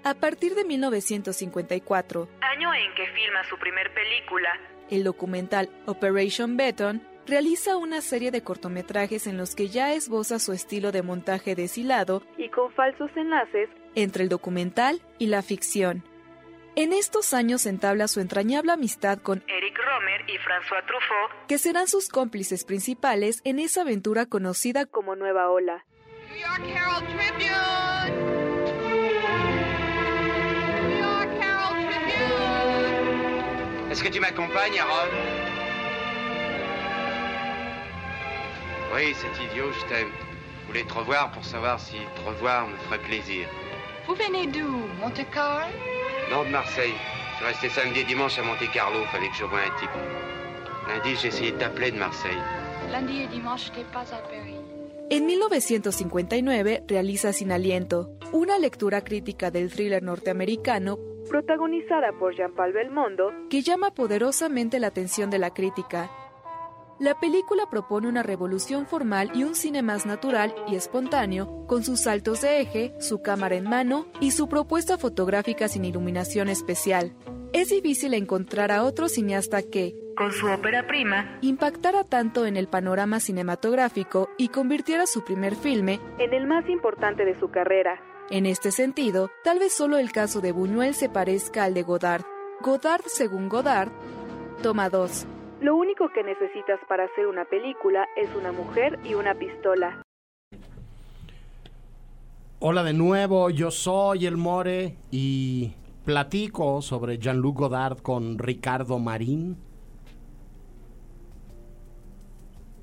A 0.06 0.14
partir 0.16 0.54
de 0.54 0.66
1954, 0.66 2.28
año 2.42 2.74
en 2.74 2.94
que 2.94 3.08
filma 3.08 3.42
su 3.46 3.58
primer 3.58 3.94
película, 3.94 4.50
el 4.90 5.06
documental 5.06 5.70
Operation 5.86 6.58
Beton, 6.58 7.02
realiza 7.26 7.78
una 7.78 8.02
serie 8.02 8.30
de 8.30 8.44
cortometrajes 8.44 9.28
en 9.28 9.38
los 9.38 9.56
que 9.56 9.70
ya 9.70 9.94
esboza 9.94 10.40
su 10.40 10.52
estilo 10.52 10.92
de 10.92 11.04
montaje 11.04 11.56
deshilado 11.56 12.22
y 12.38 12.50
con 12.50 12.70
falsos 12.74 13.12
enlaces 13.16 13.70
entre 13.96 14.24
el 14.24 14.30
documental 14.30 15.02
y 15.20 15.28
la 15.28 15.42
ficción. 15.42 16.04
En 16.76 16.92
estos 16.92 17.34
años 17.34 17.66
entabla 17.66 18.10
su 18.10 18.20
entrañable 18.20 18.74
amistad 18.74 19.20
con 19.20 19.42
Eric 19.48 19.78
Romer 19.78 20.30
y 20.30 20.34
François 20.34 20.86
Truffaut, 20.86 21.48
que 21.48 21.58
serán 21.58 21.88
sus 21.88 22.10
cómplices 22.10 22.66
principales 22.66 23.40
en 23.46 23.58
esa 23.60 23.84
aventura 23.84 24.26
conocida 24.26 24.86
como 24.86 25.16
Nueva 25.16 25.50
Ola. 25.50 25.86
New 26.28 26.40
York 26.40 26.64
Herald 26.68 27.08
Tribune. 27.08 28.53
Est-ce 33.94 34.04
que 34.04 34.10
tu 34.10 34.20
m'accompagnes, 34.20 34.80
Harold? 34.80 35.14
Oui, 38.96 39.14
cet 39.14 39.40
idiot, 39.40 39.72
je 39.72 39.86
t'aime. 39.86 40.08
Je 40.64 40.68
voulais 40.68 40.84
te 40.84 40.94
revoir 40.96 41.32
pour 41.32 41.46
savoir 41.46 41.80
si 41.80 41.98
te 42.16 42.22
revoir 42.28 42.68
me 42.68 42.76
ferait 42.88 42.98
plaisir. 42.98 43.48
Vous 44.08 44.16
venez 44.16 44.48
d'où? 44.48 44.82
Monte-Carlo 45.00 45.68
Non, 46.32 46.44
de 46.44 46.50
Marseille. 46.50 46.96
Je 47.34 47.36
suis 47.38 47.46
resté 47.46 47.70
samedi 47.70 48.00
et 48.00 48.04
dimanche 48.06 48.40
à 48.40 48.42
Monte 48.42 48.68
Carlo, 48.74 49.06
fallait 49.12 49.30
que 49.30 49.36
je 49.36 49.44
voie 49.44 49.60
un 49.60 49.80
type. 49.80 49.92
Lundi, 50.88 51.16
j'ai 51.22 51.28
essayé 51.28 51.52
de 51.52 51.58
t'appeler 51.58 51.92
de 51.92 52.00
Marseille. 52.00 52.42
Lundi 52.92 53.22
et 53.22 53.28
dimanche, 53.28 53.66
je 53.78 53.84
pas 53.94 54.00
à 54.12 54.24
Paris. 54.28 54.58
En 55.12 55.24
1959 55.24 56.80
realiza 56.90 57.32
Sin 57.32 57.52
Aliento, 57.52 58.10
una 58.32 58.58
lectura 58.58 59.02
crítica 59.02 59.52
del 59.52 59.72
thriller 59.72 60.02
norteamericano 60.02 61.13
protagonizada 61.30 62.12
por 62.14 62.36
Jean-Paul 62.36 62.74
Belmondo, 62.74 63.32
que 63.50 63.62
llama 63.62 63.94
poderosamente 63.94 64.80
la 64.80 64.88
atención 64.88 65.30
de 65.30 65.40
la 65.40 65.54
crítica. 65.54 66.10
La 67.00 67.20
película 67.20 67.64
propone 67.70 68.08
una 68.08 68.24
revolución 68.24 68.86
formal 68.86 69.32
y 69.34 69.44
un 69.44 69.56
cine 69.56 69.82
más 69.82 70.06
natural 70.06 70.54
y 70.68 70.76
espontáneo, 70.76 71.66
con 71.68 71.84
sus 71.84 72.02
saltos 72.02 72.42
de 72.42 72.62
eje, 72.62 72.94
su 73.00 73.22
cámara 73.22 73.56
en 73.56 73.64
mano 73.66 74.06
y 74.20 74.32
su 74.32 74.48
propuesta 74.48 74.98
fotográfica 74.98 75.68
sin 75.68 75.86
iluminación 75.86 76.50
especial. 76.50 77.14
Es 77.52 77.70
difícil 77.70 78.14
encontrar 78.14 78.72
a 78.72 78.84
otro 78.84 79.10
cineasta 79.10 79.64
que, 79.64 79.96
con 80.16 80.32
su 80.32 80.48
ópera 80.48 80.88
prima, 80.88 81.40
impactara 81.42 82.04
tanto 82.04 82.46
en 82.46 82.58
el 82.58 82.68
panorama 82.68 83.20
cinematográfico 83.20 84.30
y 84.38 84.50
convirtiera 84.50 85.06
su 85.08 85.24
primer 85.24 85.56
filme 85.56 86.00
en 86.20 86.34
el 86.34 86.48
más 86.48 86.70
importante 86.70 87.26
de 87.26 87.40
su 87.40 87.50
carrera. 87.50 88.00
En 88.30 88.46
este 88.46 88.72
sentido, 88.72 89.30
tal 89.44 89.60
vez 89.60 89.74
solo 89.74 89.98
el 89.98 90.14
caso 90.14 90.40
de 90.40 90.54
Buñuel 90.54 90.94
se 90.94 91.10
parezca 91.10 91.66
al 91.66 91.74
de 91.74 91.84
Godard. 91.84 92.24
Godard, 92.62 93.04
según 93.06 93.50
Godard, 93.50 93.92
toma 94.62 94.90
dos. 94.90 95.28
Lo 95.60 95.76
único 95.76 96.08
que 96.14 96.24
necesitas 96.24 96.80
para 96.88 97.04
hacer 97.04 97.28
una 97.28 97.44
película 97.44 98.08
es 98.16 98.34
una 98.34 98.54
mujer 98.54 98.98
y 99.04 99.14
una 99.16 99.36
pistola. 99.36 100.02
Hola 102.60 102.84
de 102.84 102.94
nuevo, 102.94 103.50
yo 103.50 103.72
soy 103.72 104.26
el 104.26 104.38
More 104.38 104.96
y 105.12 105.74
platico 106.06 106.82
sobre 106.82 107.18
Jean-Luc 107.18 107.58
Godard 107.58 107.98
con 108.00 108.40
Ricardo 108.40 109.00
Marín. 109.00 109.58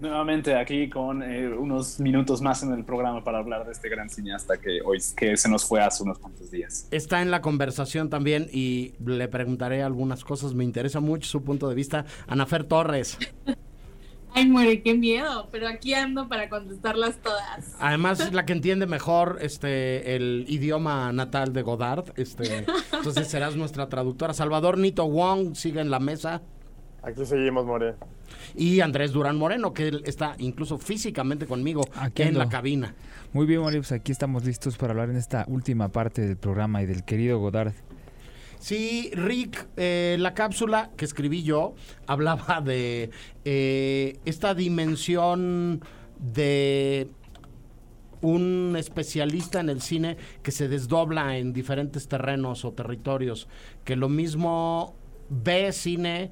Nuevamente 0.01 0.55
aquí 0.55 0.89
con 0.89 1.23
eh, 1.23 1.49
unos 1.49 2.01
minutos 2.01 2.41
más 2.41 2.63
en 2.63 2.73
el 2.73 2.85
programa 2.85 3.23
para 3.23 3.39
hablar 3.39 3.67
de 3.67 3.73
este 3.73 3.91
gran 3.91 4.09
cineasta 4.09 4.59
que 4.59 4.81
hoy 4.83 4.99
que 5.15 5.37
se 5.37 5.49
nos 5.49 5.65
fue 5.65 5.83
hace 5.83 6.03
unos 6.03 6.19
cuantos 6.19 6.51
días. 6.51 6.89
Está 6.91 7.21
en 7.21 7.31
la 7.31 7.43
conversación 7.43 8.09
también 8.09 8.49
y 8.51 8.95
le 9.05 9.29
preguntaré 9.29 9.83
algunas 9.83 10.25
cosas. 10.25 10.55
Me 10.55 10.65
interesa 10.65 11.01
mucho 11.01 11.29
su 11.29 11.45
punto 11.45 11.69
de 11.69 11.75
vista. 11.75 12.07
Anafer 12.27 12.65
Torres. 12.65 13.19
Ay, 14.33 14.47
muere, 14.47 14.81
qué 14.83 14.95
miedo, 14.95 15.49
pero 15.51 15.69
aquí 15.69 15.93
ando 15.93 16.29
para 16.29 16.49
contestarlas 16.49 17.17
todas. 17.19 17.77
Además 17.81 18.21
es 18.21 18.33
la 18.33 18.47
que 18.47 18.53
entiende 18.53 18.87
mejor 18.87 19.39
este 19.41 20.15
el 20.15 20.47
idioma 20.49 21.13
natal 21.13 21.53
de 21.53 21.63
Godard, 21.63 22.13
este, 22.17 22.65
entonces 22.93 23.27
serás 23.29 23.57
nuestra 23.57 23.89
traductora. 23.89 24.33
Salvador 24.33 24.79
Nito 24.79 25.07
Wong 25.07 25.55
sigue 25.57 25.81
en 25.81 25.91
la 25.91 25.99
mesa. 25.99 26.43
Aquí 27.03 27.25
seguimos, 27.27 27.67
More. 27.67 27.97
Y 28.55 28.81
Andrés 28.81 29.13
Durán 29.13 29.37
Moreno, 29.37 29.73
que 29.73 29.89
él 29.89 30.03
está 30.07 30.35
incluso 30.39 30.79
físicamente 30.79 31.47
conmigo 31.47 31.83
Aquí 31.95 32.23
en 32.23 32.39
la 32.39 32.49
cabina. 32.49 32.95
Muy 33.33 33.47
bien, 33.47 33.63
Mario, 33.63 33.81
pues 33.81 33.93
aquí 33.93 34.13
estamos 34.13 34.45
listos 34.45 34.77
para 34.77 34.93
hablar 34.93 35.11
en 35.11 35.17
esta 35.17 35.45
última 35.49 35.89
parte 35.89 36.23
del 36.23 36.37
programa 36.37 36.83
y 36.83 36.87
del 36.87 37.05
querido 37.05 37.39
Godard. 37.39 37.75
Sí, 38.59 39.11
Rick, 39.15 39.69
eh, 39.79 40.17
la 40.19 40.35
cápsula 40.35 40.91
que 40.97 41.07
escribí 41.07 41.43
yo 41.43 41.75
hablaba 42.07 42.61
de 42.61 43.11
eh, 43.45 44.19
esta 44.27 44.55
dimensión 44.55 45.83
de 46.19 47.09
un 48.21 48.75
especialista 48.77 49.61
en 49.61 49.71
el 49.71 49.81
cine 49.81 50.19
que 50.43 50.51
se 50.51 50.69
desdobla 50.69 51.39
en 51.39 51.55
diferentes 51.55 52.07
terrenos 52.07 52.67
o 52.67 52.73
territorios, 52.73 53.49
que 53.85 53.97
lo 53.97 54.11
mismo 54.11 54.95
ve 55.31 55.73
cine 55.73 56.31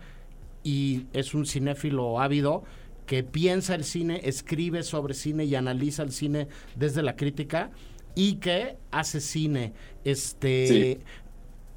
y 0.63 1.07
es 1.13 1.35
un 1.35 1.47
cinéfilo 1.47 2.21
ávido 2.21 2.65
que 3.07 3.25
piensa 3.25 3.75
el 3.75 3.85
cine, 3.85 4.21
escribe 4.25 4.83
sobre 4.83 5.15
cine 5.15 5.45
y 5.45 5.55
analiza 5.55 6.03
el 6.03 6.13
cine 6.13 6.49
desde 6.77 7.03
la 7.03 7.17
crítica 7.17 7.71
y 8.15 8.37
que 8.37 8.77
hace 8.91 9.21
cine. 9.21 9.73
Este, 10.05 10.67
Sí. 10.67 10.99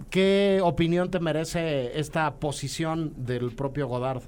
¿Qué 0.10 0.60
opinión 0.64 1.12
te 1.12 1.20
merece 1.20 2.00
esta 2.00 2.34
posición 2.36 3.14
del 3.18 3.52
propio 3.52 3.88
Godard? 3.88 4.24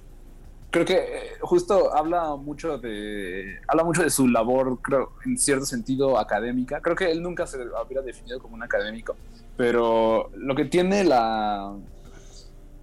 Creo 0.69 0.85
que 0.85 0.95
eh, 0.95 1.31
justo 1.41 1.95
habla 1.95 2.35
mucho 2.35 2.77
de 2.77 3.59
habla 3.67 3.83
mucho 3.83 4.03
de 4.03 4.09
su 4.09 4.27
labor, 4.27 4.79
creo, 4.81 5.13
en 5.25 5.37
cierto 5.37 5.65
sentido 5.65 6.17
académica. 6.17 6.81
Creo 6.81 6.95
que 6.95 7.11
él 7.11 7.21
nunca 7.21 7.45
se 7.45 7.59
habría 7.77 8.01
definido 8.01 8.39
como 8.39 8.55
un 8.55 8.63
académico, 8.63 9.15
pero 9.55 10.31
lo 10.35 10.55
que 10.55 10.65
tiene 10.65 11.03
la 11.03 11.75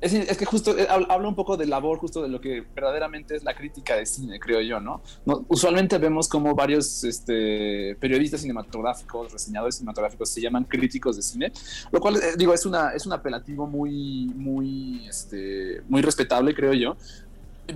es, 0.01 0.13
es 0.15 0.37
que 0.39 0.45
justo 0.47 0.77
eh, 0.79 0.87
hab- 0.89 1.07
habla 1.09 1.29
un 1.29 1.35
poco 1.35 1.57
de 1.57 1.67
labor, 1.67 1.99
justo 1.99 2.23
de 2.23 2.29
lo 2.29 2.41
que 2.41 2.63
verdaderamente 2.75 3.37
es 3.37 3.45
la 3.45 3.55
crítica 3.55 3.97
de 3.97 4.07
cine, 4.07 4.39
creo 4.41 4.61
yo, 4.61 4.81
¿no? 4.81 5.03
No- 5.27 5.45
usualmente 5.49 5.99
vemos 5.99 6.29
como 6.29 6.55
varios 6.55 7.05
este, 7.05 7.97
periodistas 8.01 8.41
cinematográficos, 8.41 9.33
reseñadores 9.33 9.77
cinematográficos 9.77 10.29
se 10.31 10.41
llaman 10.41 10.65
críticos 10.65 11.17
de 11.17 11.23
cine, 11.23 11.53
lo 11.93 12.01
cual, 12.01 12.17
eh, 12.17 12.35
digo, 12.39 12.55
es, 12.55 12.65
una, 12.67 12.91
es 12.95 13.07
un 13.07 13.13
apelativo 13.13 13.67
muy, 13.67 14.27
muy, 14.35 15.07
este, 15.09 15.83
muy 15.89 16.03
respetable, 16.03 16.55
creo 16.55 16.73
yo. 16.73 16.97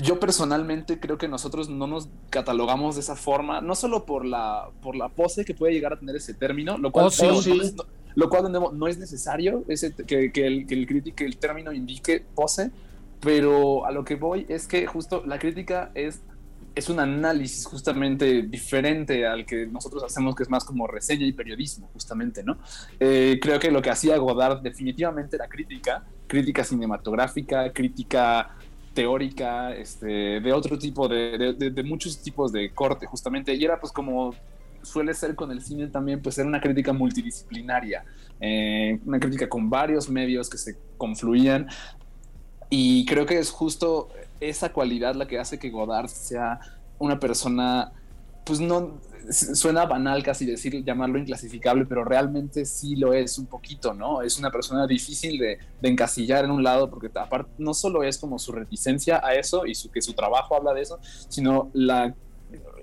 Yo 0.02 0.18
personalmente 0.18 0.98
creo 0.98 1.18
que 1.18 1.28
nosotros 1.28 1.68
no 1.68 1.86
nos 1.86 2.08
catalogamos 2.30 2.96
de 2.96 3.02
esa 3.02 3.14
forma, 3.14 3.60
no 3.60 3.76
solo 3.76 4.04
por 4.04 4.24
la, 4.24 4.68
por 4.82 4.96
la 4.96 5.08
pose 5.08 5.44
que 5.44 5.54
puede 5.54 5.72
llegar 5.72 5.92
a 5.92 5.98
tener 5.98 6.16
ese 6.16 6.34
término, 6.34 6.78
lo 6.78 6.90
cual, 6.90 7.06
Oh, 7.06 7.10
sí. 7.10 7.22
no- 7.26 7.64
no- 7.76 7.84
lo 8.14 8.28
cual 8.28 8.50
no, 8.52 8.86
es 8.86 8.98
necesario 8.98 9.64
ese, 9.68 9.94
que, 9.94 10.30
que 10.32 10.46
el, 10.46 10.66
que 10.66 10.74
el 10.74 10.86
crítico, 10.86 11.24
el 11.24 11.36
término 11.36 11.72
indique 11.72 12.24
pose, 12.34 12.70
pero 13.20 13.86
a 13.86 13.90
lo 13.92 14.04
que 14.04 14.14
voy 14.16 14.46
es 14.48 14.66
que 14.68 14.86
justo 14.86 15.22
la 15.26 15.38
crítica 15.38 15.90
es, 15.94 16.20
es 16.74 16.88
un 16.90 17.00
análisis 17.00 17.64
justamente 17.66 18.42
diferente 18.42 19.26
al 19.26 19.46
que 19.46 19.66
nosotros 19.66 20.02
hacemos, 20.04 20.34
que 20.34 20.42
es 20.42 20.48
más 20.50 20.64
como 20.64 20.86
reseña 20.86 21.24
y 21.26 21.32
periodismo, 21.32 21.88
justamente, 21.92 22.42
¿no? 22.44 22.58
Eh, 23.00 23.38
creo 23.40 23.58
que 23.58 23.70
lo 23.70 23.80
que 23.80 23.90
hacía 23.90 24.16
Godard 24.18 24.60
definitivamente 24.60 25.36
era 25.36 25.48
crítica, 25.48 26.04
crítica 26.26 26.64
cinematográfica, 26.64 27.72
crítica 27.72 28.50
teórica, 28.92 29.74
este, 29.74 30.40
de 30.40 30.52
otro 30.52 30.78
tipo, 30.78 31.08
de, 31.08 31.36
de- 31.38 31.52
de- 31.54 31.70
de 31.70 31.82
muchos 31.82 32.20
tipos 32.22 32.52
de 32.52 32.70
corte, 32.72 33.06
justamente, 33.06 33.54
y 33.54 33.64
era 33.64 33.80
pues 33.80 33.92
como 33.92 34.34
suele 34.84 35.14
ser 35.14 35.34
con 35.34 35.50
el 35.50 35.62
cine 35.62 35.88
también, 35.88 36.22
pues 36.22 36.38
era 36.38 36.46
una 36.46 36.60
crítica 36.60 36.92
multidisciplinaria, 36.92 38.04
eh, 38.40 38.98
una 39.04 39.18
crítica 39.18 39.48
con 39.48 39.68
varios 39.70 40.08
medios 40.08 40.48
que 40.48 40.58
se 40.58 40.76
confluían, 40.96 41.68
y 42.70 43.04
creo 43.06 43.26
que 43.26 43.38
es 43.38 43.50
justo 43.50 44.08
esa 44.40 44.72
cualidad 44.72 45.14
la 45.14 45.26
que 45.26 45.38
hace 45.38 45.58
que 45.58 45.70
Godard 45.70 46.08
sea 46.08 46.58
una 46.98 47.18
persona, 47.20 47.92
pues 48.44 48.60
no, 48.60 48.98
suena 49.30 49.86
banal 49.86 50.22
casi 50.22 50.44
decir, 50.44 50.84
llamarlo 50.84 51.18
inclasificable, 51.18 51.86
pero 51.86 52.04
realmente 52.04 52.64
sí 52.64 52.96
lo 52.96 53.12
es 53.12 53.38
un 53.38 53.46
poquito, 53.46 53.94
¿no? 53.94 54.22
Es 54.22 54.38
una 54.38 54.50
persona 54.50 54.86
difícil 54.86 55.38
de, 55.38 55.58
encasillar 55.82 56.44
en 56.44 56.50
un 56.50 56.62
lado, 56.62 56.90
porque 56.90 57.10
aparte 57.14 57.50
no 57.58 57.74
solo 57.74 58.02
es 58.02 58.18
como 58.18 58.38
su 58.38 58.52
reticencia 58.52 59.20
a 59.24 59.34
eso 59.34 59.66
y 59.66 59.72
que 59.92 60.02
su 60.02 60.14
trabajo 60.14 60.56
habla 60.56 60.72
de 60.72 60.82
eso, 60.82 60.98
sino 61.28 61.70
la 61.74 62.14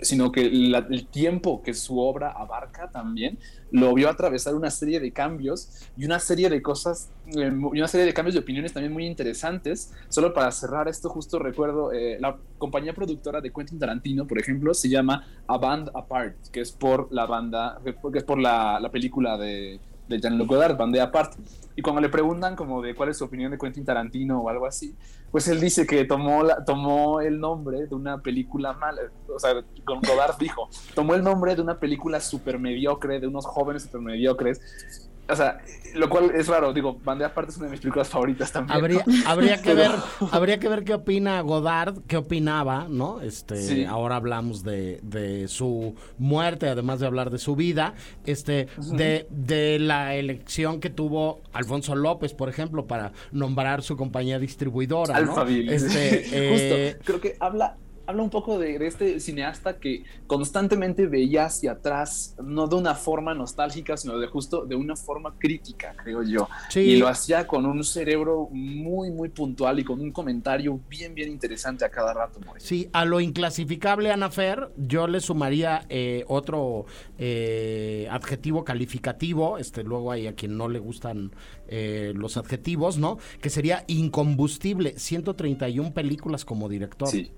sino 0.02 0.32
que 0.32 0.50
la- 0.50 0.88
el 0.90 1.08
tiempo 1.08 1.62
que 1.64 1.74
su 1.74 2.00
obra 2.00 2.32
abarca 2.32 2.90
también 2.92 3.38
lo 3.72 3.94
vio 3.94 4.10
atravesar 4.10 4.56
una 4.56 4.70
serie 4.70 5.00
de 5.00 5.12
cambios 5.12 5.88
y 5.96 6.06
una 6.06 6.20
serie 6.20 6.50
de 6.50 6.62
cosas 6.62 7.10
eh, 7.28 7.52
y 7.74 7.78
una 7.78 7.88
serie 7.88 8.06
de 8.06 8.14
cambios 8.14 8.34
de 8.34 8.42
opiniones 8.42 8.74
también 8.74 8.92
muy 8.92 9.06
interesantes. 9.06 9.94
Solo 10.10 10.34
para 10.34 10.52
cerrar 10.52 10.88
esto, 10.88 11.10
justo 11.10 11.40
recuerdo 11.40 11.94
eh, 11.94 12.18
la 12.20 12.38
compañía 12.58 12.94
productora 12.94 13.40
de 13.42 13.52
Quentin 13.52 13.80
Tarantino, 13.80 14.28
por 14.28 14.40
ejemplo, 14.40 14.74
se 14.74 14.90
llama 14.90 15.26
A 15.48 15.58
Band 15.58 15.90
Apart, 15.94 16.36
que 16.52 16.62
es 16.62 16.72
por 16.72 17.08
la 17.12 17.26
banda, 17.26 17.80
que 17.84 18.18
es 18.18 18.24
por 18.24 18.40
la, 18.40 18.80
la 18.80 18.90
película 18.92 19.38
de 19.38 19.80
de 20.12 20.20
Jean-Luc 20.20 20.48
Godard, 20.48 20.78
Van 20.78 20.92
de 20.92 21.02
aparte. 21.02 21.38
Y 21.76 21.82
cuando 21.82 22.02
le 22.02 22.10
preguntan 22.10 22.56
como 22.56 22.82
de 22.82 22.94
cuál 22.94 23.10
es 23.10 23.18
su 23.18 23.26
opinión 23.26 23.52
de 23.52 23.58
Quentin 23.58 23.86
Tarantino 23.86 24.42
o 24.42 24.50
algo 24.50 24.66
así, 24.66 24.96
pues 25.32 25.48
él 25.48 25.60
dice 25.60 25.88
que 25.88 26.04
tomó, 26.04 26.44
la, 26.44 26.64
tomó 26.66 27.22
el 27.22 27.40
nombre 27.40 27.88
de 27.88 27.96
una 27.96 28.22
película 28.22 28.74
mala, 28.74 29.02
o 29.34 29.40
sea, 29.40 29.54
con 29.86 30.02
Godard 30.02 30.38
dijo, 30.38 30.70
tomó 30.94 31.16
el 31.16 31.24
nombre 31.24 31.56
de 31.56 31.62
una 31.62 31.80
película 31.80 32.20
súper 32.20 32.60
mediocre, 32.60 33.20
de 33.20 33.28
unos 33.28 33.46
jóvenes 33.46 33.84
súper 33.84 34.02
mediocres, 34.02 35.10
o 35.30 35.36
sea, 35.36 35.60
lo 35.96 36.10
cual 36.10 36.32
es 36.36 36.48
raro, 36.48 36.74
digo, 36.74 36.98
Bandera 37.04 37.30
aparte 37.32 37.52
es 37.52 37.58
una 37.58 37.66
de 37.68 37.72
mis 37.72 37.80
películas 37.82 38.10
favoritas 38.10 38.52
también. 38.52 38.78
Habría, 38.78 39.04
¿no? 39.06 39.14
habría 39.30 39.62
que 39.62 39.74
ver, 39.76 39.92
habría 40.32 40.60
que 40.60 40.68
ver 40.70 40.84
qué 40.84 40.94
opina 40.94 41.40
Godard, 41.42 42.00
qué 42.08 42.18
opinaba, 42.18 42.88
¿no? 42.90 43.22
Este, 43.22 43.58
Sí. 43.62 43.84
ahora 43.86 44.16
hablamos 44.18 44.64
de, 44.64 45.00
de 45.04 45.48
su 45.48 45.96
muerte, 46.18 46.68
además 46.70 47.00
de 47.00 47.08
hablar 47.08 47.30
de 47.30 47.38
su 47.38 47.56
vida, 47.56 47.94
este, 48.26 48.68
de, 48.94 49.28
de 49.30 49.80
la 49.80 50.16
elección 50.16 50.80
que 50.80 50.90
tuvo 50.90 51.42
Alfonso 51.54 51.96
López, 51.96 52.34
por 52.34 52.50
ejemplo, 52.50 52.88
para 52.88 53.12
nombrar 53.32 53.82
su 53.84 53.96
compañía 53.98 54.40
distribuidora, 54.40 55.14
¿no? 55.22 55.32
Alphaville. 55.32 55.74
Este, 55.76 56.24
eh, 56.34 56.92
Justo, 56.94 57.06
creo 57.06 57.22
que 57.22 57.38
habla, 57.40 57.78
habla 58.12 58.24
un 58.24 58.30
poco 58.30 58.60
de, 58.60 58.78
de 58.78 58.88
este 58.88 59.20
cineasta 59.20 59.80
que 59.80 60.04
constantemente 60.28 61.08
veía 61.08 61.46
hacia 61.46 61.74
atrás, 61.74 62.36
no 62.42 62.68
de 62.68 62.76
una 62.76 62.96
forma 62.96 63.34
nostálgica, 63.34 63.98
sino 63.98 64.18
de 64.18 64.28
justo 64.28 64.66
de 64.66 64.76
una 64.76 64.96
forma 64.96 65.36
crítica, 65.38 65.96
creo 66.02 66.24
yo. 66.24 66.48
Sí. 66.70 66.82
Y 66.82 66.98
lo 66.98 67.08
hacía 67.08 67.48
con 67.48 67.66
un 67.66 67.84
cerebro 67.84 68.48
muy, 68.52 69.12
muy 69.12 69.30
puntual 69.30 69.80
y 69.80 69.84
con 69.84 70.00
un 70.00 70.12
comentario 70.12 70.80
bien, 70.90 71.14
bien 71.16 71.30
interesante 71.30 71.86
a 71.86 71.90
cada 71.90 72.14
rato. 72.14 72.40
Mauricio. 72.40 72.68
Sí, 72.68 72.90
a 72.94 73.06
lo 73.06 73.20
inclasificable, 73.20 74.12
Anafer, 74.12 74.72
yo 74.78 75.08
le 75.08 75.20
sumaría 75.20 75.86
eh, 75.90 76.24
otro 76.28 76.86
eh, 77.18 78.08
adjetivo 78.12 78.64
calificativo, 78.64 79.58
este 79.58 79.84
luego 79.84 80.12
hay 80.12 80.28
a 80.28 80.36
quien 80.36 80.58
no 80.58 80.70
le 80.70 80.80
gustan 80.80 81.32
eh, 81.68 82.14
los 82.16 82.38
adjetivos, 82.38 82.98
¿no? 82.98 83.18
Que 83.42 83.50
sería 83.50 83.84
incombustible, 83.88 84.98
131 84.98 85.94
películas 85.94 86.46
como 86.46 86.70
director. 86.70 87.08
Sí. 87.08 87.32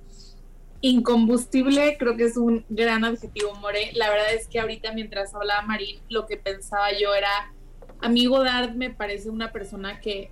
Incombustible 0.85 1.95
creo 1.97 2.17
que 2.17 2.25
es 2.25 2.35
un 2.35 2.65
gran 2.67 3.05
adjetivo, 3.05 3.55
More. 3.55 3.93
La 3.93 4.09
verdad 4.09 4.33
es 4.33 4.47
que 4.47 4.59
ahorita 4.59 4.91
mientras 4.91 5.33
hablaba 5.33 5.61
Marín, 5.61 6.01
lo 6.09 6.25
que 6.25 6.35
pensaba 6.35 6.91
yo 6.91 7.15
era, 7.15 7.53
amigo 8.01 8.43
Dard 8.43 8.75
me 8.75 8.89
parece 8.89 9.29
una 9.29 9.53
persona 9.53 10.01
que 10.01 10.29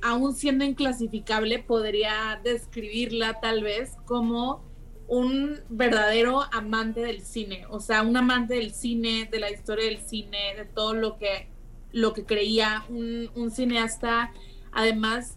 aún 0.00 0.34
siendo 0.34 0.64
inclasificable 0.64 1.58
podría 1.58 2.40
describirla 2.42 3.38
tal 3.40 3.62
vez 3.62 3.92
como 4.06 4.64
un 5.08 5.60
verdadero 5.68 6.44
amante 6.50 7.00
del 7.00 7.20
cine, 7.20 7.66
o 7.68 7.80
sea, 7.80 8.00
un 8.00 8.16
amante 8.16 8.54
del 8.54 8.72
cine, 8.72 9.28
de 9.30 9.40
la 9.40 9.50
historia 9.50 9.84
del 9.84 9.98
cine, 9.98 10.54
de 10.56 10.64
todo 10.64 10.94
lo 10.94 11.18
que, 11.18 11.48
lo 11.92 12.14
que 12.14 12.24
creía, 12.24 12.82
un 12.88 13.50
cineasta 13.50 14.32
además 14.72 15.36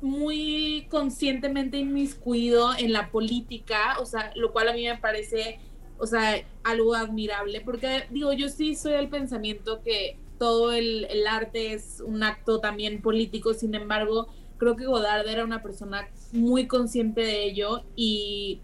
muy 0.00 0.86
conscientemente 0.90 1.78
inmiscuido 1.78 2.70
en 2.76 2.92
la 2.92 3.10
política, 3.10 3.96
o 4.00 4.06
sea, 4.06 4.32
lo 4.36 4.52
cual 4.52 4.68
a 4.68 4.72
mí 4.72 4.84
me 4.84 4.96
parece, 4.96 5.58
o 5.98 6.06
sea, 6.06 6.44
algo 6.62 6.94
admirable, 6.94 7.60
porque 7.60 8.04
digo, 8.10 8.32
yo 8.32 8.48
sí 8.48 8.74
soy 8.74 8.92
del 8.92 9.08
pensamiento 9.08 9.82
que 9.82 10.16
todo 10.38 10.72
el, 10.72 11.06
el 11.10 11.26
arte 11.26 11.72
es 11.72 12.00
un 12.04 12.22
acto 12.22 12.60
también 12.60 13.02
político, 13.02 13.54
sin 13.54 13.74
embargo, 13.74 14.28
creo 14.58 14.76
que 14.76 14.86
Godard 14.86 15.26
era 15.26 15.44
una 15.44 15.62
persona 15.62 16.08
muy 16.32 16.66
consciente 16.66 17.22
de 17.22 17.44
ello 17.44 17.82
y, 17.96 18.60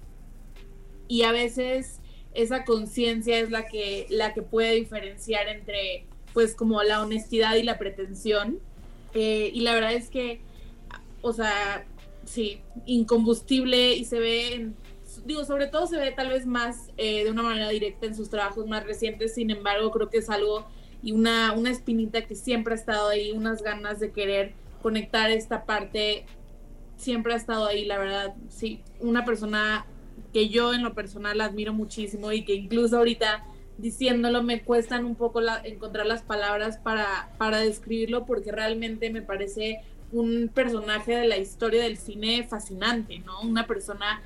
y 1.09 1.23
a 1.23 1.33
veces 1.33 2.01
esa 2.35 2.65
conciencia 2.65 3.39
es 3.39 3.51
la 3.51 3.67
que, 3.67 4.07
la 4.11 4.35
que 4.35 4.43
puede 4.43 4.75
diferenciar 4.75 5.49
entre, 5.49 6.05
pues, 6.33 6.55
como 6.55 6.83
la 6.83 7.01
honestidad 7.01 7.55
y 7.55 7.63
la 7.63 7.79
pretensión. 7.79 8.59
Eh, 9.15 9.51
y 9.55 9.61
la 9.61 9.75
verdad 9.75 9.93
es 9.93 10.11
que 10.11 10.41
o 11.25 11.33
sea, 11.33 11.87
sí, 12.25 12.61
incombustible 12.87 13.95
y 13.95 14.05
se 14.05 14.19
ve, 14.19 14.55
en- 14.55 14.77
digo, 15.25 15.45
sobre 15.45 15.67
todo 15.69 15.87
se 15.87 15.99
ve 15.99 16.13
tal 16.13 16.29
vez 16.29 16.45
más 16.47 16.91
eh, 16.97 17.25
de 17.25 17.31
una 17.31 17.43
manera 17.43 17.69
directa 17.71 18.07
en 18.07 18.15
sus 18.15 18.29
trabajos 18.31 18.67
más 18.67 18.85
recientes, 18.85 19.35
sin 19.35 19.51
embargo, 19.51 19.91
creo 19.91 20.11
que 20.11 20.19
es 20.19 20.29
algo 20.31 20.67
y 21.03 21.13
una, 21.13 21.53
una 21.53 21.71
espinita 21.71 22.27
que 22.27 22.35
siempre 22.35 22.75
ha 22.75 22.77
estado 22.77 23.09
ahí, 23.09 23.33
unas 23.33 23.63
ganas 23.63 24.01
de 24.01 24.11
querer 24.11 24.53
conectar 24.83 25.31
esta 25.31 25.65
parte, 25.65 26.27
siempre 26.97 27.33
ha 27.33 27.37
estado 27.37 27.67
ahí, 27.67 27.85
la 27.85 27.99
verdad, 27.99 28.35
sí, 28.49 28.81
una 29.01 29.25
persona 29.25 29.87
que 30.33 30.49
yo 30.49 30.75
en 30.75 30.83
lo 30.83 30.95
personal 30.95 31.41
admiro 31.41 31.73
muchísimo 31.73 32.33
y 32.33 32.45
que 32.45 32.55
incluso 32.55 32.97
ahorita 32.99 33.45
diciéndolo 33.79 34.43
me 34.43 34.63
cuestan 34.63 35.05
un 35.05 35.15
poco 35.17 35.41
la- 35.41 35.61
encontrar 35.65 36.07
las 36.07 36.23
palabras 36.23 36.79
para, 36.79 37.31
para 37.39 37.59
describirlo 37.59 38.25
porque 38.25 38.53
realmente 38.53 39.11
me 39.11 39.23
parece 39.23 39.81
un 40.15 40.49
personaje 40.49 41.17
de 41.17 41.27
la 41.27 41.37
historia 41.37 41.83
del 41.83 41.99
cine 41.99 42.47
fascinante, 42.49 43.19
¿no? 43.19 43.41
Una 43.43 43.67
persona 43.67 44.23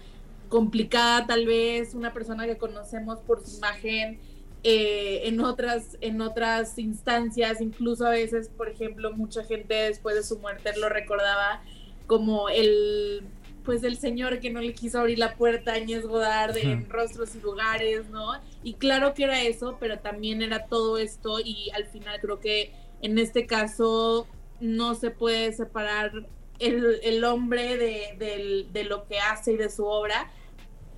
complicada 0.48 1.26
tal 1.26 1.46
vez, 1.46 1.94
una 1.94 2.12
persona 2.12 2.46
que 2.46 2.56
conocemos 2.56 3.18
por 3.20 3.44
su 3.44 3.58
imagen 3.58 4.18
eh, 4.64 5.22
en 5.24 5.40
otras 5.40 5.96
en 6.00 6.20
otras 6.20 6.78
instancias, 6.78 7.60
incluso 7.60 8.06
a 8.06 8.10
veces, 8.10 8.48
por 8.48 8.68
ejemplo, 8.68 9.12
mucha 9.12 9.44
gente 9.44 9.74
después 9.74 10.14
de 10.14 10.22
su 10.22 10.38
muerte 10.38 10.70
lo 10.78 10.88
recordaba 10.88 11.62
como 12.06 12.48
el 12.48 13.22
pues 13.64 13.84
el 13.84 13.98
señor 13.98 14.40
que 14.40 14.50
no 14.50 14.60
le 14.60 14.72
quiso 14.72 14.98
abrir 14.98 15.18
la 15.18 15.34
puerta 15.34 15.72
a 15.72 15.74
Añez 15.74 16.06
Godard 16.06 16.56
en. 16.56 16.88
Rostros 16.88 17.34
y 17.34 17.40
Lugares, 17.40 18.08
¿no? 18.10 18.32
Y 18.62 18.74
claro 18.74 19.12
que 19.14 19.24
era 19.24 19.42
eso, 19.42 19.76
pero 19.78 19.98
también 19.98 20.40
era 20.42 20.66
todo 20.66 20.96
esto 20.96 21.38
y 21.38 21.70
al 21.74 21.84
final 21.84 22.18
creo 22.20 22.40
que 22.40 22.72
en 23.02 23.18
este 23.18 23.46
caso 23.46 24.26
no 24.60 24.94
se 24.94 25.10
puede 25.10 25.52
separar 25.52 26.12
el, 26.58 27.00
el 27.02 27.24
hombre 27.24 27.76
de, 27.76 28.66
de 28.70 28.84
lo 28.84 29.06
que 29.06 29.18
hace 29.18 29.52
y 29.52 29.56
de 29.56 29.70
su 29.70 29.84
obra, 29.84 30.30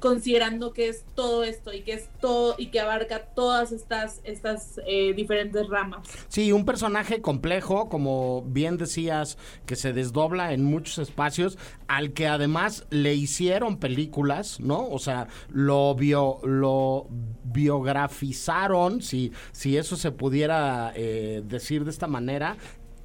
considerando 0.01 0.73
que 0.73 0.89
es 0.89 1.05
todo 1.15 1.45
esto 1.45 1.75
y 1.75 1.83
que 1.83 1.93
es 1.93 2.09
todo 2.21 2.55
y 2.57 2.69
que 2.69 2.81
abarca 2.81 3.27
todas 3.35 3.71
estas, 3.71 4.23
estas 4.25 4.81
eh, 4.87 5.13
diferentes 5.13 5.69
ramas. 5.69 6.09
Sí, 6.29 6.53
un 6.53 6.65
personaje 6.65 7.21
complejo, 7.21 7.91
como 7.91 8.43
bien 8.47 8.79
decías, 8.79 9.37
que 9.67 9.77
se 9.77 9.93
desdobla 9.93 10.55
en 10.55 10.65
muchos 10.65 10.97
espacios, 10.99 11.59
al 11.87 12.15
que 12.15 12.27
además 12.29 12.87
le 12.89 13.15
hicieron 13.15 13.77
películas, 13.77 14.59
¿no? 14.59 14.89
O 14.89 14.99
sea, 14.99 15.29
lo 15.51 15.95
bio, 15.95 16.39
lo 16.45 17.07
biografizaron, 17.45 19.03
si, 19.03 19.33
si 19.53 19.77
eso 19.77 19.97
se 19.97 20.13
pudiera 20.13 20.95
eh, 20.97 21.43
decir 21.45 21.85
de 21.85 21.91
esta 21.91 22.07
manera. 22.07 22.57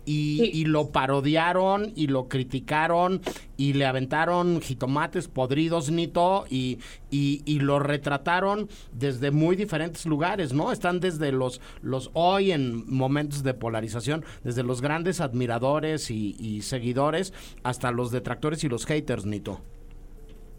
Y, 0.07 0.51
y 0.53 0.65
lo 0.65 0.91
parodiaron 0.91 1.91
y 1.95 2.07
lo 2.07 2.27
criticaron 2.27 3.21
y 3.57 3.73
le 3.73 3.85
aventaron 3.85 4.61
jitomates 4.61 5.27
podridos, 5.27 5.89
Nito, 5.89 6.45
y, 6.47 6.77
y, 7.09 7.41
y 7.45 7.59
lo 7.59 7.79
retrataron 7.79 8.69
desde 8.93 9.31
muy 9.31 9.55
diferentes 9.55 10.05
lugares, 10.05 10.53
¿no? 10.53 10.71
Están 10.71 10.99
desde 10.99 11.31
los, 11.31 11.59
los 11.81 12.11
hoy 12.13 12.51
en 12.51 12.87
momentos 12.87 13.41
de 13.41 13.55
polarización, 13.55 14.23
desde 14.43 14.61
los 14.61 14.81
grandes 14.81 15.21
admiradores 15.21 16.11
y, 16.11 16.35
y 16.39 16.61
seguidores 16.61 17.33
hasta 17.63 17.91
los 17.91 18.11
detractores 18.11 18.63
y 18.63 18.69
los 18.69 18.85
haters, 18.85 19.25
Nito. 19.25 19.61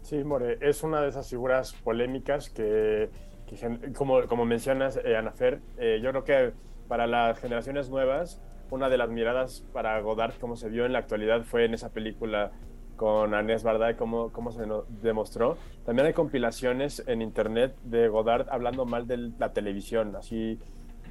Sí, 0.01 0.23
More, 0.23 0.57
es 0.61 0.83
una 0.83 1.01
de 1.01 1.09
esas 1.09 1.29
figuras 1.29 1.73
polémicas 1.83 2.49
que, 2.49 3.09
como, 3.95 4.25
como 4.27 4.45
mencionas, 4.45 4.99
eh, 5.03 5.15
Anafer, 5.15 5.61
eh, 5.77 5.99
yo 6.01 6.11
creo 6.11 6.23
que 6.23 6.53
para 6.87 7.07
las 7.07 7.39
generaciones 7.39 7.89
nuevas, 7.89 8.41
una 8.69 8.89
de 8.89 8.97
las 8.97 9.09
miradas 9.09 9.63
para 9.73 9.99
Godard, 10.01 10.35
como 10.39 10.55
se 10.55 10.69
vio 10.69 10.85
en 10.85 10.93
la 10.93 10.99
actualidad, 10.99 11.43
fue 11.43 11.65
en 11.65 11.73
esa 11.73 11.89
película 11.91 12.51
con 12.95 13.33
Agnès 13.33 13.63
Varda 13.63 13.91
y 13.91 13.95
cómo, 13.95 14.31
cómo 14.31 14.51
se 14.51 14.63
demostró. 15.01 15.57
También 15.85 16.07
hay 16.07 16.13
compilaciones 16.13 17.03
en 17.07 17.21
internet 17.21 17.75
de 17.83 18.07
Godard 18.07 18.47
hablando 18.49 18.85
mal 18.85 19.07
de 19.07 19.31
la 19.37 19.53
televisión, 19.53 20.15
así 20.15 20.59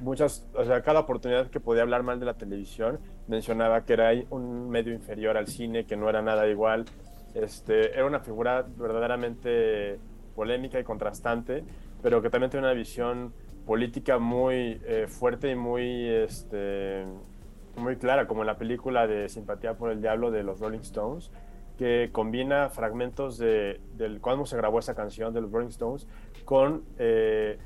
muchas, 0.01 0.47
o 0.53 0.63
sea, 0.63 0.81
cada 0.81 0.99
oportunidad 0.99 1.49
que 1.49 1.59
podía 1.59 1.81
hablar 1.81 2.03
mal 2.03 2.19
de 2.19 2.25
la 2.25 2.35
televisión 2.35 2.99
mencionaba 3.27 3.83
que 3.85 3.93
era 3.93 4.11
un 4.29 4.69
medio 4.69 4.93
inferior 4.93 5.37
al 5.37 5.47
cine, 5.47 5.85
que 5.85 5.95
no 5.95 6.09
era 6.09 6.21
nada 6.21 6.47
igual. 6.47 6.85
Este, 7.33 7.93
era 7.93 8.05
una 8.05 8.19
figura 8.19 8.65
verdaderamente 8.77 9.99
polémica 10.35 10.79
y 10.79 10.83
contrastante, 10.83 11.63
pero 12.01 12.21
que 12.21 12.29
también 12.29 12.49
tiene 12.49 12.65
una 12.65 12.75
visión 12.75 13.33
política 13.65 14.17
muy 14.17 14.81
eh, 14.85 15.07
fuerte 15.07 15.51
y 15.51 15.55
muy, 15.55 16.07
este, 16.07 17.05
muy 17.77 17.95
clara, 17.97 18.27
como 18.27 18.41
en 18.41 18.47
la 18.47 18.57
película 18.57 19.07
de 19.07 19.29
Simpatía 19.29 19.75
por 19.75 19.91
el 19.91 20.01
Diablo 20.01 20.31
de 20.31 20.43
los 20.43 20.59
Rolling 20.59 20.79
Stones, 20.79 21.31
que 21.77 22.09
combina 22.11 22.69
fragmentos 22.69 23.37
de, 23.37 23.79
del 23.95 24.19
cuando 24.19 24.45
se 24.45 24.57
grabó 24.57 24.79
esa 24.79 24.95
canción 24.95 25.33
de 25.33 25.41
los 25.41 25.51
Rolling 25.51 25.67
Stones 25.67 26.07
con 26.43 26.83
eh, 26.97 27.59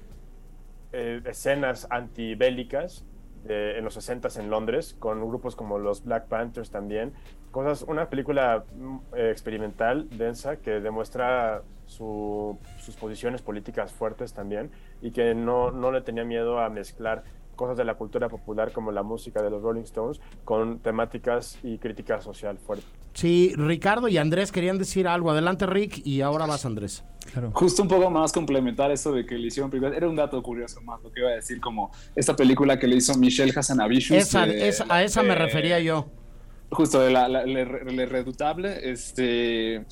eh, 0.92 1.22
escenas 1.26 1.88
antibélicas 1.90 3.06
en 3.44 3.84
los 3.84 3.98
60s 3.98 4.40
en 4.40 4.52
Londres, 4.52 4.96
con 5.00 5.20
grupos 5.28 5.56
como 5.56 5.80
los 5.80 6.04
Black 6.04 6.28
Panthers 6.28 6.70
también. 6.70 7.14
Cosas, 7.50 7.82
una 7.82 8.08
película 8.08 8.66
mm, 8.76 8.98
eh, 9.16 9.32
experimental, 9.32 10.08
densa, 10.16 10.58
que 10.58 10.80
demuestra 10.80 11.64
su- 11.88 12.60
sus 12.78 12.96
posiciones 12.98 13.42
políticas 13.42 13.92
fuertes 13.94 14.34
también 14.34 14.70
y 15.02 15.10
que 15.10 15.34
no, 15.34 15.72
no 15.72 15.92
le 15.92 16.02
tenía 16.02 16.24
miedo 16.24 16.60
a 16.60 16.70
mezclar 16.70 17.24
cosas 17.56 17.78
de 17.78 17.86
la 17.86 17.96
cultura 17.96 18.30
popular 18.30 18.72
como 18.72 18.92
la 18.92 19.04
música 19.04 19.42
de 19.42 19.50
los 19.50 19.62
Rolling 19.62 19.84
Stones 19.84 20.20
con 20.44 20.80
temáticas 20.80 21.58
y 21.64 21.78
crítica 21.78 22.22
social 22.22 22.58
fuerte. 22.58 22.86
Sí, 23.14 23.54
Ricardo 23.58 24.08
y 24.08 24.18
Andrés 24.18 24.52
querían 24.52 24.78
decir 24.78 25.08
algo. 25.08 25.32
Adelante, 25.32 25.66
Rick, 25.66 26.06
y 26.06 26.22
ahora 26.22 26.46
vas, 26.46 26.66
Andrés. 26.66 27.04
Justo 27.54 27.82
un 27.84 27.88
poco 27.90 28.10
más 28.10 28.32
complementar 28.32 28.90
eso 28.92 29.12
de 29.12 29.26
que 29.26 29.36
le 29.36 29.48
hicieron 29.48 29.70
películas. 29.70 29.98
Era 29.98 30.08
un 30.10 30.16
dato 30.16 30.42
curioso 30.42 30.82
más 30.82 31.02
lo 31.04 31.12
que 31.12 31.20
iba 31.20 31.30
a 31.30 31.34
decir, 31.34 31.60
como 31.60 31.92
esta 32.16 32.36
película 32.36 32.80
que 32.80 32.88
le 32.88 32.96
hizo 32.96 33.14
Michelle 33.18 33.52
Hassanavicius. 33.56 34.18
Esa, 34.18 34.46
de- 34.46 34.68
esa- 34.68 34.86
a 34.90 35.04
esa 35.04 35.22
me 35.24 35.36
refería 35.36 35.80
yo. 35.80 36.08
Justo 36.72 37.02
de 37.02 37.12
la, 37.12 37.28
la- 37.28 37.46
Le, 37.46 37.66
Le 37.66 38.06
Redoutable, 38.06 38.90
este, 38.90 39.86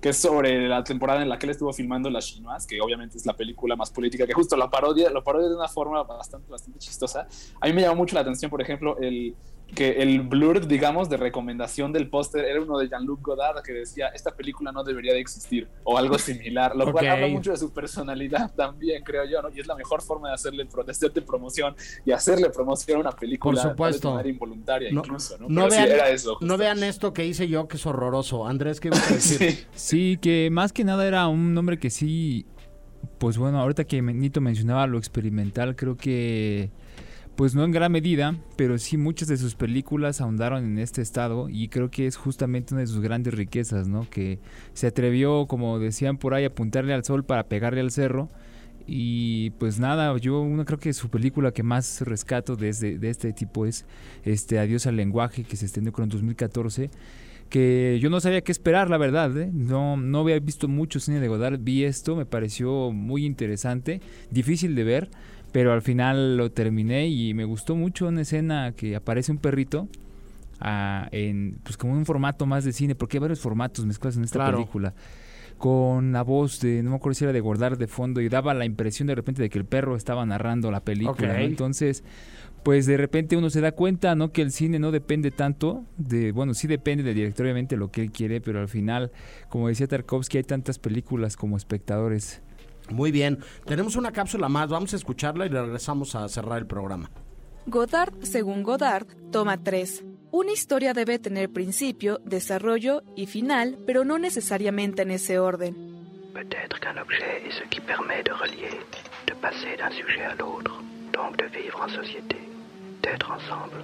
que 0.00 0.10
es 0.10 0.16
sobre 0.16 0.68
la 0.68 0.84
temporada 0.84 1.22
en 1.22 1.28
la 1.28 1.38
que 1.38 1.46
él 1.46 1.50
estuvo 1.50 1.72
filmando 1.72 2.08
Las 2.08 2.26
Chinois, 2.26 2.66
que 2.66 2.80
obviamente 2.80 3.16
es 3.16 3.26
la 3.26 3.34
película 3.34 3.74
más 3.74 3.90
política, 3.90 4.26
que 4.26 4.32
justo 4.32 4.56
la 4.56 4.70
parodia, 4.70 5.10
lo 5.10 5.24
parodia 5.24 5.48
de 5.48 5.56
una 5.56 5.68
forma 5.68 6.02
bastante, 6.04 6.50
bastante 6.50 6.78
chistosa. 6.78 7.26
A 7.60 7.66
mí 7.66 7.72
me 7.72 7.82
llamó 7.82 7.96
mucho 7.96 8.14
la 8.14 8.20
atención, 8.20 8.50
por 8.50 8.62
ejemplo, 8.62 8.96
el 8.98 9.34
que 9.74 10.02
el 10.02 10.22
blur, 10.22 10.66
digamos, 10.66 11.08
de 11.08 11.16
recomendación 11.18 11.92
del 11.92 12.08
póster 12.08 12.44
era 12.46 12.60
uno 12.60 12.78
de 12.78 12.88
Jean-Luc 12.88 13.20
Godard 13.22 13.62
que 13.62 13.72
decía, 13.72 14.08
esta 14.08 14.30
película 14.34 14.72
no 14.72 14.82
debería 14.82 15.12
de 15.12 15.20
existir, 15.20 15.68
o 15.84 15.98
algo 15.98 16.18
similar, 16.18 16.74
lo 16.74 16.90
cual 16.90 17.06
habla 17.08 17.28
mucho 17.28 17.50
de 17.50 17.58
su 17.58 17.72
personalidad 17.72 18.52
también, 18.56 19.02
creo 19.04 19.24
yo, 19.26 19.42
¿no? 19.42 19.50
Y 19.54 19.60
es 19.60 19.66
la 19.66 19.74
mejor 19.76 20.02
forma 20.02 20.28
de 20.28 20.34
hacerle, 20.34 20.64
de 20.64 20.90
hacerte 20.90 21.22
promoción 21.22 21.76
y 22.04 22.12
hacerle 22.12 22.50
promoción 22.50 22.98
a 22.98 23.00
una 23.00 23.12
película 23.12 23.60
Por 23.62 23.70
supuesto. 23.70 24.08
de 24.08 24.14
manera 24.14 24.28
involuntaria 24.30 24.90
No, 24.90 25.00
incluso, 25.00 25.36
¿no? 25.38 25.48
no 25.48 25.70
sí, 25.70 25.76
vean, 25.76 25.88
era 25.90 26.08
eso. 26.10 26.30
justo. 26.36 26.46
no 26.46 26.56
vean 26.56 26.82
esto 26.82 27.12
que 27.12 27.26
hice 27.26 27.48
yo, 27.48 27.68
que 27.68 27.76
es 27.76 27.86
horroroso. 27.86 28.46
Andrés, 28.46 28.80
¿qué 28.80 28.88
ibas 28.88 29.10
a 29.10 29.14
decir? 29.14 29.66
Sí, 29.74 30.18
que 30.20 30.48
más 30.50 30.72
que 30.72 30.84
nada 30.84 31.06
era 31.06 31.28
un 31.28 31.54
nombre 31.54 31.78
que 31.78 31.90
sí, 31.90 32.46
pues 33.18 33.36
bueno, 33.36 33.60
ahorita 33.60 33.84
que 33.84 34.00
Nito 34.00 34.40
mencionaba 34.40 34.86
lo 34.86 34.98
experimental, 34.98 35.76
creo 35.76 35.96
que, 35.96 36.70
pues 37.38 37.54
no 37.54 37.64
en 37.64 37.70
gran 37.70 37.92
medida, 37.92 38.34
pero 38.56 38.78
sí 38.78 38.96
muchas 38.96 39.28
de 39.28 39.36
sus 39.36 39.54
películas 39.54 40.20
ahondaron 40.20 40.64
en 40.64 40.80
este 40.80 41.02
estado 41.02 41.48
y 41.48 41.68
creo 41.68 41.88
que 41.88 42.08
es 42.08 42.16
justamente 42.16 42.74
una 42.74 42.80
de 42.80 42.88
sus 42.88 42.98
grandes 42.98 43.32
riquezas, 43.32 43.86
¿no? 43.86 44.10
Que 44.10 44.40
se 44.74 44.88
atrevió, 44.88 45.46
como 45.46 45.78
decían 45.78 46.18
por 46.18 46.34
ahí, 46.34 46.42
a 46.42 46.48
apuntarle 46.48 46.94
al 46.94 47.04
sol 47.04 47.24
para 47.24 47.44
pegarle 47.44 47.78
al 47.80 47.92
cerro. 47.92 48.28
Y 48.88 49.50
pues 49.50 49.78
nada, 49.78 50.16
yo 50.18 50.44
creo 50.66 50.80
que 50.80 50.92
su 50.92 51.10
película 51.10 51.52
que 51.52 51.62
más 51.62 52.00
rescato 52.00 52.56
de 52.56 52.70
este, 52.70 52.98
de 52.98 53.08
este 53.08 53.32
tipo 53.32 53.66
es 53.66 53.86
este 54.24 54.58
Adiós 54.58 54.88
al 54.88 54.96
lenguaje, 54.96 55.44
que 55.44 55.54
se 55.54 55.66
estrenó 55.66 55.92
con 55.92 56.02
en 56.02 56.10
2014 56.10 56.90
que 57.48 57.98
yo 58.00 58.10
no 58.10 58.20
sabía 58.20 58.42
qué 58.42 58.52
esperar, 58.52 58.90
la 58.90 58.98
verdad. 58.98 59.36
¿eh? 59.38 59.50
No, 59.52 59.96
no 59.96 60.20
había 60.20 60.38
visto 60.38 60.68
mucho 60.68 61.00
cine 61.00 61.20
de 61.20 61.28
Godard. 61.28 61.58
Vi 61.60 61.84
esto, 61.84 62.14
me 62.14 62.26
pareció 62.26 62.92
muy 62.92 63.24
interesante, 63.24 64.00
difícil 64.30 64.74
de 64.74 64.84
ver, 64.84 65.10
pero 65.52 65.72
al 65.72 65.82
final 65.82 66.36
lo 66.36 66.50
terminé 66.50 67.08
y 67.08 67.34
me 67.34 67.44
gustó 67.44 67.74
mucho 67.76 68.06
una 68.08 68.22
escena 68.22 68.72
que 68.76 68.96
aparece 68.96 69.32
un 69.32 69.38
perrito 69.38 69.88
ah, 70.60 71.08
en, 71.12 71.58
pues 71.62 71.76
como 71.76 71.92
un 71.94 72.04
formato 72.04 72.46
más 72.46 72.64
de 72.64 72.72
cine, 72.72 72.94
porque 72.94 73.16
hay 73.16 73.20
varios 73.20 73.40
formatos 73.40 73.86
mezclados 73.86 74.16
en 74.16 74.24
esta 74.24 74.38
Claro. 74.38 74.58
película. 74.58 74.94
Con 75.56 76.12
la 76.12 76.22
voz 76.22 76.60
de, 76.60 76.82
no 76.84 76.90
me 76.90 76.96
acuerdo 76.96 77.14
si 77.14 77.24
era 77.24 77.32
de 77.32 77.40
Godard 77.40 77.78
de 77.78 77.88
fondo, 77.88 78.20
y 78.20 78.28
daba 78.28 78.54
la 78.54 78.64
impresión 78.64 79.08
de 79.08 79.14
repente 79.16 79.42
de 79.42 79.50
que 79.50 79.58
el 79.58 79.64
perro 79.64 79.96
estaba 79.96 80.24
narrando 80.24 80.70
la 80.70 80.80
película. 80.80 81.42
Entonces, 81.42 82.04
pues 82.62 82.86
de 82.86 82.96
repente 82.96 83.36
uno 83.36 83.50
se 83.50 83.60
da 83.60 83.72
cuenta, 83.72 84.14
¿no? 84.14 84.30
Que 84.30 84.42
el 84.42 84.52
cine 84.52 84.78
no 84.78 84.92
depende 84.92 85.32
tanto 85.32 85.84
de, 85.96 86.30
bueno, 86.30 86.54
sí 86.54 86.68
depende 86.68 87.02
del 87.02 87.16
director, 87.16 87.44
obviamente, 87.44 87.76
lo 87.76 87.90
que 87.90 88.02
él 88.02 88.12
quiere, 88.12 88.40
pero 88.40 88.60
al 88.60 88.68
final, 88.68 89.10
como 89.48 89.66
decía 89.66 89.88
Tarkovsky, 89.88 90.38
hay 90.38 90.44
tantas 90.44 90.78
películas 90.78 91.36
como 91.36 91.56
espectadores. 91.56 92.40
Muy 92.90 93.10
bien. 93.10 93.38
Tenemos 93.64 93.96
una 93.96 94.12
cápsula 94.12 94.48
más. 94.48 94.68
Vamos 94.68 94.92
a 94.92 94.96
escucharla 94.96 95.46
y 95.46 95.48
regresamos 95.48 96.14
a 96.14 96.28
cerrar 96.28 96.58
el 96.58 96.66
programa. 96.66 97.10
Godard, 97.66 98.14
según 98.22 98.62
Godard, 98.62 99.06
toma 99.30 99.62
3. 99.62 100.04
Una 100.30 100.52
historia 100.52 100.92
debe 100.92 101.18
tener 101.18 101.50
principio, 101.50 102.20
desarrollo 102.24 103.02
y 103.16 103.26
final, 103.26 103.78
pero 103.86 104.04
no 104.04 104.18
necesariamente 104.18 105.02
en 105.02 105.10
ese 105.10 105.38
orden. 105.38 105.74
Peut-être 106.34 106.78
qu'un 106.80 106.98
objet 106.98 107.42
est 107.46 107.52
ce 107.52 107.68
qui 107.68 107.80
permet 107.80 108.22
de 108.22 108.32
relier, 108.32 108.80
de 109.26 109.34
passer 109.34 109.76
d'un 109.76 109.90
sujet 109.90 110.24
à 110.24 110.34
l'autre, 110.34 110.80
donc 111.12 111.36
de 111.36 111.46
vivre 111.46 111.80
en 111.82 111.88
société, 111.88 112.36
d'être 113.02 113.30
ensemble. 113.30 113.82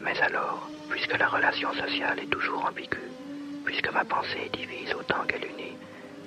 Mais 0.00 0.18
alors, 0.20 0.68
puisque 0.88 1.18
la 1.18 1.28
relation 1.28 1.72
sociale 1.74 2.20
est 2.20 2.30
toujours 2.30 2.64
ambiguë, 2.64 3.10
puisque 3.64 3.92
ma 3.92 4.04
pensée 4.04 4.50
divise 4.52 4.94
autant 4.94 5.24
qu'elle 5.26 5.44
unit, 5.44 5.76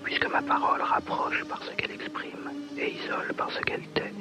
puisque 0.06 0.28
ma 0.28 0.42
parole 0.42 0.82
rapproche 0.82 1.44
par 1.46 1.62
ce 1.64 1.72
qu'elle 1.76 1.92
exprime 1.92 2.52
et 2.78 2.92
isole 2.92 3.34
par 3.34 3.52
ce 3.52 3.60
qu'elle 3.62 3.86
tait, 3.90 4.14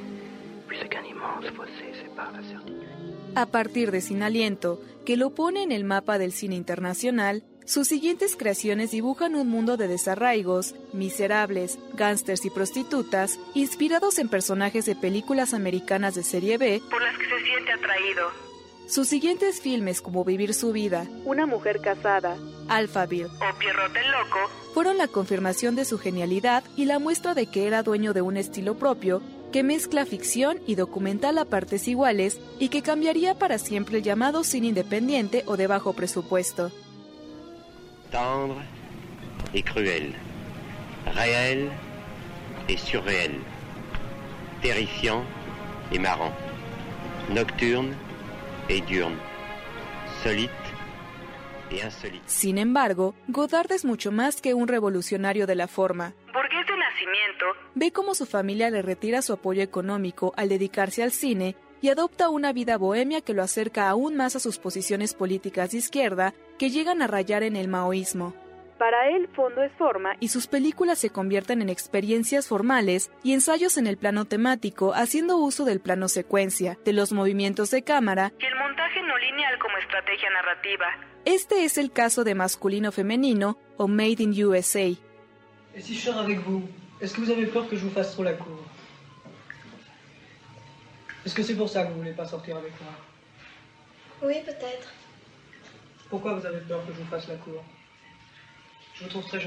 puisqu'un 0.67 1.05
immense 1.05 1.47
fossé 1.55 1.93
sépare 2.03 2.33
la 2.33 2.43
certitude. 2.43 2.89
A 3.37 3.47
partir 3.47 3.93
de 3.93 4.01
Sin 4.01 4.23
Aliento, 4.23 4.81
que 5.05 5.17
lo 5.17 5.35
pone 5.35 5.63
en 5.63 5.73
el 5.73 5.85
mapa 5.85 6.19
del 6.19 6.33
cine 6.33 6.55
internacional, 6.55 7.43
sus 7.67 7.89
siguientes 7.89 8.37
creaciones 8.37 8.93
dibujan 8.93 9.35
un 9.35 9.49
mundo 9.49 9.77
de 9.77 9.89
desarraigos, 9.89 10.75
miserables, 10.93 11.79
gángsters 11.95 12.45
y 12.45 12.51
prostitutas, 12.51 13.39
inspirados 13.55 14.19
en 14.19 14.29
personajes 14.29 14.87
de 14.87 14.97
películas 14.97 15.53
americanas 15.53 16.15
de 16.15 16.23
serie 16.23 16.57
B, 16.59 16.81
por 16.91 17.03
las 17.03 17.17
que 17.19 17.25
se 17.25 17.45
siente 17.45 17.73
atraído. 17.73 18.44
Sus 18.87 19.09
siguientes 19.09 19.61
filmes 19.61 20.01
como 20.01 20.25
Vivir 20.25 20.55
su 20.55 20.73
vida, 20.73 21.07
Una 21.25 21.47
mujer 21.47 21.81
casada 21.81 22.37
Alphaville, 22.69 23.27
o 23.27 23.59
Pierrot 23.59 23.97
el 23.97 24.11
Loco 24.11 24.51
fueron 24.75 24.99
la 24.99 25.09
confirmación 25.09 25.77
de 25.77 25.85
su 25.85 25.99
genialidad 25.99 26.65
y 26.77 26.87
la 26.87 26.99
muestra 26.99 27.35
de 27.35 27.47
que 27.47 27.67
era 27.67 27.83
dueño 27.83 28.13
de 28.13 28.23
un 28.23 28.37
estilo 28.37 28.77
propio 28.77 29.23
que 29.53 29.63
mezcla 29.63 30.05
ficción 30.05 30.59
y 30.67 30.75
documental 30.75 31.39
a 31.39 31.45
partes 31.45 31.87
iguales 31.87 32.41
y 32.59 32.71
que 32.71 32.83
cambiaría 32.83 33.39
para 33.39 33.59
siempre 33.59 33.99
el 33.99 34.03
llamado 34.03 34.43
cine 34.43 34.69
independiente 34.69 35.45
o 35.47 35.57
de 35.57 35.69
bajo 35.69 35.93
presupuesto. 35.93 36.73
Tendre 38.11 38.63
et 39.55 39.65
cruel, 39.65 40.13
réel 41.15 41.71
et 42.69 42.79
surréel, 42.79 43.39
terrifiant 44.61 45.23
et 45.93 46.01
marrant, 46.01 46.33
nocturne 47.33 47.95
Sin 52.27 52.59
embargo, 52.59 53.15
Godard 53.29 53.73
es 53.73 53.85
mucho 53.85 54.13
más 54.13 54.41
que 54.41 54.55
un 54.55 54.69
revolucionario 54.69 55.47
de 55.47 55.55
la 55.55 55.69
forma. 55.69 56.15
burgués 56.33 56.67
de 56.67 56.77
nacimiento, 56.77 57.45
Ve 57.75 57.93
cómo 57.93 58.15
su 58.15 58.27
familia 58.27 58.71
le 58.71 58.83
retira 58.83 59.23
su 59.23 59.33
apoyo 59.33 59.63
económico 59.63 60.33
al 60.37 60.49
dedicarse 60.49 61.03
al 61.03 61.11
cine 61.11 61.57
y 61.83 61.89
adopta 61.89 62.31
una 62.31 62.53
vida 62.53 62.79
bohemia 62.79 63.21
que 63.21 63.35
lo 63.35 63.43
acerca 63.43 63.89
aún 63.91 64.17
más 64.17 64.37
a 64.37 64.41
sus 64.41 64.59
posiciones 64.59 65.13
políticas 65.13 65.73
de 65.73 65.79
izquierda 65.79 66.33
que 66.59 66.71
llegan 66.71 67.03
a 67.03 67.07
rayar 67.07 67.43
en 67.43 67.57
el 67.57 67.69
maoísmo. 67.69 68.35
Para 68.79 69.09
él 69.11 69.29
fondo 69.35 69.63
es 69.63 69.73
forma 69.73 70.17
y 70.21 70.29
sus 70.29 70.47
películas 70.47 70.99
se 70.99 71.11
convierten 71.11 71.63
en 71.63 71.69
experiencias 71.69 72.49
formales 72.49 73.11
y 73.23 73.33
ensayos 73.33 73.77
en 73.79 73.87
el 73.87 73.97
plano 73.97 74.25
temático, 74.25 74.93
haciendo 74.95 75.37
uso 75.39 75.65
del 75.65 75.81
plano 75.81 76.09
secuencia, 76.09 76.79
de 76.85 76.93
los 76.93 77.13
movimientos 77.13 77.71
de 77.71 77.83
cámara. 77.83 78.33
y 78.41 78.45
el 78.47 78.57
montaje 78.57 79.01
no 79.03 79.17
lineal 79.19 79.59
como 79.59 79.77
estrategia 79.79 80.29
narrativa. 80.31 80.87
Este 81.25 81.65
es 81.65 81.79
el 81.79 81.91
caso 81.91 82.25
de 82.25 82.35
masculino-femenino 82.35 83.57
o 83.79 83.89
Made 83.89 84.23
in 84.23 84.33
USA. 84.33 84.81
Et 85.77 85.81
si 85.83 85.95
je 85.95 86.11
avec 86.11 86.39
vous, 86.41 86.63
est-ce 87.01 87.15
que 87.15 87.21
vous 87.23 87.31
avez 87.31 87.47
peur 87.47 87.69
que 87.69 87.77
je 87.77 87.85
vous 87.85 87.91
fasse 87.91 88.13
trop 88.13 88.23
la 88.23 88.35
cour 88.35 88.63
Est-ce 91.25 91.35
que 91.35 91.43
c'est 91.43 91.57
pour 91.57 91.69
ça 91.69 91.85
que 91.85 91.93
vous 91.93 91.99
voulez 91.99 92.13
pas 92.13 92.27
sortir 92.27 92.57
avec 92.57 92.73
moi 92.83 92.93
Oui, 94.23 94.35
peut-être. 94.45 94.93
Pourquoi 96.11 96.35
vous 96.35 96.47
avez 96.47 96.61
peur 96.61 96.85
que 96.87 96.93
je 96.93 96.99
vous 96.99 97.11
fasse 97.11 97.27
la 97.29 97.37
cour 97.37 97.65
Je 99.01 99.09
trouve 99.09 99.25
très. 99.27 99.41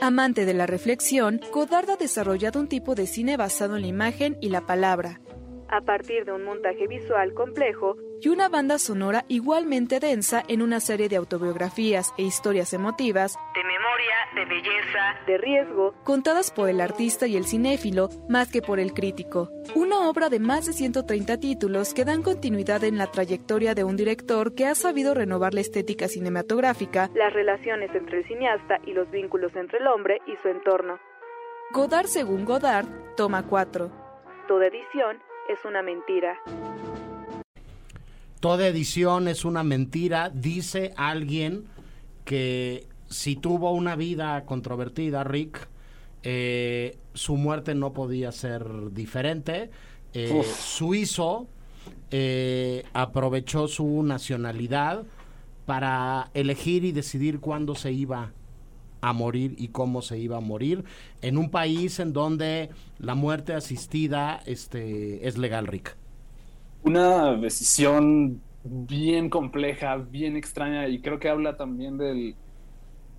Amante 0.00 0.44
de 0.44 0.52
la 0.52 0.66
reflexión, 0.66 1.40
Godard 1.52 1.90
ha 1.90 1.96
desarrollado 1.96 2.60
un 2.60 2.68
tipo 2.68 2.94
de 2.94 3.06
cine 3.06 3.36
basado 3.36 3.76
en 3.76 3.82
la 3.82 3.88
imagen 3.88 4.36
y 4.40 4.50
la 4.50 4.66
palabra, 4.66 5.20
A 5.68 5.80
partir 5.82 6.24
de 6.24 6.32
un 6.32 6.44
montaje 6.44 6.86
visual 6.86 7.32
complejo 7.34 7.96
y 8.20 8.28
una 8.28 8.48
banda 8.48 8.78
sonora 8.78 9.24
igualmente 9.28 10.00
densa 10.00 10.42
en 10.48 10.62
una 10.62 10.80
serie 10.80 11.08
de 11.08 11.16
autobiografías 11.16 12.12
e 12.16 12.22
historias 12.22 12.72
emotivas 12.72 13.36
de 13.54 13.64
memoria, 13.64 14.16
de 14.34 14.44
belleza, 14.44 15.16
de 15.26 15.38
riesgo, 15.38 15.94
contadas 16.04 16.50
por 16.50 16.68
el 16.68 16.80
artista 16.80 17.26
y 17.26 17.36
el 17.36 17.44
cinéfilo 17.44 18.08
más 18.28 18.50
que 18.50 18.62
por 18.62 18.80
el 18.80 18.92
crítico. 18.92 19.50
Una 19.74 20.08
obra 20.08 20.28
de 20.28 20.40
más 20.40 20.66
de 20.66 20.72
130 20.72 21.38
títulos 21.38 21.94
que 21.94 22.04
dan 22.04 22.22
continuidad 22.22 22.84
en 22.84 22.98
la 22.98 23.10
trayectoria 23.10 23.74
de 23.74 23.84
un 23.84 23.96
director 23.96 24.54
que 24.54 24.66
ha 24.66 24.74
sabido 24.74 25.14
renovar 25.14 25.54
la 25.54 25.60
estética 25.60 26.08
cinematográfica, 26.08 27.10
las 27.14 27.32
relaciones 27.32 27.94
entre 27.94 28.18
el 28.18 28.26
cineasta 28.26 28.78
y 28.86 28.92
los 28.92 29.10
vínculos 29.10 29.54
entre 29.56 29.78
el 29.78 29.86
hombre 29.86 30.20
y 30.26 30.36
su 30.42 30.48
entorno. 30.48 30.98
Godard 31.72 32.06
según 32.06 32.44
Godard, 32.44 32.86
toma 33.16 33.46
4. 33.46 33.90
Toda 34.48 34.66
edición 34.66 35.22
es 35.48 35.64
una 35.64 35.82
mentira. 35.82 36.40
Toda 38.40 38.68
edición 38.68 39.26
es 39.26 39.44
una 39.44 39.64
mentira, 39.64 40.30
dice 40.30 40.92
alguien 40.96 41.64
que 42.24 42.86
si 43.08 43.34
tuvo 43.34 43.72
una 43.72 43.96
vida 43.96 44.44
controvertida, 44.44 45.24
Rick, 45.24 45.68
eh, 46.22 46.98
su 47.14 47.36
muerte 47.36 47.74
no 47.74 47.92
podía 47.92 48.30
ser 48.30 48.92
diferente. 48.92 49.70
Eh, 50.12 50.42
suizo 50.44 51.48
eh, 52.12 52.84
aprovechó 52.92 53.66
su 53.66 54.04
nacionalidad 54.04 55.04
para 55.66 56.30
elegir 56.32 56.84
y 56.84 56.92
decidir 56.92 57.40
cuándo 57.40 57.74
se 57.74 57.90
iba 57.90 58.32
a 59.00 59.12
morir 59.12 59.56
y 59.58 59.68
cómo 59.68 60.00
se 60.00 60.18
iba 60.18 60.36
a 60.36 60.40
morir 60.40 60.84
en 61.22 61.38
un 61.38 61.50
país 61.50 61.98
en 61.98 62.12
donde 62.12 62.70
la 62.98 63.14
muerte 63.14 63.52
asistida 63.54 64.40
este, 64.46 65.26
es 65.26 65.38
legal, 65.38 65.66
Rick. 65.66 65.96
Una 66.82 67.32
decisión 67.34 68.40
bien 68.64 69.30
compleja, 69.30 69.96
bien 69.96 70.36
extraña 70.36 70.88
y 70.88 71.00
creo 71.00 71.18
que 71.18 71.28
habla 71.28 71.56
también 71.56 71.98
del 71.98 72.34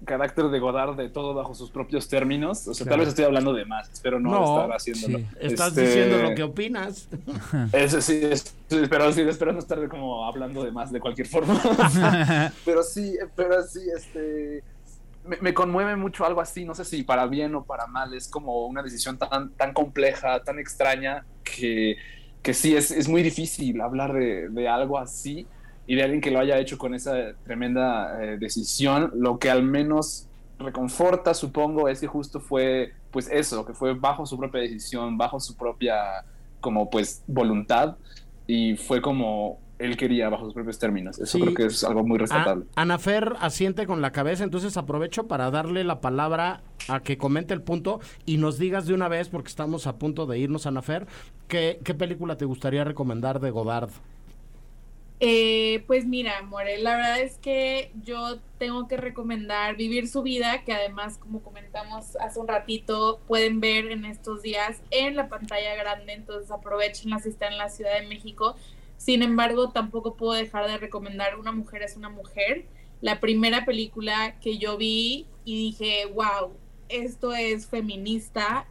carácter 0.06 0.46
de 0.46 0.60
Godard 0.60 0.96
de 0.96 1.10
todo 1.10 1.34
bajo 1.34 1.54
sus 1.54 1.70
propios 1.72 2.08
términos. 2.08 2.66
O 2.68 2.74
sea, 2.74 2.86
Claro. 2.86 2.92
tal 2.92 3.00
vez 3.02 3.10
estoy 3.10 3.26
hablando 3.26 3.54
de 3.54 3.66
más, 3.66 3.90
espero 3.92 4.20
no, 4.20 4.62
estar 4.64 4.72
haciéndolo. 4.76 5.26
Estás 5.42 5.70
Este, 5.70 5.82
diciendo 5.82 6.18
lo 6.30 6.36
que 6.36 6.44
opinas. 6.44 7.10
Eso 7.74 8.00
sí, 8.02 8.20
es- 8.24 8.56
sí, 8.70 8.82
pero 8.90 9.12
sí, 9.12 9.22
espero 9.22 9.52
no 9.52 9.60
estar 9.60 9.86
como 9.90 10.26
hablando 10.26 10.64
de 10.64 10.72
más 10.72 10.92
de 10.92 11.00
cualquier 11.02 11.28
forma. 11.28 11.60
pero 12.66 12.82
sí, 12.84 13.16
pero 13.36 13.62
sí, 13.64 13.82
este 13.96 14.64
me, 15.26 15.38
me 15.42 15.54
conmueve 15.54 15.96
mucho 15.98 16.26
algo 16.26 16.40
así, 16.40 16.64
no 16.64 16.74
sé 16.74 16.86
si 16.86 17.04
para 17.04 17.28
bien 17.28 17.54
o 17.56 17.64
para 17.66 17.86
mal, 17.88 18.14
es 18.14 18.30
como 18.30 18.66
una 18.68 18.82
decisión 18.82 19.18
tan, 19.18 19.50
tan 19.52 19.74
compleja, 19.74 20.42
tan 20.44 20.60
extraña, 20.60 21.26
que, 21.44 21.98
que 22.42 22.54
sí, 22.54 22.76
es, 22.76 22.92
es 22.92 23.08
muy 23.08 23.24
difícil 23.24 23.82
hablar 23.82 24.14
de, 24.14 24.50
de 24.50 24.68
algo 24.68 24.98
así 24.98 25.48
y 25.90 25.96
de 25.96 26.04
alguien 26.04 26.22
que 26.22 26.30
lo 26.32 26.40
haya 26.40 26.60
hecho 26.60 26.78
con 26.78 26.94
esa 26.94 27.34
tremenda 27.44 28.24
eh, 28.24 28.38
decisión, 28.38 29.12
lo 29.16 29.40
que 29.40 29.50
al 29.50 29.64
menos 29.64 30.28
reconforta, 30.60 31.34
supongo, 31.34 31.90
es 31.90 32.00
que 32.00 32.08
justo 32.08 32.40
fue, 32.40 32.94
pues 33.10 33.28
eso, 33.32 33.66
que 33.66 33.74
fue 33.74 33.94
bajo 33.94 34.26
su 34.26 34.38
propia 34.38 34.62
decisión, 34.62 35.18
bajo 35.18 35.40
su 35.40 35.56
propia, 35.56 36.24
como 36.60 36.90
pues, 36.90 37.24
voluntad, 37.26 37.96
y 38.46 38.76
fue 38.76 39.02
como 39.02 39.58
él 39.80 39.98
quería, 39.98 40.30
bajo 40.30 40.46
sus 40.46 40.54
propios 40.54 40.78
términos. 40.78 41.18
Eso 41.20 41.38
Sí. 41.38 41.42
creo 41.42 41.54
que 41.56 41.66
es 41.66 41.84
algo 41.84 42.04
muy 42.06 42.20
rescatable. 42.20 42.66
A- 42.76 42.82
Anafer 42.82 43.34
asiente 43.40 43.88
con 43.88 44.02
la 44.02 44.12
cabeza, 44.12 44.44
entonces 44.44 44.78
aprovecho 44.78 45.28
para 45.28 45.50
darle 45.52 45.84
la 45.84 46.02
palabra 46.02 46.62
a 46.88 47.00
que 47.02 47.18
comente 47.18 47.54
el 47.54 47.62
punto 47.62 48.00
y 48.26 48.38
nos 48.38 48.58
digas 48.60 48.86
de 48.86 48.94
una 48.94 49.08
vez, 49.08 49.30
porque 49.30 49.48
estamos 49.50 49.88
a 49.88 49.98
punto 49.98 50.26
de 50.26 50.38
irnos, 50.38 50.66
Anafer, 50.68 51.08
¿qué, 51.48 51.80
qué 51.84 51.94
película 51.94 52.38
te 52.38 52.46
gustaría 52.46 52.84
recomendar 52.84 53.40
de 53.40 53.52
Godard? 53.52 53.90
Eh, 55.22 55.84
pues 55.86 56.06
mira, 56.06 56.42
More, 56.44 56.78
la 56.78 56.96
verdad 56.96 57.20
es 57.20 57.38
que 57.40 57.92
yo 58.06 58.38
tengo 58.58 58.88
que 58.88 58.96
recomendar 58.96 59.76
Vivir 59.76 60.08
su 60.08 60.22
vida, 60.22 60.64
que 60.64 60.72
además, 60.72 61.18
como 61.18 61.42
comentamos 61.42 62.16
hace 62.22 62.40
un 62.40 62.48
ratito, 62.48 63.20
pueden 63.28 63.60
ver 63.60 63.88
en 63.92 64.06
estos 64.06 64.42
días 64.42 64.82
en 64.92 65.18
la 65.18 65.28
pantalla 65.28 65.76
grande, 65.76 66.14
entonces 66.14 66.50
aprovechenla 66.52 67.20
si 67.20 67.30
están 67.30 67.52
en 67.52 67.58
la 67.58 67.68
Ciudad 67.70 68.00
de 68.00 68.08
México. 68.08 68.56
Sin 69.00 69.24
embargo, 69.24 69.70
tampoco 69.70 70.16
puedo 70.16 70.34
dejar 70.34 70.68
de 70.68 70.78
recomendar 70.78 71.40
Una 71.40 71.54
mujer 71.54 71.82
es 71.84 71.96
una 71.96 72.10
mujer, 72.10 72.66
la 73.02 73.22
primera 73.22 73.64
película 73.64 74.38
que 74.42 74.58
yo 74.58 74.78
vi 74.78 75.26
y 75.46 75.56
dije, 75.56 76.06
wow, 76.14 76.52
esto 76.90 77.34
es 77.34 77.66
feminista. 77.66 78.68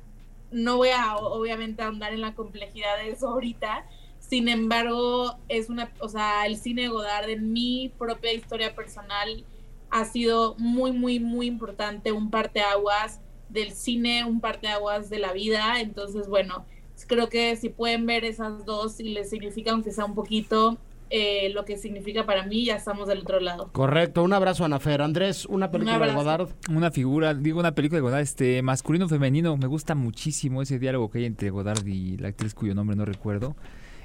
No 0.50 0.76
voy 0.76 0.90
a 0.90 1.16
obviamente 1.16 1.82
ahondar 1.82 2.12
en 2.12 2.20
la 2.20 2.34
complejidad 2.34 2.98
de 2.98 3.10
eso 3.10 3.28
ahorita, 3.28 3.86
sin 4.20 4.48
embargo, 4.48 5.38
es 5.48 5.70
una, 5.70 5.90
o 6.00 6.08
sea, 6.08 6.44
el 6.44 6.58
cine 6.58 6.88
Godard 6.88 7.30
en 7.30 7.52
mi 7.52 7.90
propia 7.98 8.32
historia 8.34 8.74
personal 8.74 9.42
ha 9.88 10.04
sido 10.04 10.54
muy, 10.58 10.92
muy, 10.92 11.18
muy 11.18 11.46
importante, 11.46 12.12
un 12.12 12.30
parteaguas 12.30 13.20
del 13.48 13.72
cine, 13.72 14.24
un 14.24 14.40
parteaguas 14.40 15.08
de 15.08 15.18
la 15.18 15.32
vida. 15.32 15.80
Entonces, 15.80 16.28
bueno, 16.28 16.66
creo 17.08 17.28
que 17.28 17.56
si 17.56 17.70
pueden 17.70 18.06
ver 18.06 18.24
esas 18.24 18.64
dos 18.64 19.00
y 19.00 19.04
les 19.04 19.30
significa, 19.30 19.72
aunque 19.72 19.90
sea 19.90 20.04
un 20.04 20.14
poquito, 20.14 20.78
eh, 21.10 21.50
lo 21.54 21.64
que 21.64 21.78
significa 21.78 22.26
para 22.26 22.46
mí, 22.46 22.66
ya 22.66 22.76
estamos 22.76 23.08
del 23.08 23.20
otro 23.20 23.40
lado. 23.40 23.70
Correcto, 23.72 24.22
un 24.22 24.32
abrazo, 24.32 24.64
Anafer. 24.64 25.00
Andrés, 25.02 25.46
una 25.46 25.70
película 25.70 26.06
de. 26.06 26.12
Godard. 26.12 26.48
Una 26.70 26.90
figura, 26.90 27.34
digo, 27.34 27.58
una 27.58 27.74
película 27.74 27.96
de 27.96 28.02
Godard, 28.02 28.20
este, 28.20 28.62
masculino 28.62 29.08
femenino, 29.08 29.56
me 29.56 29.66
gusta 29.66 29.94
muchísimo 29.94 30.62
ese 30.62 30.78
diálogo 30.78 31.10
que 31.10 31.18
hay 31.18 31.24
entre 31.24 31.50
Godard 31.50 31.86
y 31.86 32.18
la 32.18 32.28
actriz 32.28 32.54
cuyo 32.54 32.74
nombre 32.74 32.94
no 32.94 33.04
recuerdo. 33.04 33.56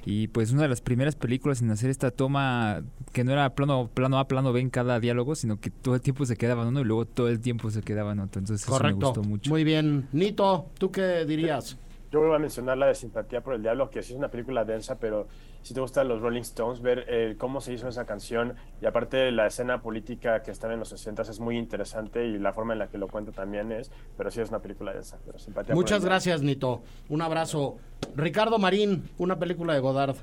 Y 0.06 0.28
pues 0.28 0.52
una 0.52 0.64
de 0.64 0.68
las 0.68 0.82
primeras 0.82 1.16
películas 1.16 1.62
en 1.62 1.72
hacer 1.72 1.90
esta 1.90 2.12
toma 2.12 2.84
que 3.14 3.24
no 3.24 3.32
era 3.32 3.56
plano, 3.56 3.90
plano 3.94 4.20
A, 4.20 4.28
plano 4.28 4.52
B 4.52 4.60
en 4.60 4.70
cada 4.70 5.00
diálogo, 5.00 5.36
sino 5.36 5.62
que 5.62 5.70
todo 5.70 5.96
el 5.96 6.02
tiempo 6.02 6.26
se 6.26 6.36
quedaba 6.36 6.64
en 6.64 6.70
uno 6.70 6.82
y 6.82 6.84
luego 6.84 7.06
todo 7.06 7.30
el 7.30 7.40
tiempo 7.40 7.72
se 7.72 7.82
quedaba 7.82 8.12
en 8.12 8.20
otro. 8.20 8.40
Entonces 8.40 8.64
eso 8.66 8.72
me 8.74 8.78
Correcto. 8.78 9.06
gustó 9.08 9.24
mucho. 9.24 9.50
Muy 9.50 9.64
bien. 9.64 10.08
Nito, 10.12 10.68
¿tú 10.78 10.92
qué 10.92 11.24
dirías? 11.26 11.78
Yo 12.14 12.20
voy 12.20 12.36
a 12.36 12.38
mencionar 12.38 12.78
la 12.78 12.86
de 12.86 12.94
Simpatía 12.94 13.42
por 13.42 13.56
el 13.56 13.64
Diablo, 13.64 13.90
que 13.90 14.04
sí 14.04 14.14
es 14.14 14.20
una 14.20 14.28
película 14.28 14.64
densa, 14.64 15.00
pero 15.00 15.26
si 15.64 15.74
te 15.74 15.82
gustan 15.82 16.08
los 16.08 16.22
Rolling 16.22 16.42
Stones, 16.42 16.80
ver 16.80 17.06
eh, 17.08 17.34
cómo 17.40 17.60
se 17.60 17.74
hizo 17.74 17.88
esa 17.88 18.06
canción 18.06 18.54
y 18.80 18.86
aparte 18.86 19.32
la 19.32 19.48
escena 19.48 19.82
política 19.82 20.44
que 20.44 20.52
estaba 20.52 20.74
en 20.74 20.80
los 20.80 20.90
60 20.90 21.24
es 21.24 21.40
muy 21.40 21.58
interesante 21.58 22.28
y 22.28 22.38
la 22.38 22.54
forma 22.54 22.74
en 22.74 22.80
la 22.80 22.88
que 22.88 23.00
lo 23.00 23.08
cuenta 23.08 23.32
también 23.32 23.72
es, 23.72 23.92
pero 24.16 24.30
sí 24.30 24.42
es 24.42 24.50
una 24.50 24.60
película 24.60 24.94
densa. 24.94 25.18
Pero 25.26 25.40
Simpatía 25.40 25.70
por 25.70 25.72
el 25.72 25.76
Muchas 25.76 26.06
gracias, 26.06 26.44
Nito. 26.44 26.84
Un 27.10 27.24
abrazo. 27.24 27.78
Ricardo 28.16 28.60
Marín, 28.60 29.10
una 29.18 29.40
película 29.40 29.74
de 29.74 29.80
Godard. 29.80 30.18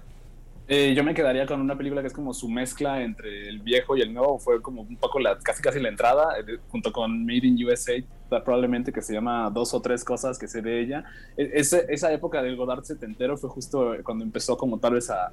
Eh, 0.72 0.94
yo 0.94 1.02
me 1.02 1.14
quedaría 1.14 1.46
con 1.46 1.60
una 1.60 1.76
película 1.76 2.00
que 2.00 2.06
es 2.06 2.12
como 2.12 2.32
su 2.32 2.48
mezcla 2.48 3.02
entre 3.02 3.48
el 3.48 3.58
viejo 3.58 3.96
y 3.96 4.02
el 4.02 4.14
nuevo. 4.14 4.38
Fue 4.38 4.62
como 4.62 4.82
un 4.82 4.96
poco 4.96 5.18
la, 5.18 5.36
casi 5.40 5.60
casi 5.60 5.80
la 5.80 5.88
entrada, 5.88 6.38
eh, 6.38 6.58
junto 6.68 6.92
con 6.92 7.24
Made 7.26 7.44
in 7.44 7.64
USA, 7.66 7.94
probablemente 8.28 8.92
que 8.92 9.02
se 9.02 9.12
llama 9.12 9.50
Dos 9.50 9.74
o 9.74 9.82
Tres 9.82 10.04
Cosas 10.04 10.38
que 10.38 10.46
sé 10.46 10.62
de 10.62 10.80
ella. 10.80 11.04
E- 11.36 11.50
ese- 11.54 11.86
esa 11.88 12.12
época 12.12 12.40
del 12.40 12.54
Godard 12.54 12.84
setentero 12.84 13.36
fue 13.36 13.50
justo 13.50 13.96
cuando 14.04 14.24
empezó 14.24 14.56
como 14.56 14.78
tal 14.78 14.94
vez 14.94 15.10
a 15.10 15.32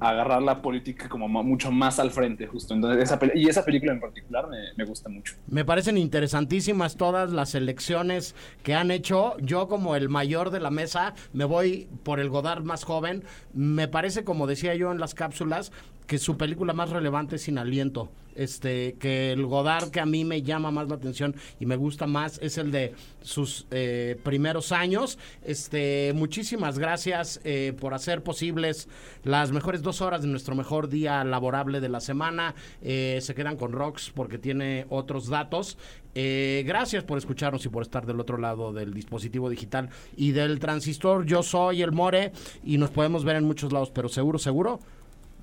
agarrar 0.00 0.42
la 0.42 0.62
política 0.62 1.08
como 1.08 1.28
mucho 1.28 1.70
más 1.70 1.98
al 1.98 2.10
frente, 2.10 2.46
justo. 2.46 2.74
Entonces, 2.74 3.02
esa 3.02 3.18
y 3.34 3.48
esa 3.48 3.64
película 3.64 3.92
en 3.92 4.00
particular 4.00 4.48
me, 4.48 4.58
me 4.76 4.84
gusta 4.84 5.08
mucho. 5.08 5.34
Me 5.48 5.64
parecen 5.64 5.98
interesantísimas 5.98 6.96
todas 6.96 7.32
las 7.32 7.54
elecciones 7.54 8.34
que 8.62 8.74
han 8.74 8.90
hecho. 8.90 9.36
Yo 9.38 9.68
como 9.68 9.96
el 9.96 10.08
mayor 10.08 10.50
de 10.50 10.60
la 10.60 10.70
mesa 10.70 11.14
me 11.32 11.44
voy 11.44 11.88
por 12.02 12.20
el 12.20 12.28
Godard 12.28 12.62
más 12.62 12.84
joven. 12.84 13.24
Me 13.54 13.88
parece, 13.88 14.24
como 14.24 14.46
decía 14.46 14.74
yo 14.74 14.92
en 14.92 15.00
las 15.00 15.14
cápsulas, 15.14 15.72
que 16.06 16.18
su 16.18 16.36
película 16.36 16.72
más 16.72 16.90
relevante 16.90 17.36
es 17.36 17.42
Sin 17.42 17.58
Aliento. 17.58 18.10
Este, 18.36 18.96
que 19.00 19.32
el 19.32 19.46
Godard 19.46 19.90
que 19.90 19.98
a 19.98 20.04
mí 20.04 20.22
me 20.26 20.42
llama 20.42 20.70
más 20.70 20.88
la 20.90 20.96
atención 20.96 21.34
y 21.58 21.64
me 21.64 21.76
gusta 21.76 22.06
más 22.06 22.38
es 22.42 22.58
el 22.58 22.70
de 22.70 22.92
sus 23.22 23.66
eh, 23.70 24.20
primeros 24.22 24.72
años. 24.72 25.18
Este, 25.42 26.12
muchísimas 26.14 26.78
gracias 26.78 27.40
eh, 27.44 27.74
por 27.80 27.94
hacer 27.94 28.22
posibles 28.22 28.88
las 29.24 29.52
mejores 29.52 29.80
dos 29.80 30.02
horas 30.02 30.20
de 30.20 30.28
nuestro 30.28 30.54
mejor 30.54 30.90
día 30.90 31.24
laborable 31.24 31.80
de 31.80 31.88
la 31.88 32.00
semana. 32.00 32.54
Eh, 32.82 33.20
se 33.22 33.34
quedan 33.34 33.56
con 33.56 33.72
Rox 33.72 34.10
porque 34.14 34.36
tiene 34.36 34.84
otros 34.90 35.28
datos. 35.28 35.78
Eh, 36.18 36.64
gracias 36.66 37.04
por 37.04 37.18
escucharnos 37.18 37.66
y 37.66 37.68
por 37.68 37.82
estar 37.82 38.06
del 38.06 38.18
otro 38.18 38.38
lado 38.38 38.72
del 38.72 38.94
dispositivo 38.94 39.50
digital 39.50 39.90
y 40.16 40.32
del 40.32 40.58
transistor. 40.58 41.26
Yo 41.26 41.42
soy 41.42 41.82
el 41.82 41.92
More 41.92 42.32
y 42.64 42.78
nos 42.78 42.88
podemos 42.88 43.22
ver 43.22 43.36
en 43.36 43.44
muchos 43.44 43.70
lados, 43.70 43.90
pero 43.90 44.08
seguro, 44.08 44.38
seguro, 44.38 44.80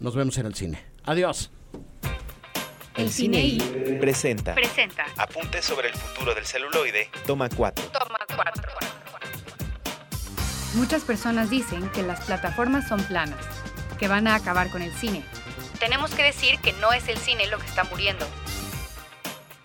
nos 0.03 0.15
vemos 0.15 0.37
en 0.37 0.45
el 0.45 0.53
cine. 0.53 0.83
Adiós. 1.05 1.49
El 2.95 3.09
cine 3.09 3.39
y 3.39 3.57
presenta 3.99 4.53
presenta. 4.53 5.05
Apuntes 5.17 5.65
sobre 5.65 5.87
el 5.87 5.95
futuro 5.95 6.35
del 6.35 6.45
celuloide. 6.45 7.09
Toma 7.25 7.49
4. 7.49 7.85
Toma 7.85 8.19
cuatro. 8.35 8.71
Muchas 10.75 11.03
personas 11.03 11.49
dicen 11.49 11.89
que 11.89 12.03
las 12.03 12.25
plataformas 12.25 12.87
son 12.87 13.01
planas, 13.03 13.39
que 13.97 14.07
van 14.07 14.27
a 14.27 14.35
acabar 14.35 14.69
con 14.69 14.81
el 14.81 14.91
cine. 14.91 15.23
Tenemos 15.79 16.13
que 16.13 16.23
decir 16.23 16.59
que 16.59 16.73
no 16.73 16.91
es 16.91 17.07
el 17.07 17.17
cine 17.17 17.47
lo 17.47 17.57
que 17.57 17.65
está 17.65 17.85
muriendo, 17.85 18.27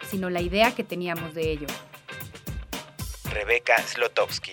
sino 0.09 0.31
la 0.31 0.41
idea 0.41 0.75
que 0.75 0.85
teníamos 0.85 1.35
de 1.35 1.51
ello. 1.51 1.67
Rebeca 3.31 3.77
Slotowski. 3.83 4.53